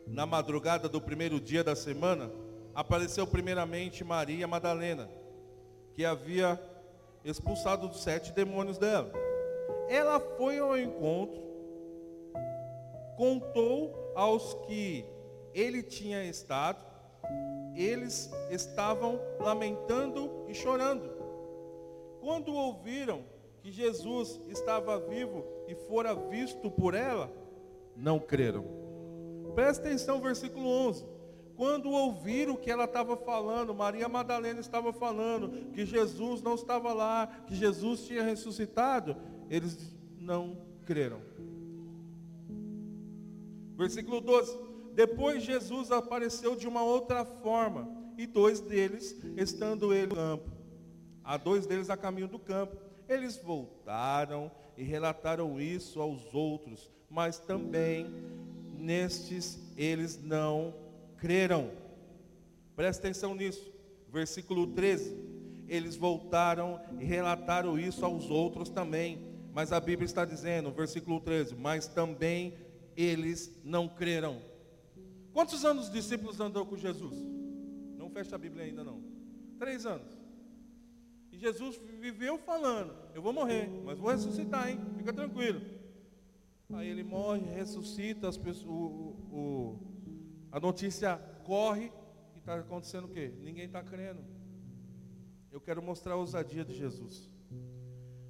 na 0.08 0.26
madrugada 0.26 0.88
do 0.88 1.02
primeiro 1.02 1.42
dia 1.42 1.62
da 1.62 1.76
semana, 1.76 2.32
apareceu 2.74 3.28
primeiramente 3.28 4.06
Maria 4.06 4.48
Madalena, 4.48 5.10
que 5.94 6.06
havia 6.06 6.58
expulsado 7.30 7.88
os 7.88 8.02
sete 8.02 8.32
demônios 8.32 8.78
dela. 8.78 9.12
Ela 9.90 10.20
foi 10.20 10.60
ao 10.60 10.78
encontro, 10.78 11.42
contou 13.16 14.12
aos 14.16 14.54
que 14.66 15.06
ele 15.54 15.82
tinha 15.82 16.24
estado, 16.26 16.86
eles 17.76 18.32
estavam 18.50 19.20
lamentando 19.40 20.46
e 20.48 20.54
chorando. 20.54 21.10
Quando 22.20 22.54
ouviram 22.54 23.24
que 23.62 23.72
Jesus 23.72 24.42
estava 24.48 25.00
vivo 25.00 25.46
e 25.68 25.76
fora 25.76 26.14
visto 26.16 26.70
por 26.70 26.94
ela, 26.94 27.32
não 27.96 28.20
creram. 28.20 28.66
Presta 29.56 29.88
atenção, 29.88 30.22
versículo 30.22 30.68
11. 30.68 31.16
Quando 31.58 31.89
ouviram 31.89 32.53
o 32.53 32.58
que 32.58 32.70
ela 32.70 32.84
estava 32.84 33.18
falando, 33.18 33.74
Maria 33.74 34.08
Madalena 34.08 34.60
estava 34.60 34.93
falando, 34.93 35.72
que 35.72 35.88
Jesus 35.88 36.39
não 36.39 36.53
estava 36.53 36.93
lá, 36.93 37.26
que 37.47 37.55
Jesus 37.55 38.05
tinha 38.05 38.22
ressuscitado, 38.22 39.18
eles 39.49 39.76
não 40.20 40.55
creram. 40.86 41.20
Versículo 43.76 44.22
12: 44.22 44.55
Depois 44.93 45.41
Jesus 45.41 45.91
apareceu 45.91 46.55
de 46.55 46.68
uma 46.68 46.84
outra 46.84 47.26
forma, 47.26 47.89
e 48.20 48.28
dois 48.28 48.60
deles, 48.60 49.20
estando 49.36 49.91
ele 49.91 50.10
no 50.10 50.16
campo, 50.16 50.51
há 51.24 51.38
dois 51.38 51.66
deles 51.66 51.89
a 51.89 51.97
caminho 51.97 52.28
do 52.28 52.38
campo, 52.38 52.78
eles 53.10 53.36
voltaram 53.36 54.51
e 54.78 54.84
relataram 54.84 55.60
isso 55.60 55.99
aos 55.99 56.36
outros, 56.36 56.91
mas 57.10 57.39
também 57.39 58.14
nestes 58.78 59.60
eles 59.76 60.22
não 60.22 60.72
creram. 60.72 60.87
Presta 62.76 63.07
atenção 63.07 63.36
nisso. 63.36 63.74
Versículo 64.09 64.68
13. 64.68 65.15
Eles 65.68 65.97
voltaram 65.97 66.80
e 66.99 67.03
relataram 67.03 67.78
isso 67.78 68.05
aos 68.05 68.30
outros 68.30 68.70
também. 68.70 69.20
Mas 69.53 69.72
a 69.72 69.80
Bíblia 69.80 70.05
está 70.05 70.24
dizendo, 70.24 70.72
versículo 70.72 71.20
13: 71.20 71.55
Mas 71.55 71.88
também 71.88 72.53
eles 72.95 73.51
não 73.63 73.88
creram. 73.88 74.41
Quantos 75.34 75.65
anos 75.65 75.86
os 75.86 75.91
discípulos 75.91 76.39
andou 76.39 76.65
com 76.65 76.78
Jesus? 76.78 77.15
Não 77.97 78.09
fecha 78.09 78.36
a 78.36 78.39
Bíblia 78.39 78.65
ainda 78.65 78.84
não. 78.84 79.01
Três 79.59 79.86
anos. 79.86 80.15
E 81.32 81.38
Jesus 81.38 81.80
viveu 81.99 82.38
falando: 82.38 82.93
Eu 83.13 83.22
vou 83.22 83.34
morrer, 83.34 83.68
mas 83.84 83.99
vou 83.99 84.11
ressuscitar, 84.11 84.70
hein? 84.70 84.80
Fica 84.97 85.11
tranquilo. 85.11 85.61
Aí 86.74 86.88
ele 86.88 87.03
morre, 87.03 87.41
ressuscita, 87.53 88.28
as 88.28 88.38
pessoas, 88.38 88.68
o, 88.68 89.15
o, 89.32 89.80
a 90.52 90.60
notícia 90.60 91.18
corre 91.43 91.91
e 92.36 92.39
está 92.39 92.56
acontecendo 92.56 93.06
o 93.06 93.10
quê? 93.10 93.34
Ninguém 93.41 93.66
está 93.66 93.84
crendo. 93.84 94.22
Eu 95.52 95.62
quero 95.62 95.82
mostrar 95.82 96.14
a 96.14 96.18
ousadia 96.18 96.64
de 96.64 96.74
Jesus. 96.76 97.30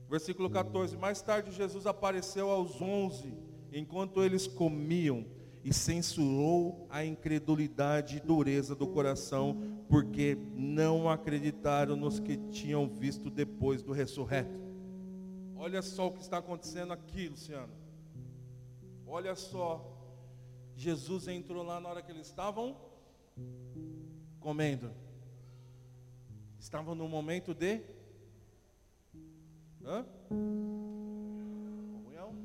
Versículo 0.09 0.49
14: 0.49 0.95
Mais 0.97 1.21
tarde 1.21 1.51
Jesus 1.51 1.85
apareceu 1.85 2.49
aos 2.49 2.81
onze, 2.81 3.33
enquanto 3.71 4.23
eles 4.23 4.47
comiam, 4.47 5.25
e 5.63 5.73
censurou 5.73 6.87
a 6.89 7.03
incredulidade 7.03 8.15
e 8.15 8.19
dureza 8.21 8.73
do 8.73 8.87
coração, 8.87 9.83
porque 9.89 10.37
não 10.55 11.09
acreditaram 11.09 11.97
nos 11.97 12.21
que 12.21 12.37
tinham 12.37 12.87
visto 12.87 13.29
depois 13.29 13.83
do 13.83 13.91
ressurreto. 13.91 14.57
Olha 15.57 15.81
só 15.81 16.07
o 16.07 16.11
que 16.13 16.21
está 16.21 16.37
acontecendo 16.37 16.93
aqui, 16.93 17.27
Luciano. 17.27 17.73
Olha 19.05 19.35
só 19.35 19.96
Jesus 20.77 21.27
entrou 21.27 21.63
lá 21.63 21.79
na 21.79 21.89
hora 21.89 22.03
que 22.03 22.11
eles 22.11 22.27
estavam 22.27 22.77
comendo. 24.39 24.91
Estavam 26.59 26.93
no 26.93 27.09
momento 27.09 27.55
de 27.55 27.81
Hã? 29.83 30.05
comunhão. 30.29 32.35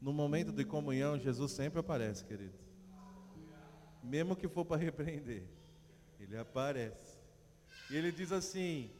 No 0.00 0.12
momento 0.12 0.52
de 0.52 0.64
comunhão, 0.64 1.18
Jesus 1.18 1.50
sempre 1.50 1.80
aparece, 1.80 2.24
querido. 2.24 2.54
Mesmo 4.00 4.36
que 4.36 4.46
for 4.46 4.64
para 4.64 4.76
repreender, 4.76 5.42
ele 6.20 6.36
aparece. 6.36 7.18
E 7.90 7.96
ele 7.96 8.12
diz 8.12 8.30
assim: 8.30 8.92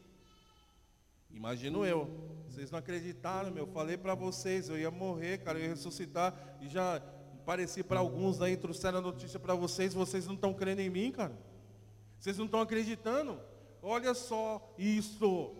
Imagino 1.30 1.86
eu, 1.86 2.08
vocês 2.48 2.68
não 2.70 2.80
acreditaram, 2.80 3.52
meu. 3.52 3.64
Eu 3.64 3.72
falei 3.72 3.96
para 3.96 4.16
vocês, 4.16 4.68
eu 4.68 4.78
ia 4.78 4.90
morrer, 4.90 5.38
cara, 5.38 5.58
eu 5.58 5.64
ia 5.64 5.68
ressuscitar 5.68 6.58
e 6.60 6.68
já 6.68 7.00
parecia 7.44 7.84
para 7.84 8.00
alguns 8.00 8.40
aí, 8.40 8.56
trouxeram 8.56 8.98
a 8.98 9.02
notícia 9.02 9.38
para 9.38 9.54
vocês, 9.54 9.94
vocês 9.94 10.26
não 10.26 10.34
estão 10.34 10.52
crendo 10.52 10.80
em 10.80 10.90
mim, 10.90 11.12
cara? 11.12 11.38
Vocês 12.18 12.38
não 12.38 12.46
estão 12.46 12.60
acreditando? 12.60 13.38
Olha 13.82 14.14
só 14.14 14.74
isso. 14.78 15.52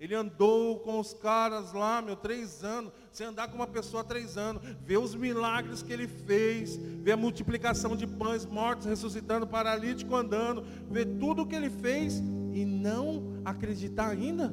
Ele 0.00 0.14
andou 0.14 0.80
com 0.80 0.98
os 0.98 1.12
caras 1.12 1.72
lá, 1.72 2.02
meu, 2.02 2.16
três 2.16 2.64
anos. 2.64 2.92
Você 3.12 3.24
andar 3.24 3.48
com 3.48 3.54
uma 3.54 3.66
pessoa 3.66 4.02
três 4.02 4.36
anos, 4.36 4.62
ver 4.80 4.96
os 4.96 5.14
milagres 5.14 5.82
que 5.82 5.92
ele 5.92 6.08
fez, 6.08 6.76
ver 6.76 7.12
a 7.12 7.16
multiplicação 7.16 7.94
de 7.94 8.06
pães 8.06 8.44
mortos 8.44 8.86
ressuscitando, 8.86 9.46
paralítico 9.46 10.16
andando, 10.16 10.64
ver 10.90 11.18
tudo 11.20 11.42
o 11.42 11.46
que 11.46 11.54
ele 11.54 11.70
fez 11.70 12.18
e 12.52 12.64
não 12.64 13.42
acreditar 13.44 14.08
ainda? 14.08 14.52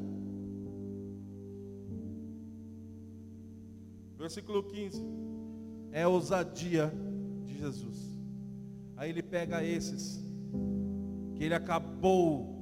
Versículo 4.18 4.62
15 4.62 5.39
é 5.92 6.04
a 6.04 6.10
ousadia 6.10 6.94
de 7.46 7.58
Jesus. 7.58 8.10
Aí 8.96 9.10
ele 9.10 9.24
pega 9.24 9.64
esses 9.64 10.24
que 11.36 11.44
ele 11.44 11.54
acabou 11.54 12.60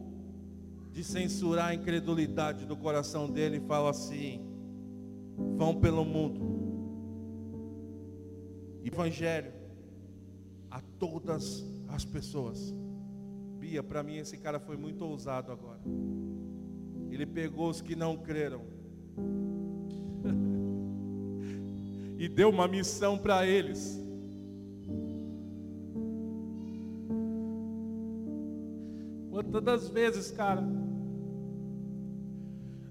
de 0.91 1.03
censurar 1.03 1.67
a 1.67 1.73
incredulidade 1.75 2.65
do 2.65 2.75
coração 2.75 3.29
dele 3.29 3.57
e 3.57 3.67
fala 3.67 3.89
assim: 3.89 4.41
vão 5.57 5.75
pelo 5.75 6.05
mundo. 6.05 6.57
Evangelho 8.83 9.51
a 10.71 10.81
todas 10.99 11.65
as 11.87 12.05
pessoas. 12.05 12.73
Bia, 13.59 13.83
para 13.83 14.01
mim 14.01 14.17
esse 14.17 14.37
cara 14.37 14.59
foi 14.59 14.77
muito 14.77 15.03
ousado 15.03 15.51
agora. 15.51 15.81
Ele 17.09 17.25
pegou 17.25 17.69
os 17.69 17.81
que 17.81 17.95
não 17.95 18.17
creram 18.17 18.61
e 22.17 22.27
deu 22.27 22.49
uma 22.49 22.67
missão 22.67 23.17
para 23.17 23.45
eles. 23.45 24.03
Quantas 29.29 29.63
das 29.63 29.89
vezes, 29.89 30.31
cara, 30.31 30.63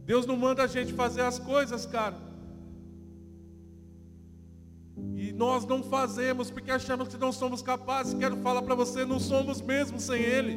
Deus 0.05 0.25
não 0.27 0.37
manda 0.37 0.63
a 0.63 0.67
gente 0.69 0.93
fazer 0.93 1.23
as 1.23 1.41
coisas, 1.41 1.85
cara. 1.85 2.15
E 5.17 5.33
nós 5.33 5.67
não 5.67 5.83
fazemos 5.83 6.51
porque 6.51 6.71
achamos 6.71 7.09
que 7.09 7.19
não 7.19 7.33
somos 7.33 7.63
capazes. 7.63 8.15
Quero 8.15 8.37
falar 8.37 8.63
para 8.63 8.77
você, 8.77 9.05
não 9.05 9.19
somos 9.19 9.61
mesmo 9.61 9.99
sem 9.99 10.23
Ele. 10.23 10.57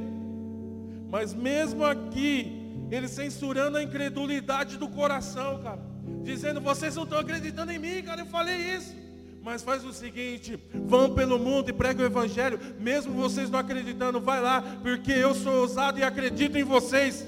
Mas 1.09 1.34
mesmo 1.34 1.84
aqui, 1.84 2.86
Ele 2.91 3.07
censurando 3.07 3.78
a 3.78 3.84
incredulidade 3.84 4.78
do 4.78 4.88
coração, 4.88 5.59
cara 5.63 5.88
dizendo: 6.24 6.62
Vocês 6.62 6.95
não 6.95 7.03
estão 7.03 7.20
acreditando 7.20 7.72
em 7.72 7.80
mim, 7.80 8.01
cara. 8.03 8.22
Eu 8.22 8.26
falei 8.26 8.55
isso. 8.55 8.95
Mas 9.41 9.64
faz 9.64 9.86
o 9.86 9.93
seguinte, 9.93 10.60
vão 10.74 11.14
pelo 11.14 11.39
mundo 11.39 11.70
e 11.70 11.74
preguem 11.74 12.03
o 12.03 12.05
evangelho, 12.05 12.60
mesmo 12.78 13.14
vocês 13.14 13.49
não 13.49 13.57
acreditando, 13.57 14.20
vai 14.20 14.41
lá, 14.41 14.62
porque 14.82 15.12
eu 15.12 15.34
sou 15.34 15.62
ousado 15.62 15.97
e 15.97 16.03
acredito 16.03 16.57
em 16.57 16.64
vocês. 16.64 17.26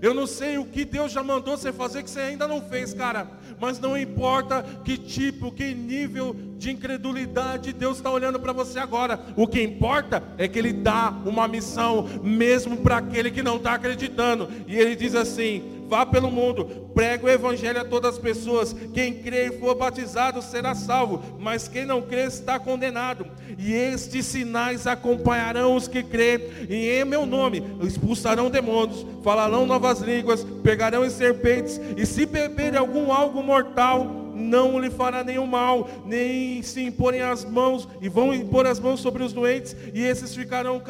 Eu 0.00 0.12
não 0.12 0.26
sei 0.26 0.58
o 0.58 0.64
que 0.64 0.84
Deus 0.84 1.12
já 1.12 1.22
mandou 1.22 1.56
você 1.56 1.72
fazer 1.72 2.02
que 2.02 2.10
você 2.10 2.20
ainda 2.20 2.46
não 2.46 2.60
fez, 2.60 2.92
cara. 2.92 3.28
Mas 3.58 3.78
não 3.78 3.96
importa 3.96 4.62
que 4.84 4.98
tipo, 4.98 5.50
que 5.50 5.74
nível 5.74 6.36
de 6.58 6.70
incredulidade 6.70 7.72
Deus 7.72 7.96
está 7.96 8.10
olhando 8.10 8.38
para 8.38 8.52
você 8.52 8.78
agora. 8.78 9.18
O 9.36 9.46
que 9.46 9.62
importa 9.62 10.22
é 10.36 10.46
que 10.46 10.58
Ele 10.58 10.72
dá 10.72 11.10
uma 11.24 11.48
missão, 11.48 12.06
mesmo 12.22 12.76
para 12.78 12.98
aquele 12.98 13.30
que 13.30 13.42
não 13.42 13.56
está 13.56 13.74
acreditando. 13.74 14.48
E 14.66 14.76
Ele 14.76 14.94
diz 14.94 15.14
assim: 15.14 15.84
Vá 15.88 16.04
pelo 16.04 16.30
mundo, 16.30 16.85
pregue 16.96 17.26
o 17.26 17.28
evangelho 17.28 17.78
a 17.78 17.84
todas 17.84 18.14
as 18.14 18.18
pessoas. 18.18 18.74
Quem 18.94 19.12
crê 19.12 19.48
e 19.48 19.58
for 19.58 19.74
batizado 19.74 20.40
será 20.40 20.74
salvo, 20.74 21.22
mas 21.38 21.68
quem 21.68 21.84
não 21.84 22.00
crê 22.00 22.24
está 22.24 22.58
condenado. 22.58 23.26
E 23.58 23.74
estes 23.74 24.24
sinais 24.24 24.86
acompanharão 24.86 25.76
os 25.76 25.86
que 25.86 26.02
crê, 26.02 26.66
e 26.70 26.88
em 26.88 27.04
meu 27.04 27.26
nome 27.26 27.62
expulsarão 27.82 28.48
demônios, 28.48 29.04
falarão 29.22 29.66
novas 29.66 30.00
línguas, 30.00 30.42
pegarão 30.62 31.04
em 31.04 31.10
serpentes, 31.10 31.78
e 31.98 32.06
se 32.06 32.24
beberem 32.24 32.78
algum 32.78 33.12
algo 33.12 33.42
mortal, 33.42 34.06
não 34.34 34.78
lhe 34.78 34.88
fará 34.88 35.22
nenhum 35.22 35.46
mal, 35.46 35.90
nem 36.06 36.62
se 36.62 36.80
imporem 36.82 37.20
as 37.20 37.44
mãos, 37.44 37.86
e 38.00 38.08
vão 38.08 38.32
impor 38.32 38.66
as 38.66 38.80
mãos 38.80 39.00
sobre 39.00 39.22
os 39.22 39.34
doentes, 39.34 39.76
e 39.92 40.00
esses 40.00 40.34
ficarão 40.34 40.82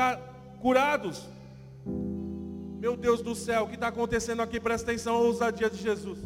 curados. 0.61 1.36
Meu 2.79 2.97
Deus 2.97 3.22
do 3.22 3.35
céu, 3.35 3.64
o 3.64 3.68
que 3.68 3.74
está 3.74 3.89
acontecendo 3.89 4.43
aqui? 4.43 4.61
Presta 4.61 4.91
atenção 4.91 5.16
à 5.16 5.18
ousadia 5.20 5.70
de 5.70 5.79
Jesus. 5.79 6.18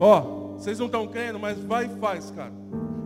Ó, 0.00 0.18
oh, 0.18 0.58
vocês 0.58 0.78
não 0.78 0.86
estão 0.86 1.06
crendo, 1.06 1.38
mas 1.38 1.58
vai 1.58 1.86
e 1.86 2.00
faz, 2.00 2.30
cara. 2.30 2.52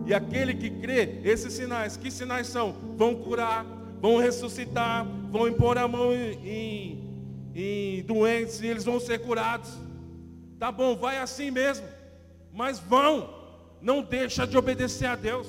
E 0.05 0.13
aquele 0.13 0.53
que 0.53 0.69
crê, 0.69 1.19
esses 1.23 1.53
sinais, 1.53 1.97
que 1.97 2.09
sinais 2.09 2.47
são? 2.47 2.73
Vão 2.95 3.15
curar, 3.15 3.65
vão 3.99 4.17
ressuscitar, 4.17 5.05
vão 5.29 5.47
impor 5.47 5.77
a 5.77 5.87
mão 5.87 6.13
em, 6.13 7.03
em 7.53 8.03
doentes 8.03 8.61
e 8.61 8.67
eles 8.67 8.85
vão 8.85 8.99
ser 8.99 9.19
curados. 9.19 9.69
Tá 10.57 10.71
bom, 10.71 10.95
vai 10.95 11.17
assim 11.17 11.51
mesmo. 11.51 11.85
Mas 12.53 12.79
vão, 12.79 13.29
não 13.81 14.01
deixa 14.01 14.47
de 14.47 14.57
obedecer 14.57 15.07
a 15.07 15.15
Deus. 15.15 15.47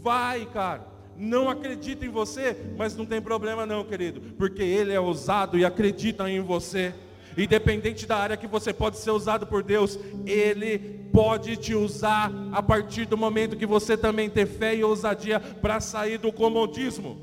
Vai, 0.00 0.46
cara 0.46 0.89
não 1.20 1.50
acredita 1.50 2.06
em 2.06 2.08
você, 2.08 2.56
mas 2.78 2.96
não 2.96 3.04
tem 3.04 3.20
problema 3.20 3.66
não, 3.66 3.84
querido, 3.84 4.22
porque 4.38 4.62
ele 4.62 4.92
é 4.92 4.98
ousado 4.98 5.58
e 5.58 5.64
acredita 5.66 6.28
em 6.30 6.40
você. 6.40 6.94
Independente 7.36 8.06
da 8.06 8.16
área 8.16 8.36
que 8.36 8.46
você 8.46 8.72
pode 8.72 8.96
ser 8.96 9.10
usado 9.10 9.46
por 9.46 9.62
Deus, 9.62 9.98
Ele 10.26 10.78
pode 11.12 11.56
te 11.56 11.74
usar 11.74 12.32
a 12.52 12.60
partir 12.60 13.06
do 13.06 13.16
momento 13.16 13.56
que 13.56 13.66
você 13.66 13.96
também 13.96 14.28
ter 14.28 14.46
fé 14.46 14.74
e 14.74 14.82
ousadia 14.82 15.38
para 15.38 15.78
sair 15.78 16.18
do 16.18 16.32
comodismo. 16.32 17.18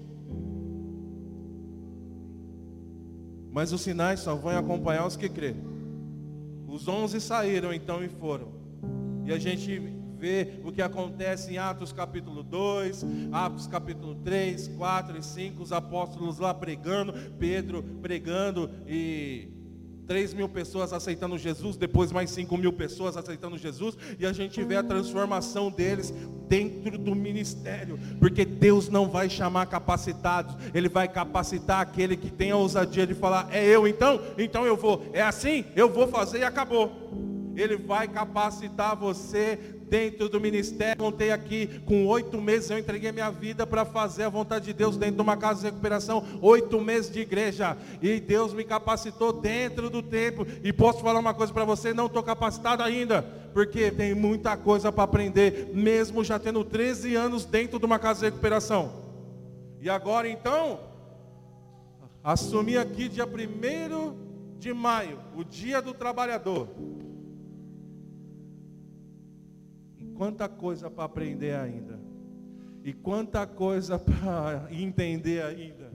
Mas 3.51 3.73
os 3.73 3.81
sinais 3.81 4.21
só 4.21 4.33
vão 4.33 4.57
acompanhar 4.57 5.05
os 5.05 5.17
que 5.17 5.27
crê. 5.27 5.55
Os 6.67 6.87
onze 6.87 7.19
saíram 7.19 7.73
então 7.73 8.03
e 8.03 8.07
foram. 8.07 8.47
E 9.25 9.33
a 9.33 9.37
gente 9.37 9.96
ver 10.17 10.61
o 10.63 10.71
que 10.71 10.81
acontece 10.81 11.53
em 11.53 11.57
Atos 11.57 11.93
capítulo 11.93 12.43
2, 12.43 13.05
Atos 13.31 13.67
capítulo 13.67 14.15
3, 14.15 14.69
4 14.69 15.17
e 15.17 15.23
5, 15.23 15.63
os 15.63 15.71
apóstolos 15.71 16.39
lá 16.39 16.53
pregando, 16.53 17.13
Pedro 17.37 17.83
pregando 18.01 18.69
e 18.87 19.49
3 20.07 20.33
mil 20.33 20.47
pessoas 20.47 20.93
aceitando 20.93 21.37
Jesus, 21.37 21.75
depois 21.75 22.11
mais 22.11 22.31
5 22.31 22.57
mil 22.57 22.71
pessoas 22.71 23.17
aceitando 23.17 23.57
Jesus, 23.57 23.97
e 24.17 24.25
a 24.25 24.31
gente 24.31 24.63
vê 24.63 24.77
a 24.77 24.83
transformação 24.83 25.69
deles 25.69 26.13
dentro 26.47 26.97
do 26.97 27.13
ministério, 27.13 27.99
porque 28.19 28.45
Deus 28.45 28.87
não 28.87 29.09
vai 29.09 29.29
chamar 29.29 29.65
capacitados, 29.65 30.55
Ele 30.73 30.87
vai 30.87 31.07
capacitar 31.09 31.81
aquele 31.81 32.15
que 32.15 32.31
tem 32.31 32.51
a 32.51 32.57
ousadia 32.57 33.05
de 33.05 33.13
falar: 33.13 33.49
é 33.51 33.63
eu 33.65 33.85
então? 33.87 34.21
Então 34.37 34.65
eu 34.65 34.77
vou, 34.77 35.05
é 35.11 35.21
assim? 35.21 35.65
Eu 35.75 35.91
vou 35.91 36.07
fazer 36.07 36.39
e 36.39 36.43
acabou. 36.43 36.91
Ele 37.55 37.75
vai 37.75 38.07
capacitar 38.07 38.95
você 38.95 39.76
dentro 39.89 40.29
do 40.29 40.39
ministério. 40.39 40.97
Contei 40.97 41.31
aqui, 41.31 41.81
com 41.85 42.05
oito 42.07 42.39
meses 42.41 42.69
eu 42.69 42.77
entreguei 42.77 43.11
minha 43.11 43.29
vida 43.29 43.65
para 43.65 43.85
fazer 43.85 44.23
a 44.23 44.29
vontade 44.29 44.65
de 44.65 44.73
Deus 44.73 44.97
dentro 44.97 45.15
de 45.15 45.21
uma 45.21 45.37
casa 45.37 45.61
de 45.61 45.65
recuperação. 45.67 46.23
Oito 46.41 46.79
meses 46.79 47.11
de 47.11 47.19
igreja. 47.19 47.77
E 48.01 48.19
Deus 48.19 48.53
me 48.53 48.63
capacitou 48.63 49.33
dentro 49.33 49.89
do 49.89 50.01
tempo. 50.01 50.45
E 50.63 50.71
posso 50.71 51.01
falar 51.01 51.19
uma 51.19 51.33
coisa 51.33 51.53
para 51.53 51.65
você: 51.65 51.93
não 51.93 52.07
estou 52.07 52.23
capacitado 52.23 52.83
ainda. 52.83 53.21
Porque 53.53 53.89
tem 53.89 54.13
muita 54.13 54.55
coisa 54.55 54.91
para 54.91 55.03
aprender, 55.03 55.71
mesmo 55.73 56.23
já 56.23 56.37
tendo 56.37 56.63
13 56.63 57.15
anos 57.15 57.43
dentro 57.45 57.79
de 57.79 57.85
uma 57.85 57.97
casa 57.97 58.19
de 58.19 58.25
recuperação. 58.25 59.07
E 59.81 59.89
agora 59.89 60.27
então, 60.27 60.79
assumi 62.23 62.77
aqui 62.77 63.07
dia 63.07 63.25
1 63.25 64.57
de 64.59 64.73
maio, 64.73 65.19
o 65.35 65.43
dia 65.43 65.81
do 65.81 65.93
trabalhador. 65.93 66.67
Quanta 70.17 70.49
coisa 70.49 70.89
para 70.89 71.03
aprender 71.03 71.55
ainda. 71.55 71.99
E 72.83 72.91
quanta 72.91 73.45
coisa 73.45 73.99
para 73.99 74.67
entender 74.71 75.43
ainda. 75.43 75.91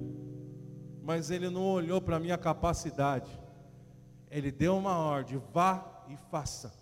Mas 1.02 1.30
ele 1.30 1.50
não 1.50 1.66
olhou 1.66 2.00
para 2.00 2.16
a 2.16 2.20
minha 2.20 2.38
capacidade. 2.38 3.30
Ele 4.30 4.52
deu 4.52 4.76
uma 4.76 4.96
ordem, 4.96 5.42
vá 5.52 6.04
e 6.08 6.16
faça. 6.30 6.72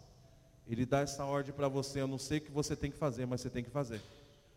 Ele 0.68 0.84
dá 0.84 1.00
essa 1.00 1.24
ordem 1.24 1.52
para 1.52 1.68
você. 1.68 2.00
Eu 2.00 2.06
não 2.06 2.18
sei 2.18 2.38
o 2.38 2.40
que 2.42 2.50
você 2.50 2.76
tem 2.76 2.90
que 2.90 2.98
fazer, 2.98 3.26
mas 3.26 3.40
você 3.40 3.50
tem 3.50 3.64
que 3.64 3.70
fazer. 3.70 4.00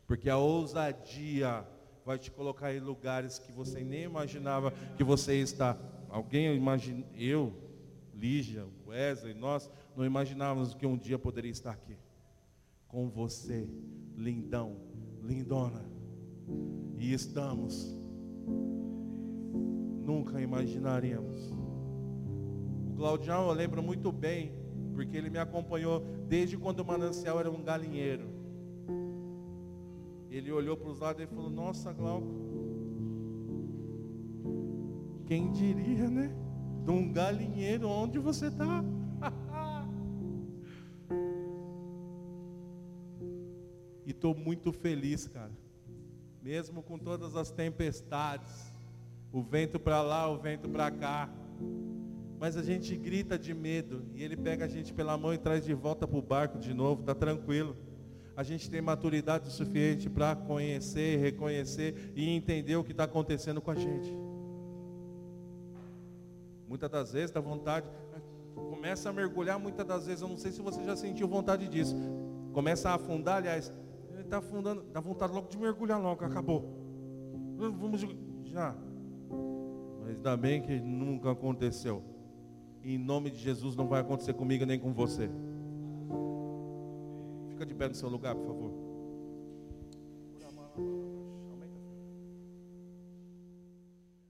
Porque 0.06 0.30
a 0.30 0.38
ousadia 0.38 1.66
vai 2.06 2.20
te 2.20 2.30
colocar 2.30 2.74
em 2.74 2.80
lugares 2.80 3.40
que 3.40 3.52
você 3.52 3.82
nem 3.82 4.04
imaginava 4.04 4.72
que 4.98 5.04
você 5.04 5.36
está. 5.36 5.78
Alguém 6.10 6.54
imagina, 6.54 7.04
eu, 7.16 7.54
Lígia, 8.14 8.68
Wesley, 8.86 9.34
nós 9.34 9.72
não 9.96 10.06
imaginávamos 10.06 10.74
que 10.74 10.86
um 10.86 10.98
dia 10.98 11.18
poderia 11.18 11.50
estar 11.50 11.72
aqui 11.72 11.96
com 12.94 13.10
você, 13.10 13.68
lindão, 14.16 14.78
lindona. 15.24 15.84
E 17.00 17.12
estamos. 17.12 17.92
Nunca 20.06 20.40
imaginaríamos. 20.40 21.52
O 22.92 22.96
Claudião 22.96 23.48
eu 23.48 23.54
lembro 23.54 23.82
muito 23.82 24.12
bem, 24.12 24.54
porque 24.94 25.18
ele 25.18 25.32
me 25.32 25.40
acompanhou 25.40 26.06
desde 26.30 26.56
quando 26.56 26.82
o 26.82 26.86
manancial 26.86 27.40
era 27.40 27.50
um 27.50 27.64
galinheiro. 27.64 28.30
Ele 30.30 30.52
olhou 30.52 30.78
para 30.78 30.92
os 30.92 31.00
lados 31.00 31.24
e 31.24 31.26
falou: 31.26 31.50
Nossa, 31.50 31.92
Glauco, 31.92 32.28
quem 35.26 35.52
diria, 35.52 36.08
né? 36.08 36.32
De 36.86 36.92
um 36.92 37.12
galinheiro, 37.12 37.88
onde 37.90 38.20
você 38.20 38.48
está? 38.48 38.84
Estou 44.24 44.34
muito 44.34 44.72
feliz, 44.72 45.28
cara. 45.28 45.52
Mesmo 46.42 46.82
com 46.82 46.98
todas 46.98 47.36
as 47.36 47.52
tempestades, 47.52 48.72
o 49.34 49.42
vento 49.42 49.78
para 49.78 50.02
lá, 50.02 50.30
o 50.30 50.38
vento 50.38 50.70
para 50.70 50.90
cá. 50.90 51.30
Mas 52.40 52.56
a 52.56 52.64
gente 52.64 52.96
grita 52.96 53.38
de 53.38 53.54
medo 53.54 54.06
e 54.14 54.24
ele 54.24 54.38
pega 54.38 54.64
a 54.64 54.68
gente 54.68 54.94
pela 54.94 55.18
mão 55.18 55.34
e 55.34 55.38
traz 55.38 55.66
de 55.66 55.74
volta 55.74 56.08
para 56.08 56.18
o 56.18 56.22
barco 56.22 56.58
de 56.58 56.74
novo, 56.74 57.04
tá 57.04 57.14
tranquilo. 57.14 57.76
A 58.34 58.44
gente 58.44 58.70
tem 58.70 58.82
maturidade 58.82 59.52
suficiente 59.52 60.10
para 60.10 60.38
conhecer, 60.38 61.20
reconhecer 61.20 62.14
e 62.16 62.30
entender 62.30 62.78
o 62.78 62.84
que 62.84 62.92
está 62.92 63.04
acontecendo 63.04 63.60
com 63.60 63.72
a 63.72 63.76
gente. 63.76 64.10
Muitas 66.66 66.90
das 66.90 67.12
vezes 67.12 67.32
dá 67.32 67.42
vontade, 67.42 67.88
começa 68.56 69.10
a 69.10 69.14
mergulhar, 69.14 69.60
muitas 69.60 69.86
das 69.86 70.06
vezes, 70.06 70.22
eu 70.22 70.30
não 70.30 70.38
sei 70.38 70.54
se 70.54 70.62
você 70.62 70.82
já 70.86 70.96
sentiu 70.96 71.28
vontade 71.28 71.68
disso. 71.68 71.96
Começa 72.54 72.90
a 72.90 72.96
afundar, 72.96 73.38
aliás, 73.38 73.72
está 74.24 74.38
afundando, 74.38 74.84
dá 74.92 75.00
vontade 75.00 75.34
logo 75.34 75.48
de 75.48 75.58
mergulhar 75.58 76.02
logo, 76.02 76.24
acabou. 76.24 76.66
Vamos 77.58 78.02
já. 78.44 78.76
Mas 80.02 80.18
ainda 80.18 80.36
bem 80.36 80.62
que 80.62 80.80
nunca 80.80 81.32
aconteceu. 81.32 82.04
Em 82.84 82.98
nome 82.98 83.30
de 83.30 83.38
Jesus 83.38 83.76
não 83.76 83.88
vai 83.88 84.02
acontecer 84.02 84.34
comigo 84.34 84.66
nem 84.66 84.80
com 84.80 84.94
você. 84.94 85.30
Fica 87.50 87.66
de 87.66 87.74
pé 87.74 87.88
no 87.88 87.96
seu 87.96 88.10
lugar, 88.10 88.36
por 88.36 88.46
favor. 88.46 88.74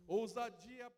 Ousadia. 0.08 0.94